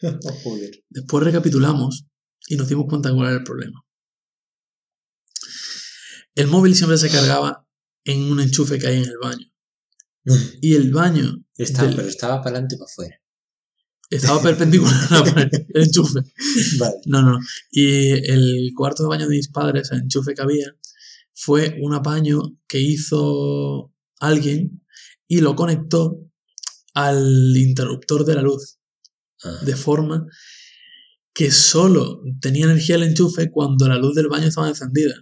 Joder. 0.44 0.84
Después 0.88 1.24
recapitulamos 1.24 2.06
y 2.48 2.56
nos 2.56 2.68
dimos 2.68 2.86
cuenta 2.88 3.08
de 3.10 3.14
cuál 3.14 3.28
era 3.28 3.36
el 3.38 3.44
problema. 3.44 3.84
El 6.34 6.46
móvil 6.46 6.74
siempre 6.74 6.96
se 6.98 7.10
cargaba 7.10 7.66
en 8.04 8.22
un 8.30 8.40
enchufe 8.40 8.78
que 8.78 8.86
hay 8.86 8.96
en 8.98 9.04
el 9.04 9.18
baño. 9.20 9.46
Y 10.60 10.74
el 10.74 10.92
baño 10.92 11.44
Estaba, 11.56 11.88
del- 11.88 11.96
pero 11.96 12.08
estaba 12.08 12.38
para 12.38 12.50
adelante 12.50 12.76
y 12.76 12.78
para 12.78 12.90
afuera. 12.90 13.19
Estaba 14.10 14.42
perpendicular 14.42 14.94
a 15.10 15.14
la 15.24 15.24
pared, 15.34 15.48
el 15.74 15.82
enchufe. 15.84 16.20
Vale. 16.78 16.94
No, 17.06 17.22
no. 17.22 17.38
Y 17.70 18.10
el 18.30 18.70
cuarto 18.76 19.02
de 19.04 19.08
baño 19.08 19.28
de 19.28 19.36
mis 19.36 19.48
padres, 19.48 19.90
el 19.92 20.00
enchufe 20.02 20.34
que 20.34 20.42
había, 20.42 20.66
fue 21.34 21.78
un 21.80 21.94
apaño 21.94 22.40
que 22.68 22.80
hizo 22.80 23.92
alguien 24.18 24.82
y 25.28 25.40
lo 25.40 25.54
conectó 25.56 26.18
al 26.94 27.56
interruptor 27.56 28.24
de 28.24 28.34
la 28.34 28.42
luz. 28.42 28.78
Ah, 29.44 29.58
De 29.64 29.76
forma 29.76 30.26
que 31.32 31.50
solo 31.50 32.20
tenía 32.40 32.64
energía 32.66 32.96
el 32.96 33.04
enchufe 33.04 33.50
cuando 33.50 33.88
la 33.88 33.96
luz 33.96 34.14
del 34.14 34.28
baño 34.28 34.48
estaba 34.48 34.68
encendida. 34.68 35.14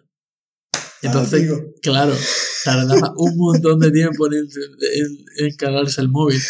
Entonces, 1.03 1.49
claro, 1.83 2.17
tardaba 2.65 3.13
un 3.17 3.37
montón 3.37 3.79
de 3.79 3.93
tiempo 3.93 4.27
en, 4.27 4.35
en- 4.35 5.47
en 5.47 5.57
cargarse 5.57 6.01
el 6.01 6.09
móvil. 6.09 6.41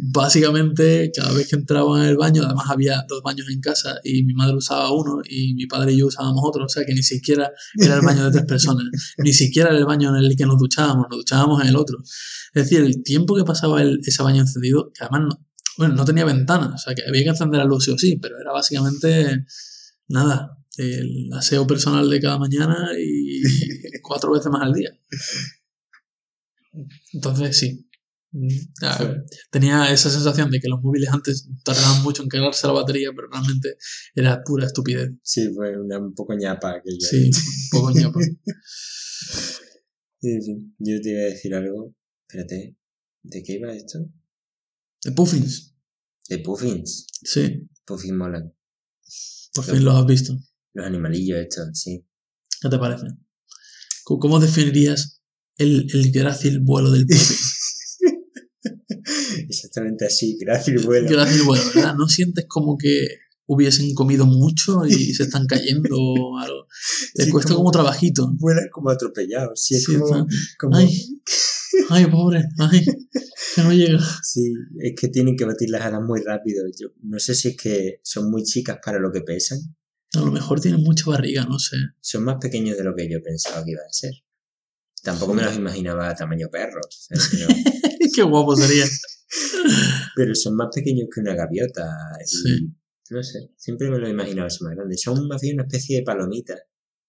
Básicamente, 0.00 1.10
cada 1.14 1.32
vez 1.32 1.48
que 1.48 1.56
entraba 1.56 2.02
en 2.02 2.08
el 2.08 2.16
baño, 2.16 2.42
además 2.44 2.66
había 2.68 3.04
dos 3.08 3.22
baños 3.22 3.48
en 3.50 3.60
casa 3.60 3.98
y 4.04 4.22
mi 4.24 4.34
madre 4.34 4.56
usaba 4.56 4.92
uno 4.92 5.20
y 5.28 5.54
mi 5.54 5.66
padre 5.66 5.92
y 5.92 5.98
yo 5.98 6.06
usábamos 6.06 6.42
otro, 6.44 6.64
o 6.64 6.68
sea 6.68 6.84
que 6.84 6.94
ni 6.94 7.02
siquiera 7.02 7.50
era 7.76 7.96
el 7.96 8.02
baño 8.02 8.24
de 8.24 8.30
tres 8.30 8.44
personas, 8.44 8.84
ni 9.18 9.32
siquiera 9.32 9.70
era 9.70 9.78
el 9.78 9.86
baño 9.86 10.16
en 10.16 10.24
el 10.24 10.36
que 10.36 10.44
nos 10.46 10.58
duchábamos, 10.58 11.06
nos 11.10 11.18
duchábamos 11.18 11.62
en 11.62 11.68
el 11.68 11.76
otro. 11.76 11.98
Es 12.54 12.64
decir, 12.64 12.80
el 12.80 13.02
tiempo 13.02 13.34
que 13.36 13.44
pasaba 13.44 13.82
el- 13.82 14.00
ese 14.04 14.22
baño 14.22 14.42
encendido, 14.42 14.92
que 14.92 15.04
además 15.04 15.22
no, 15.30 15.46
bueno, 15.78 15.94
no 15.94 16.04
tenía 16.04 16.24
ventana, 16.24 16.72
o 16.74 16.78
sea 16.78 16.94
que 16.94 17.02
había 17.08 17.22
que 17.22 17.28
encender 17.30 17.58
la 17.58 17.64
luz 17.64 17.84
sí 17.84 17.90
o 17.90 17.98
sí, 17.98 18.16
pero 18.16 18.38
era 18.40 18.52
básicamente 18.52 19.44
nada, 20.08 20.58
el 20.76 21.30
aseo 21.32 21.66
personal 21.66 22.08
de 22.08 22.20
cada 22.20 22.38
mañana 22.38 22.88
y 22.98 23.42
cuatro 24.02 24.32
veces 24.32 24.50
más 24.52 24.62
al 24.62 24.72
día. 24.72 24.90
Entonces 27.12 27.56
sí. 27.58 27.87
Mm, 28.30 28.48
ah. 28.82 29.14
Tenía 29.50 29.90
esa 29.90 30.10
sensación 30.10 30.50
de 30.50 30.60
que 30.60 30.68
los 30.68 30.80
móviles 30.82 31.08
antes 31.10 31.48
tardaban 31.64 32.02
mucho 32.02 32.22
en 32.22 32.28
cargarse 32.28 32.66
la 32.66 32.74
batería, 32.74 33.10
pero 33.14 33.28
realmente 33.30 33.76
era 34.14 34.42
pura 34.44 34.66
estupidez. 34.66 35.10
Sí, 35.22 35.52
fue 35.54 35.80
una, 35.80 35.98
un 35.98 36.14
poco 36.14 36.34
ñapa 36.34 36.76
aquello. 36.76 37.00
Sí, 37.00 37.30
un 37.72 37.80
poco 37.80 37.90
ñapa. 37.92 38.20
En 40.20 40.42
fin, 40.42 40.76
yo 40.78 41.00
te 41.00 41.10
iba 41.10 41.20
a 41.20 41.24
decir 41.24 41.54
algo. 41.54 41.94
Espérate. 42.28 42.76
¿De 43.22 43.42
qué 43.42 43.54
iba 43.54 43.72
esto? 43.72 43.98
De 45.04 45.12
Puffins. 45.12 45.74
De 46.28 46.38
puffins. 46.40 47.06
Sí, 47.22 47.68
Puffins 47.86 48.14
molan. 48.14 48.52
por 49.54 49.64
fin 49.64 49.84
los 49.84 49.94
has 49.94 50.06
visto. 50.06 50.38
Los 50.74 50.86
animalillos 50.86 51.38
estos, 51.38 51.68
sí. 51.72 52.04
¿Qué 52.60 52.68
te 52.68 52.78
parece? 52.78 53.06
¿Cómo 54.04 54.20
cómo 54.20 54.40
definirías 54.40 55.22
el, 55.56 55.86
el 55.92 56.12
grácil 56.12 56.60
vuelo 56.60 56.90
del 56.90 57.06
Puffin? 57.06 57.36
Exactamente 59.78 60.06
así. 60.06 60.36
Gracias, 60.40 60.84
vuelo. 60.84 61.08
Grácil 61.08 61.42
vuelo, 61.42 61.62
¿verdad? 61.74 61.94
¿No 61.96 62.08
sientes 62.08 62.44
como 62.48 62.76
que 62.76 63.06
hubiesen 63.46 63.94
comido 63.94 64.26
mucho 64.26 64.84
y 64.86 64.92
se 65.14 65.22
están 65.24 65.46
cayendo 65.46 65.88
o 65.96 66.38
algo? 66.38 66.66
Les 67.14 67.26
Sí, 67.26 67.32
cuesta 67.32 67.50
como- 67.50 67.60
como 67.60 67.70
trabajito. 67.70 68.30
Vuelan 68.38 68.68
como 68.72 68.90
atropellados. 68.90 69.62
Sí, 69.62 69.76
es 69.76 69.84
Sí, 69.84 69.94
como, 69.96 70.26
como- 70.58 70.76
Ay, 70.76 70.90
ay, 71.90 72.06
pobre, 72.06 72.44
ay, 72.58 72.84
que 73.54 73.62
no 73.62 73.72
llega. 73.72 74.00
Sí, 74.22 74.52
es 74.80 74.92
que 75.00 75.08
tienen 75.08 75.36
que 75.36 75.44
batir 75.44 75.70
las 75.70 75.82
alas 75.82 76.00
muy 76.06 76.20
rápido. 76.22 76.64
Yo 76.78 76.88
no 77.02 77.18
sé 77.18 77.34
si 77.34 77.48
es 77.48 77.56
que 77.56 78.00
son 78.02 78.30
muy 78.30 78.42
chicas 78.42 78.78
para 78.84 78.98
lo 78.98 79.10
que 79.12 79.22
pesan. 79.22 79.58
A 80.14 80.20
lo 80.20 80.32
mejor 80.32 80.60
tienen 80.60 80.82
mucha 80.82 81.04
barriga, 81.10 81.44
no 81.44 81.58
sé. 81.58 81.76
Son 82.00 82.24
más 82.24 82.36
pequeños 82.40 82.76
de 82.78 82.84
lo 82.84 82.94
que 82.94 83.08
yo 83.10 83.18
pensaba 83.22 83.62
que 83.64 83.72
iban 83.72 83.84
a 83.88 83.92
ser. 83.92 84.12
Tampoco 85.02 85.32
me 85.34 85.42
los 85.42 85.54
imaginaba 85.56 86.08
a 86.08 86.14
tamaño 86.14 86.48
perro. 86.50 86.80
Qué 88.14 88.22
guapo 88.22 88.56
sería. 88.56 88.84
Pero 90.16 90.34
son 90.34 90.56
más 90.56 90.68
pequeños 90.74 91.08
que 91.12 91.20
una 91.20 91.34
gaviota. 91.34 91.84
Y, 92.24 92.28
Sí. 92.28 92.74
No 93.10 93.22
sé, 93.22 93.50
siempre 93.56 93.90
me 93.90 93.98
lo 93.98 94.06
he 94.06 94.10
imaginado 94.10 94.48
así 94.48 94.62
más 94.64 94.74
grandes. 94.74 95.00
Son 95.00 95.26
más 95.28 95.40
bien 95.40 95.54
una 95.54 95.62
especie 95.64 95.96
de 95.98 96.02
palomita. 96.02 96.54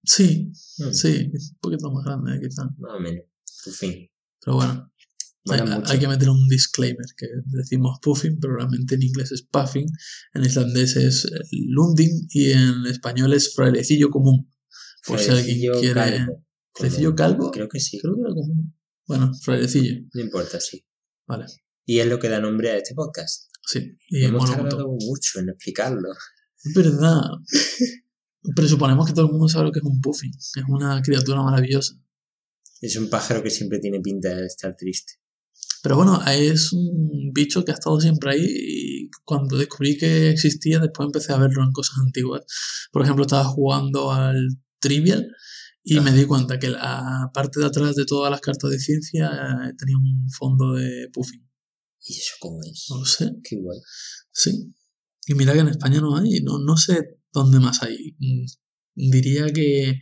Sí, 0.04 0.50
Mm, 0.78 0.92
sí, 0.94 1.30
un 1.34 1.58
poquito 1.60 1.92
más 1.92 2.06
grande 2.06 2.40
quizá. 2.40 2.64
Más 2.78 2.94
o 2.96 3.00
menos. 3.02 3.26
En 3.66 3.74
fin. 3.74 4.10
Pero 4.42 4.56
bueno, 4.56 4.90
hay, 5.88 6.00
que 6.00 6.08
meter 6.08 6.30
un 6.30 6.48
disclaimer, 6.48 7.06
que 7.18 7.28
decimos 7.48 8.00
puffing, 8.02 8.40
pero 8.40 8.56
realmente 8.56 8.96
en 8.96 9.04
inglés 9.04 9.34
es 9.34 9.42
puffing, 9.42 9.88
en 10.36 10.46
islandés 10.46 10.96
es 10.96 11.26
eh, 11.26 11.30
lunding 11.68 12.28
y 12.30 12.52
en 12.52 12.86
español 12.86 13.34
es 13.34 13.54
frailecillo 13.54 14.10
común. 14.10 14.50
Por 15.06 15.20
si 15.20 15.32
alguien 15.32 15.60
quiere... 15.82 15.94
calvo. 15.94 16.46
¿Frailecillo 16.76 17.10
Como- 17.10 17.16
calvo? 17.18 17.52
Creo 17.52 17.68
que 17.68 17.80
sí. 17.82 18.00
Creo 18.00 18.16
que 18.16 18.22
era 18.22 18.30
común. 18.34 18.74
Bueno, 19.06 19.34
frailecillo, 19.42 20.02
No 20.14 20.22
importa, 20.22 20.62
sí. 20.62 20.86
vale. 21.28 21.46
Y 21.90 22.02
es 22.02 22.06
lo 22.06 22.20
que 22.20 22.30
da 22.30 22.40
nombre 22.40 22.70
a 22.70 22.78
este 22.78 22.94
podcast. 22.94 23.50
Sí, 23.66 23.98
y 24.10 24.24
Hemos 24.24 24.48
tardado 24.48 24.90
mucho 24.90 25.40
en 25.40 25.50
explicarlo. 25.50 26.10
Es 26.64 26.74
verdad. 26.76 27.20
Presuponemos 28.56 29.08
que 29.08 29.14
todo 29.14 29.26
el 29.26 29.32
mundo 29.32 29.50
sabe 29.50 29.66
lo 29.66 29.72
que 29.72 29.80
es 29.80 29.86
un 29.86 30.00
puffin. 30.00 30.30
Es 30.30 30.64
una 30.68 31.02
criatura 31.02 31.42
maravillosa. 31.42 31.96
Es 32.80 32.96
un 32.96 33.10
pájaro 33.10 33.42
que 33.42 33.50
siempre 33.50 33.80
tiene 33.80 34.02
pinta 34.02 34.36
de 34.36 34.46
estar 34.46 34.76
triste. 34.76 35.14
Pero 35.82 35.96
bueno, 35.96 36.22
es 36.28 36.72
un 36.74 37.32
bicho 37.34 37.66
que 37.66 37.72
ha 37.72 37.74
estado 37.74 38.00
siempre 38.00 38.34
ahí 38.34 38.46
y 38.46 39.10
cuando 39.26 39.58
descubrí 39.58 39.98
que 39.98 40.30
existía, 40.30 40.78
después 40.78 41.08
empecé 41.08 41.34
a 41.34 41.38
verlo 41.38 41.64
en 41.64 41.72
cosas 41.72 41.98
antiguas. 42.06 42.42
Por 42.92 43.02
ejemplo, 43.02 43.24
estaba 43.24 43.46
jugando 43.46 44.12
al 44.12 44.60
Trivial 44.80 45.28
y 45.84 46.00
me 46.02 46.12
di 46.12 46.26
cuenta 46.26 46.60
que 46.60 46.70
la 46.70 47.32
parte 47.34 47.60
de 47.60 47.66
atrás 47.66 47.96
de 47.96 48.06
todas 48.06 48.30
las 48.30 48.42
cartas 48.42 48.70
de 48.70 48.78
ciencia 48.78 49.28
eh, 49.28 49.74
tenía 49.76 49.98
un 49.98 50.30
fondo 50.30 50.76
de 50.76 51.10
puffin. 51.12 51.49
¿Y 52.10 52.18
eso 52.18 52.34
cómo 52.40 52.60
es? 52.64 52.88
No 52.90 52.98
lo 53.00 53.06
sé, 53.06 53.32
Qué 53.44 53.56
guay. 53.58 53.80
sí. 54.32 54.74
Y 55.28 55.36
mira 55.36 55.54
que 55.54 55.60
en 55.60 55.68
España 55.68 56.02
no 56.02 56.18
hay, 56.18 56.42
no, 56.42 56.58
no 56.58 56.76
sé 56.76 57.20
dónde 57.32 57.60
más 57.60 57.84
hay. 57.84 58.16
Mm, 58.18 58.46
Diría 59.12 59.46
que 59.54 60.02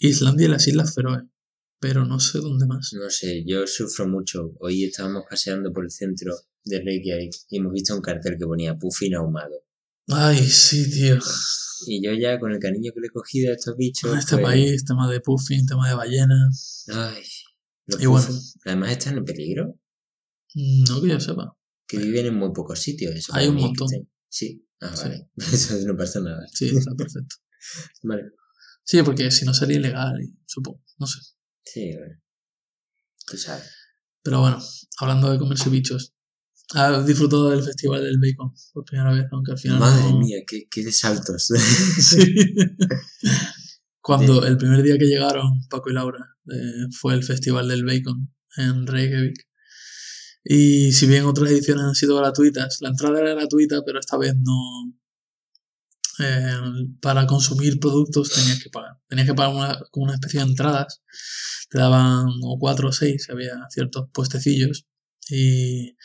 Islandia 0.00 0.46
y 0.46 0.50
las 0.50 0.66
Islas 0.66 0.92
Feroe, 0.94 1.22
pero 1.80 2.04
no 2.04 2.18
sé 2.18 2.38
dónde 2.38 2.66
más. 2.66 2.90
No 2.92 3.08
sé, 3.08 3.44
yo 3.46 3.66
sufro 3.66 4.08
mucho. 4.08 4.52
Hoy 4.60 4.84
estábamos 4.84 5.22
paseando 5.30 5.72
por 5.72 5.84
el 5.84 5.90
centro 5.90 6.34
de 6.64 6.80
Reykjavik 6.82 7.32
y 7.48 7.58
hemos 7.58 7.72
visto 7.72 7.94
un 7.94 8.02
cartel 8.02 8.36
que 8.38 8.44
ponía 8.44 8.74
Puffin 8.74 9.14
ahumado. 9.14 9.54
Ay, 10.08 10.44
sí, 10.46 10.90
tío. 10.90 11.18
Y 11.86 12.04
yo 12.04 12.12
ya 12.14 12.38
con 12.38 12.52
el 12.52 12.58
cariño 12.58 12.92
que 12.92 13.00
le 13.00 13.06
he 13.06 13.10
cogido 13.10 13.52
a 13.52 13.54
estos 13.54 13.76
bichos. 13.76 14.12
En 14.12 14.18
este 14.18 14.36
pues, 14.36 14.44
país, 14.44 14.84
tema 14.84 15.10
de 15.10 15.20
puffin, 15.20 15.66
tema 15.66 15.88
de 15.88 15.94
ballena. 15.94 16.48
Ay. 16.88 17.22
Los 17.86 18.02
Y 18.02 18.06
bueno. 18.06 18.26
Además 18.64 18.90
están 18.92 19.18
en 19.18 19.24
peligro. 19.24 19.78
No 20.54 21.02
que 21.02 21.08
yo 21.08 21.20
sepa. 21.20 21.56
Que 21.86 21.98
viven 21.98 22.26
en 22.26 22.34
muy 22.36 22.52
pocos 22.52 22.78
sitios. 22.80 23.14
Eso 23.14 23.34
Hay 23.34 23.48
un 23.48 23.56
montón. 23.56 23.88
Sí. 24.28 24.66
Ah, 24.80 24.94
Sí. 24.94 25.04
vale. 25.08 25.28
Eso 25.52 25.74
no 25.86 25.96
pasa 25.96 26.20
nada. 26.20 26.46
Sí, 26.52 26.68
está 26.68 26.94
perfecto. 26.94 27.36
Vale. 28.02 28.22
Sí, 28.84 29.02
porque 29.02 29.30
si 29.30 29.44
no 29.44 29.52
sería 29.54 29.78
ilegal, 29.78 30.14
supongo. 30.46 30.82
No 30.98 31.06
sé. 31.06 31.18
Sí, 31.64 31.92
bueno. 31.96 32.20
Tú 33.26 33.36
sabes. 33.36 33.64
Pero 34.22 34.40
bueno, 34.40 34.58
hablando 34.98 35.30
de 35.32 35.38
comerse 35.38 35.70
bichos. 35.70 36.12
¿Has 36.74 37.06
disfrutado 37.06 37.50
del 37.50 37.62
festival 37.62 38.02
del 38.02 38.18
bacon 38.18 38.52
por 38.72 38.84
primera 38.84 39.12
vez? 39.12 39.26
Aunque 39.32 39.52
al 39.52 39.58
final. 39.58 39.78
Madre 39.78 40.02
no- 40.10 40.18
mía, 40.18 40.38
qué, 40.46 40.66
qué 40.70 40.84
de 40.84 40.92
saltos. 40.92 41.48
Sí. 42.00 42.34
Cuando 44.00 44.44
el 44.46 44.56
primer 44.56 44.82
día 44.82 44.96
que 44.98 45.06
llegaron 45.06 45.66
Paco 45.68 45.90
y 45.90 45.94
Laura 45.94 46.36
eh, 46.52 46.86
fue 47.00 47.14
el 47.14 47.24
festival 47.24 47.68
del 47.68 47.84
bacon 47.84 48.32
en 48.56 48.86
Reykjavik. 48.86 49.46
Y 50.48 50.92
si 50.92 51.06
bien 51.06 51.24
otras 51.24 51.50
ediciones 51.50 51.84
han 51.84 51.94
sido 51.96 52.16
gratuitas, 52.18 52.78
la 52.80 52.90
entrada 52.90 53.18
era 53.20 53.34
gratuita, 53.34 53.82
pero 53.84 53.98
esta 53.98 54.16
vez 54.16 54.34
no. 54.36 54.94
eh, 56.18 56.54
para 57.00 57.26
consumir 57.26 57.78
productos 57.80 58.30
tenías 58.30 58.62
que 58.62 58.70
pagar. 58.70 58.92
Tenías 59.08 59.26
que 59.26 59.34
pagar 59.34 59.54
una, 59.54 59.78
como 59.90 60.04
una 60.04 60.14
especie 60.14 60.40
de 60.40 60.46
entradas. 60.46 61.02
Te 61.68 61.78
daban 61.78 62.26
o 62.42 62.58
cuatro 62.60 62.88
o 62.88 62.92
seis, 62.92 63.28
había 63.28 63.54
ciertos 63.70 64.06
puestecillos. 64.12 64.86
Y, 65.28 65.96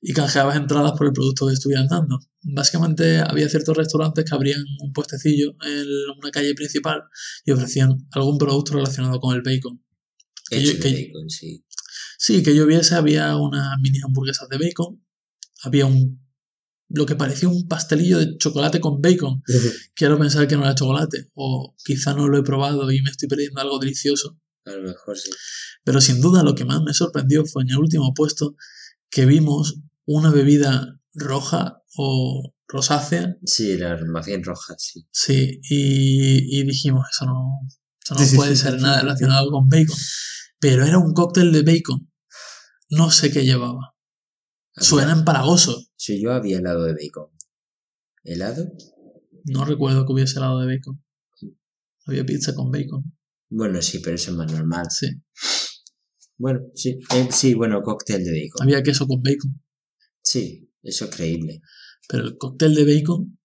y 0.00 0.12
canjeabas 0.12 0.56
entradas 0.56 0.92
por 0.98 1.06
el 1.06 1.12
producto 1.12 1.46
que 1.46 1.54
estuvieran 1.54 1.86
dando. 1.86 2.18
Básicamente 2.42 3.18
había 3.20 3.48
ciertos 3.48 3.76
restaurantes 3.76 4.24
que 4.24 4.34
abrían 4.34 4.64
un 4.80 4.92
puestecillo 4.92 5.52
en 5.64 5.86
una 6.20 6.30
calle 6.32 6.54
principal 6.54 7.02
y 7.44 7.52
ofrecían 7.52 7.96
algún 8.12 8.38
producto 8.38 8.74
relacionado 8.74 9.20
con 9.20 9.34
el 9.36 9.42
bacon. 9.42 9.82
Que 10.50 10.58
Hecho 10.58 10.72
yo- 10.72 10.78
de 10.78 10.80
que- 10.80 11.06
bacon, 11.12 11.30
sí. 11.30 11.64
Sí, 12.18 12.42
que 12.42 12.54
yo 12.54 12.66
viese, 12.66 12.96
había 12.96 13.36
unas 13.36 13.78
mini 13.80 14.00
hamburguesas 14.04 14.48
de 14.48 14.58
bacon, 14.58 15.02
había 15.62 15.86
un 15.86 16.20
lo 16.90 17.04
que 17.04 17.16
parecía 17.16 17.48
un 17.48 17.68
pastelillo 17.68 18.18
de 18.18 18.38
chocolate 18.38 18.80
con 18.80 19.00
bacon. 19.00 19.42
Quiero 19.94 20.18
pensar 20.18 20.48
que 20.48 20.56
no 20.56 20.62
era 20.64 20.74
chocolate, 20.74 21.30
o 21.34 21.74
quizá 21.84 22.14
no 22.14 22.28
lo 22.28 22.38
he 22.38 22.42
probado 22.42 22.90
y 22.90 23.02
me 23.02 23.10
estoy 23.10 23.28
perdiendo 23.28 23.60
algo 23.60 23.78
delicioso. 23.78 24.38
A 24.64 24.70
lo 24.70 24.88
mejor 24.88 25.16
sí. 25.16 25.30
Pero 25.84 26.00
sin 26.00 26.20
duda 26.20 26.42
lo 26.42 26.54
que 26.54 26.64
más 26.64 26.82
me 26.82 26.94
sorprendió 26.94 27.44
fue 27.44 27.62
en 27.62 27.70
el 27.70 27.76
último 27.78 28.14
puesto 28.14 28.56
que 29.10 29.26
vimos 29.26 29.80
una 30.06 30.30
bebida 30.30 30.98
roja 31.14 31.82
o 31.96 32.54
rosácea. 32.66 33.36
Sí, 33.44 33.76
la 33.76 33.98
más 34.06 34.26
bien 34.26 34.42
roja, 34.42 34.74
sí. 34.78 35.06
Sí, 35.10 35.60
y, 35.68 36.58
y 36.58 36.64
dijimos, 36.64 37.06
eso 37.12 37.26
no, 37.26 37.60
eso 38.02 38.14
no 38.14 38.20
Sí, 38.24 38.36
puede 38.36 38.56
sí, 38.56 38.62
ser 38.62 38.76
sí, 38.76 38.82
nada 38.82 39.02
relacionado 39.02 39.50
con 39.50 39.68
bacon. 39.68 39.96
Pero 40.60 40.84
era 40.84 40.98
un 40.98 41.12
cóctel 41.12 41.52
de 41.52 41.62
bacon. 41.62 42.10
No 42.90 43.10
sé 43.10 43.30
qué 43.30 43.44
llevaba. 43.44 43.94
Suena 44.74 45.12
empalagoso. 45.12 45.84
Sí, 45.96 46.20
yo 46.22 46.32
había 46.32 46.58
helado 46.58 46.84
de 46.84 46.92
bacon. 46.94 47.30
¿Helado? 48.24 48.70
No 49.44 49.64
recuerdo 49.64 50.06
que 50.06 50.12
hubiese 50.12 50.38
helado 50.38 50.60
de 50.60 50.74
bacon. 50.76 51.02
Había 52.06 52.24
pizza 52.24 52.54
con 52.54 52.70
bacon. 52.70 53.16
Bueno, 53.50 53.80
sí, 53.82 53.98
pero 54.00 54.16
eso 54.16 54.30
es 54.30 54.36
más 54.36 54.50
normal. 54.52 54.86
Sí. 54.90 55.08
Bueno, 56.36 56.60
sí, 56.74 56.98
eh, 57.14 57.28
sí, 57.32 57.54
bueno, 57.54 57.82
cóctel 57.82 58.24
de 58.24 58.30
bacon. 58.30 58.62
Había 58.62 58.82
queso 58.82 59.06
con 59.06 59.22
bacon. 59.22 59.60
Sí, 60.22 60.70
eso 60.82 61.06
es 61.06 61.14
creíble. 61.14 61.60
Pero 62.08 62.24
el 62.24 62.38
cóctel 62.38 62.74
de 62.74 62.84
bacon, 62.84 63.38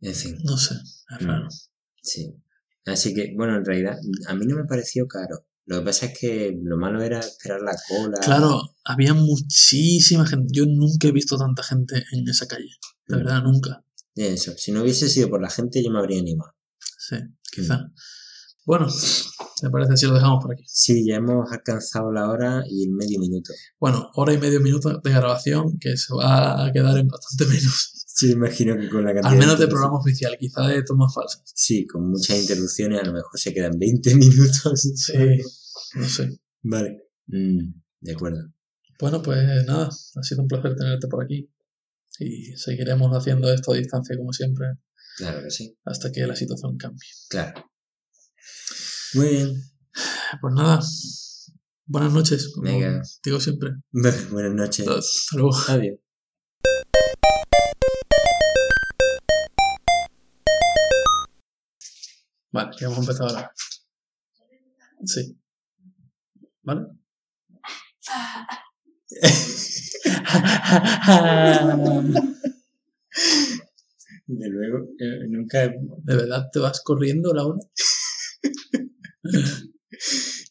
En 0.00 0.14
fin, 0.14 0.38
no 0.44 0.56
sé. 0.56 0.74
Es 1.10 1.26
raro. 1.26 1.48
sí. 2.02 2.34
Así 2.86 3.12
que, 3.14 3.34
bueno, 3.36 3.56
en 3.56 3.64
realidad, 3.64 3.98
a 4.26 4.34
mí 4.34 4.46
no 4.46 4.56
me 4.56 4.64
pareció 4.64 5.06
caro. 5.06 5.46
Lo 5.70 5.78
que 5.78 5.84
pasa 5.84 6.06
es 6.06 6.18
que 6.18 6.58
lo 6.64 6.76
malo 6.76 7.00
era 7.00 7.20
esperar 7.20 7.60
la 7.62 7.76
cola. 7.88 8.18
Claro, 8.20 8.60
había 8.84 9.14
muchísima 9.14 10.26
gente. 10.26 10.48
Yo 10.52 10.66
nunca 10.66 11.06
he 11.06 11.12
visto 11.12 11.38
tanta 11.38 11.62
gente 11.62 12.02
en 12.10 12.28
esa 12.28 12.48
calle. 12.48 12.70
De 13.06 13.14
Mm. 13.14 13.18
verdad, 13.20 13.42
nunca. 13.44 13.84
Eso, 14.16 14.52
si 14.56 14.72
no 14.72 14.82
hubiese 14.82 15.08
sido 15.08 15.30
por 15.30 15.40
la 15.40 15.48
gente, 15.48 15.80
yo 15.82 15.92
me 15.92 16.00
habría 16.00 16.18
animado. 16.18 16.52
Sí, 16.98 17.16
quizá. 17.52 17.88
Bueno, 18.66 18.88
me 19.62 19.70
parece 19.70 19.96
si 19.96 20.06
lo 20.06 20.14
dejamos 20.14 20.42
por 20.42 20.52
aquí. 20.54 20.64
Sí, 20.66 21.06
ya 21.08 21.16
hemos 21.16 21.50
alcanzado 21.52 22.10
la 22.12 22.28
hora 22.28 22.64
y 22.68 22.84
el 22.88 22.90
medio 22.90 23.20
minuto. 23.20 23.52
Bueno, 23.78 24.10
hora 24.14 24.32
y 24.34 24.38
medio 24.38 24.60
minuto 24.60 25.00
de 25.02 25.10
grabación 25.12 25.78
que 25.78 25.96
se 25.96 26.12
va 26.14 26.66
a 26.66 26.72
quedar 26.72 26.98
en 26.98 27.06
bastante 27.06 27.46
menos. 27.46 27.92
Sí, 28.12 28.32
imagino 28.32 28.76
que 28.76 28.90
con 28.90 29.02
la 29.02 29.14
cantidad 29.14 29.32
Al 29.32 29.38
menos 29.38 29.58
de 29.58 29.64
interrupciones- 29.64 29.70
programa 29.70 29.98
oficial, 29.98 30.36
quizá 30.38 30.66
de 30.66 30.82
tomas 30.82 31.14
falsas. 31.14 31.42
Sí, 31.54 31.86
con 31.86 32.10
muchas 32.10 32.38
interrupciones 32.38 33.00
a 33.00 33.04
lo 33.06 33.12
mejor 33.14 33.30
se 33.40 33.54
quedan 33.54 33.78
20 33.78 34.14
minutos. 34.16 34.92
Sí, 34.96 35.12
no 35.94 36.08
sé. 36.08 36.38
Vale. 36.62 37.02
Mm, 37.26 37.72
de 38.00 38.12
acuerdo. 38.12 38.52
Bueno, 38.98 39.22
pues 39.22 39.38
nada, 39.66 39.86
ha 39.88 40.22
sido 40.22 40.42
un 40.42 40.48
placer 40.48 40.74
tenerte 40.76 41.08
por 41.08 41.24
aquí. 41.24 41.50
Y 42.18 42.56
seguiremos 42.56 43.10
haciendo 43.16 43.50
esto 43.52 43.72
a 43.72 43.76
distancia 43.76 44.16
como 44.16 44.32
siempre 44.32 44.66
Claro 45.16 45.42
que 45.42 45.50
sí. 45.50 45.76
hasta 45.84 46.10
que 46.12 46.26
la 46.26 46.36
situación 46.36 46.76
cambie. 46.76 47.08
Claro. 47.30 47.70
Muy 49.14 49.28
bien. 49.28 49.62
Pues 50.40 50.54
nada, 50.54 50.80
buenas 51.86 52.12
noches, 52.12 52.52
como 52.54 52.70
Venga. 52.70 53.02
digo 53.24 53.40
siempre. 53.40 53.70
Buenas 54.30 54.52
noches. 54.54 54.86
Hasta 54.86 55.36
luego. 55.36 55.50
Adiós. 55.68 55.98
Vale, 62.52 62.70
ya 62.78 62.86
hemos 62.86 62.98
empezado 62.98 63.28
ahora. 63.30 63.52
Sí. 65.04 65.36
¿Vale? 66.62 66.86
De 74.26 74.48
luego, 74.48 74.86
eh, 74.98 75.26
nunca. 75.28 75.68
¿De 75.68 76.16
verdad 76.16 76.48
te 76.52 76.58
vas 76.60 76.80
corriendo, 76.84 77.32
Laura? 77.34 77.58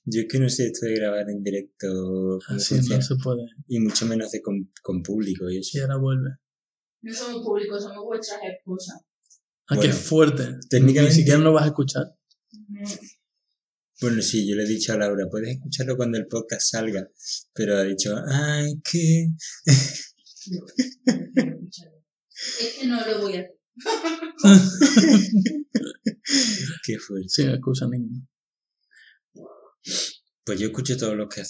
Yo 0.05 0.21
es 0.21 0.27
que 0.29 0.39
no 0.39 0.49
sé 0.49 0.65
esto 0.67 0.85
de 0.87 0.95
grabar 0.95 1.29
en 1.29 1.43
directo 1.43 2.39
Así 2.49 2.75
funciona. 2.75 2.97
no 2.97 3.01
se 3.05 3.15
puede. 3.23 3.43
Y 3.67 3.79
mucho 3.79 4.05
menos 4.07 4.31
de 4.31 4.41
con, 4.41 4.71
con 4.81 5.01
público 5.03 5.49
y 5.49 5.57
Y 5.57 5.59
eso. 5.59 5.81
ahora 5.81 5.97
vuelve. 5.97 6.29
No 7.01 7.13
somos 7.13 7.43
públicos, 7.45 7.83
somos 7.83 8.03
vuestras 8.03 8.39
esposas. 8.43 9.01
Ah, 9.69 9.77
qué 9.79 9.93
fuerte. 9.93 10.57
técnicamente- 10.69 11.13
Ni 11.15 11.21
siquiera 11.21 11.39
lo 11.39 11.53
vas 11.53 11.63
a 11.63 11.67
escuchar. 11.67 12.03
Bueno, 14.01 14.21
sí, 14.21 14.47
yo 14.47 14.55
le 14.55 14.63
he 14.63 14.67
dicho 14.67 14.93
a 14.93 14.97
Laura, 14.97 15.27
puedes 15.29 15.55
escucharlo 15.55 15.97
cuando 15.97 16.17
el 16.17 16.27
podcast 16.27 16.71
salga. 16.71 17.09
Pero 17.53 17.77
ha 17.77 17.83
dicho, 17.83 18.15
ay, 18.27 18.79
que. 18.81 19.27
Es 22.59 22.77
que 22.79 22.87
no 22.87 23.05
lo 23.05 23.21
voy 23.21 23.35
a 23.35 23.41
hacer. 23.41 23.59
Qué 26.85 26.97
fuerte. 26.97 27.27
Sin 27.27 27.49
excusa 27.49 27.85
ninguna. 27.89 28.25
Pues 30.45 30.59
yo 30.59 30.67
escucho 30.67 30.95
todos 30.97 31.15
los 31.15 31.27
que. 31.27 31.43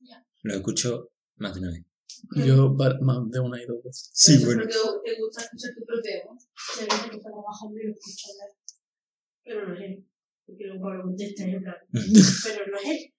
Ya. 0.00 0.26
Los 0.42 0.56
escucho 0.56 1.12
más 1.36 1.54
de 1.54 1.60
una 1.60 1.70
vez. 1.70 1.84
Yo 2.44 2.74
más 2.74 2.96
de 3.30 3.38
una 3.40 3.62
y 3.62 3.66
dos 3.66 3.84
veces. 3.84 4.10
Sí, 4.12 4.38
Pero 4.38 4.46
bueno. 4.46 4.62
Porque 4.62 4.74
te 5.04 5.16
gusta 5.20 5.42
escuchar 5.42 5.70
tu 5.74 5.84
propio 5.84 6.10
voz. 6.26 6.48
Se 6.74 6.84
dice 6.84 7.10
que 7.10 7.16
está 7.16 7.30
trabajando 7.30 7.78
y 7.78 7.84
lo 7.86 7.92
escucha 7.92 8.28
hablar. 8.32 8.50
Pero 9.44 9.68
no 9.68 9.74
es. 9.76 10.00
Porque 10.46 10.64
luego 10.66 10.92
lo 10.92 11.02
contesta 11.02 11.46
y 11.46 11.52
en 11.52 11.62
plan. 11.62 11.76
Pero 11.92 12.66
no 12.70 12.78
es 12.78 12.88
él. 12.88 13.12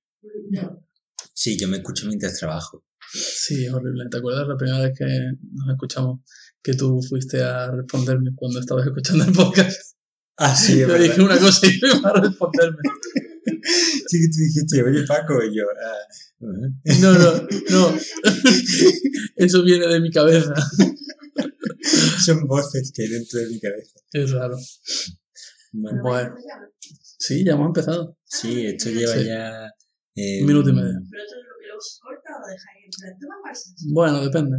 No. 0.52 0.88
Sí, 1.34 1.58
yo 1.58 1.68
me 1.68 1.78
escucho 1.78 2.08
mientras 2.08 2.40
trabajo. 2.40 2.86
Sí, 3.12 3.66
es 3.66 3.74
horrible. 3.74 4.06
¿Te 4.10 4.18
acuerdas 4.18 4.48
la 4.48 4.58
primera 4.58 4.80
vez 4.80 4.98
que 4.98 5.06
nos 5.06 5.70
escuchamos 5.70 6.22
que 6.62 6.74
tú 6.74 7.02
fuiste 7.02 7.42
a 7.44 7.72
responderme 7.72 8.32
cuando 8.36 8.60
estabas 8.60 8.86
escuchando 8.86 9.26
el 9.26 9.34
podcast? 9.34 9.98
Ah, 10.38 10.56
sí, 10.56 10.82
es 10.82 10.88
Yo 10.88 10.98
dije 10.98 11.22
una 11.22 11.38
cosa 11.38 11.68
y 11.68 11.80
tú 11.80 11.88
ibas 11.88 12.06
a 12.06 12.14
responderme. 12.22 12.78
Sí, 14.08 14.20
que 14.20 14.28
tú 14.28 14.38
dijiste, 14.40 14.84
oye 14.84 15.06
Paco, 15.06 15.42
y 15.44 15.56
yo, 15.56 15.64
ah. 15.86 16.08
No, 17.02 17.14
no, 17.14 17.48
no. 17.70 17.98
Eso 19.36 19.64
viene 19.64 19.88
de 19.88 20.00
mi 20.00 20.12
cabeza. 20.12 20.54
son 22.24 22.46
voces 22.48 22.92
que 22.94 23.04
hay 23.04 23.10
dentro 23.10 23.40
de 23.40 23.48
mi 23.48 23.60
cabeza. 23.60 24.00
Es 24.12 24.32
raro. 24.32 24.58
Bueno, 25.74 26.02
Bueno. 26.04 26.36
Sí, 27.26 27.46
ya 27.46 27.54
hemos 27.54 27.68
empezado. 27.68 28.18
sí, 28.26 28.66
esto 28.66 28.90
lleva 28.90 29.14
Sí. 29.14 29.26
ya... 29.26 29.68
eh, 30.16 30.42
Un 30.42 30.48
minuto 30.48 30.70
y 30.70 30.74
medio. 30.74 30.92
Pero 31.10 31.24
esto 31.24 31.36
es 31.40 31.46
lo 31.48 31.56
que 31.60 31.66
luego 31.68 31.82
se 31.82 32.00
corta 32.02 32.30
o 32.36 32.48
dejáis 32.48 32.84
en 32.86 33.18
plan. 33.20 33.54
Bueno, 33.94 34.24
depende. 34.26 34.58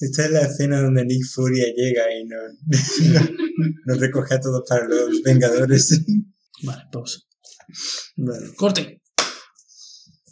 Esta 0.00 0.24
es 0.24 0.30
la 0.32 0.40
escena 0.42 0.80
donde 0.82 1.04
Nick 1.04 1.24
Furia 1.32 1.66
llega 1.76 2.04
y 2.12 2.24
nos, 2.24 2.42
nos, 3.86 3.98
recoge 4.00 4.34
a 4.34 4.40
todos 4.40 4.62
para 4.68 4.86
los 4.88 5.22
Vengadores. 5.22 6.00
Vale, 6.64 6.82
pausa. 6.90 7.18
Vale. 8.16 8.46
Corten. 8.56 8.99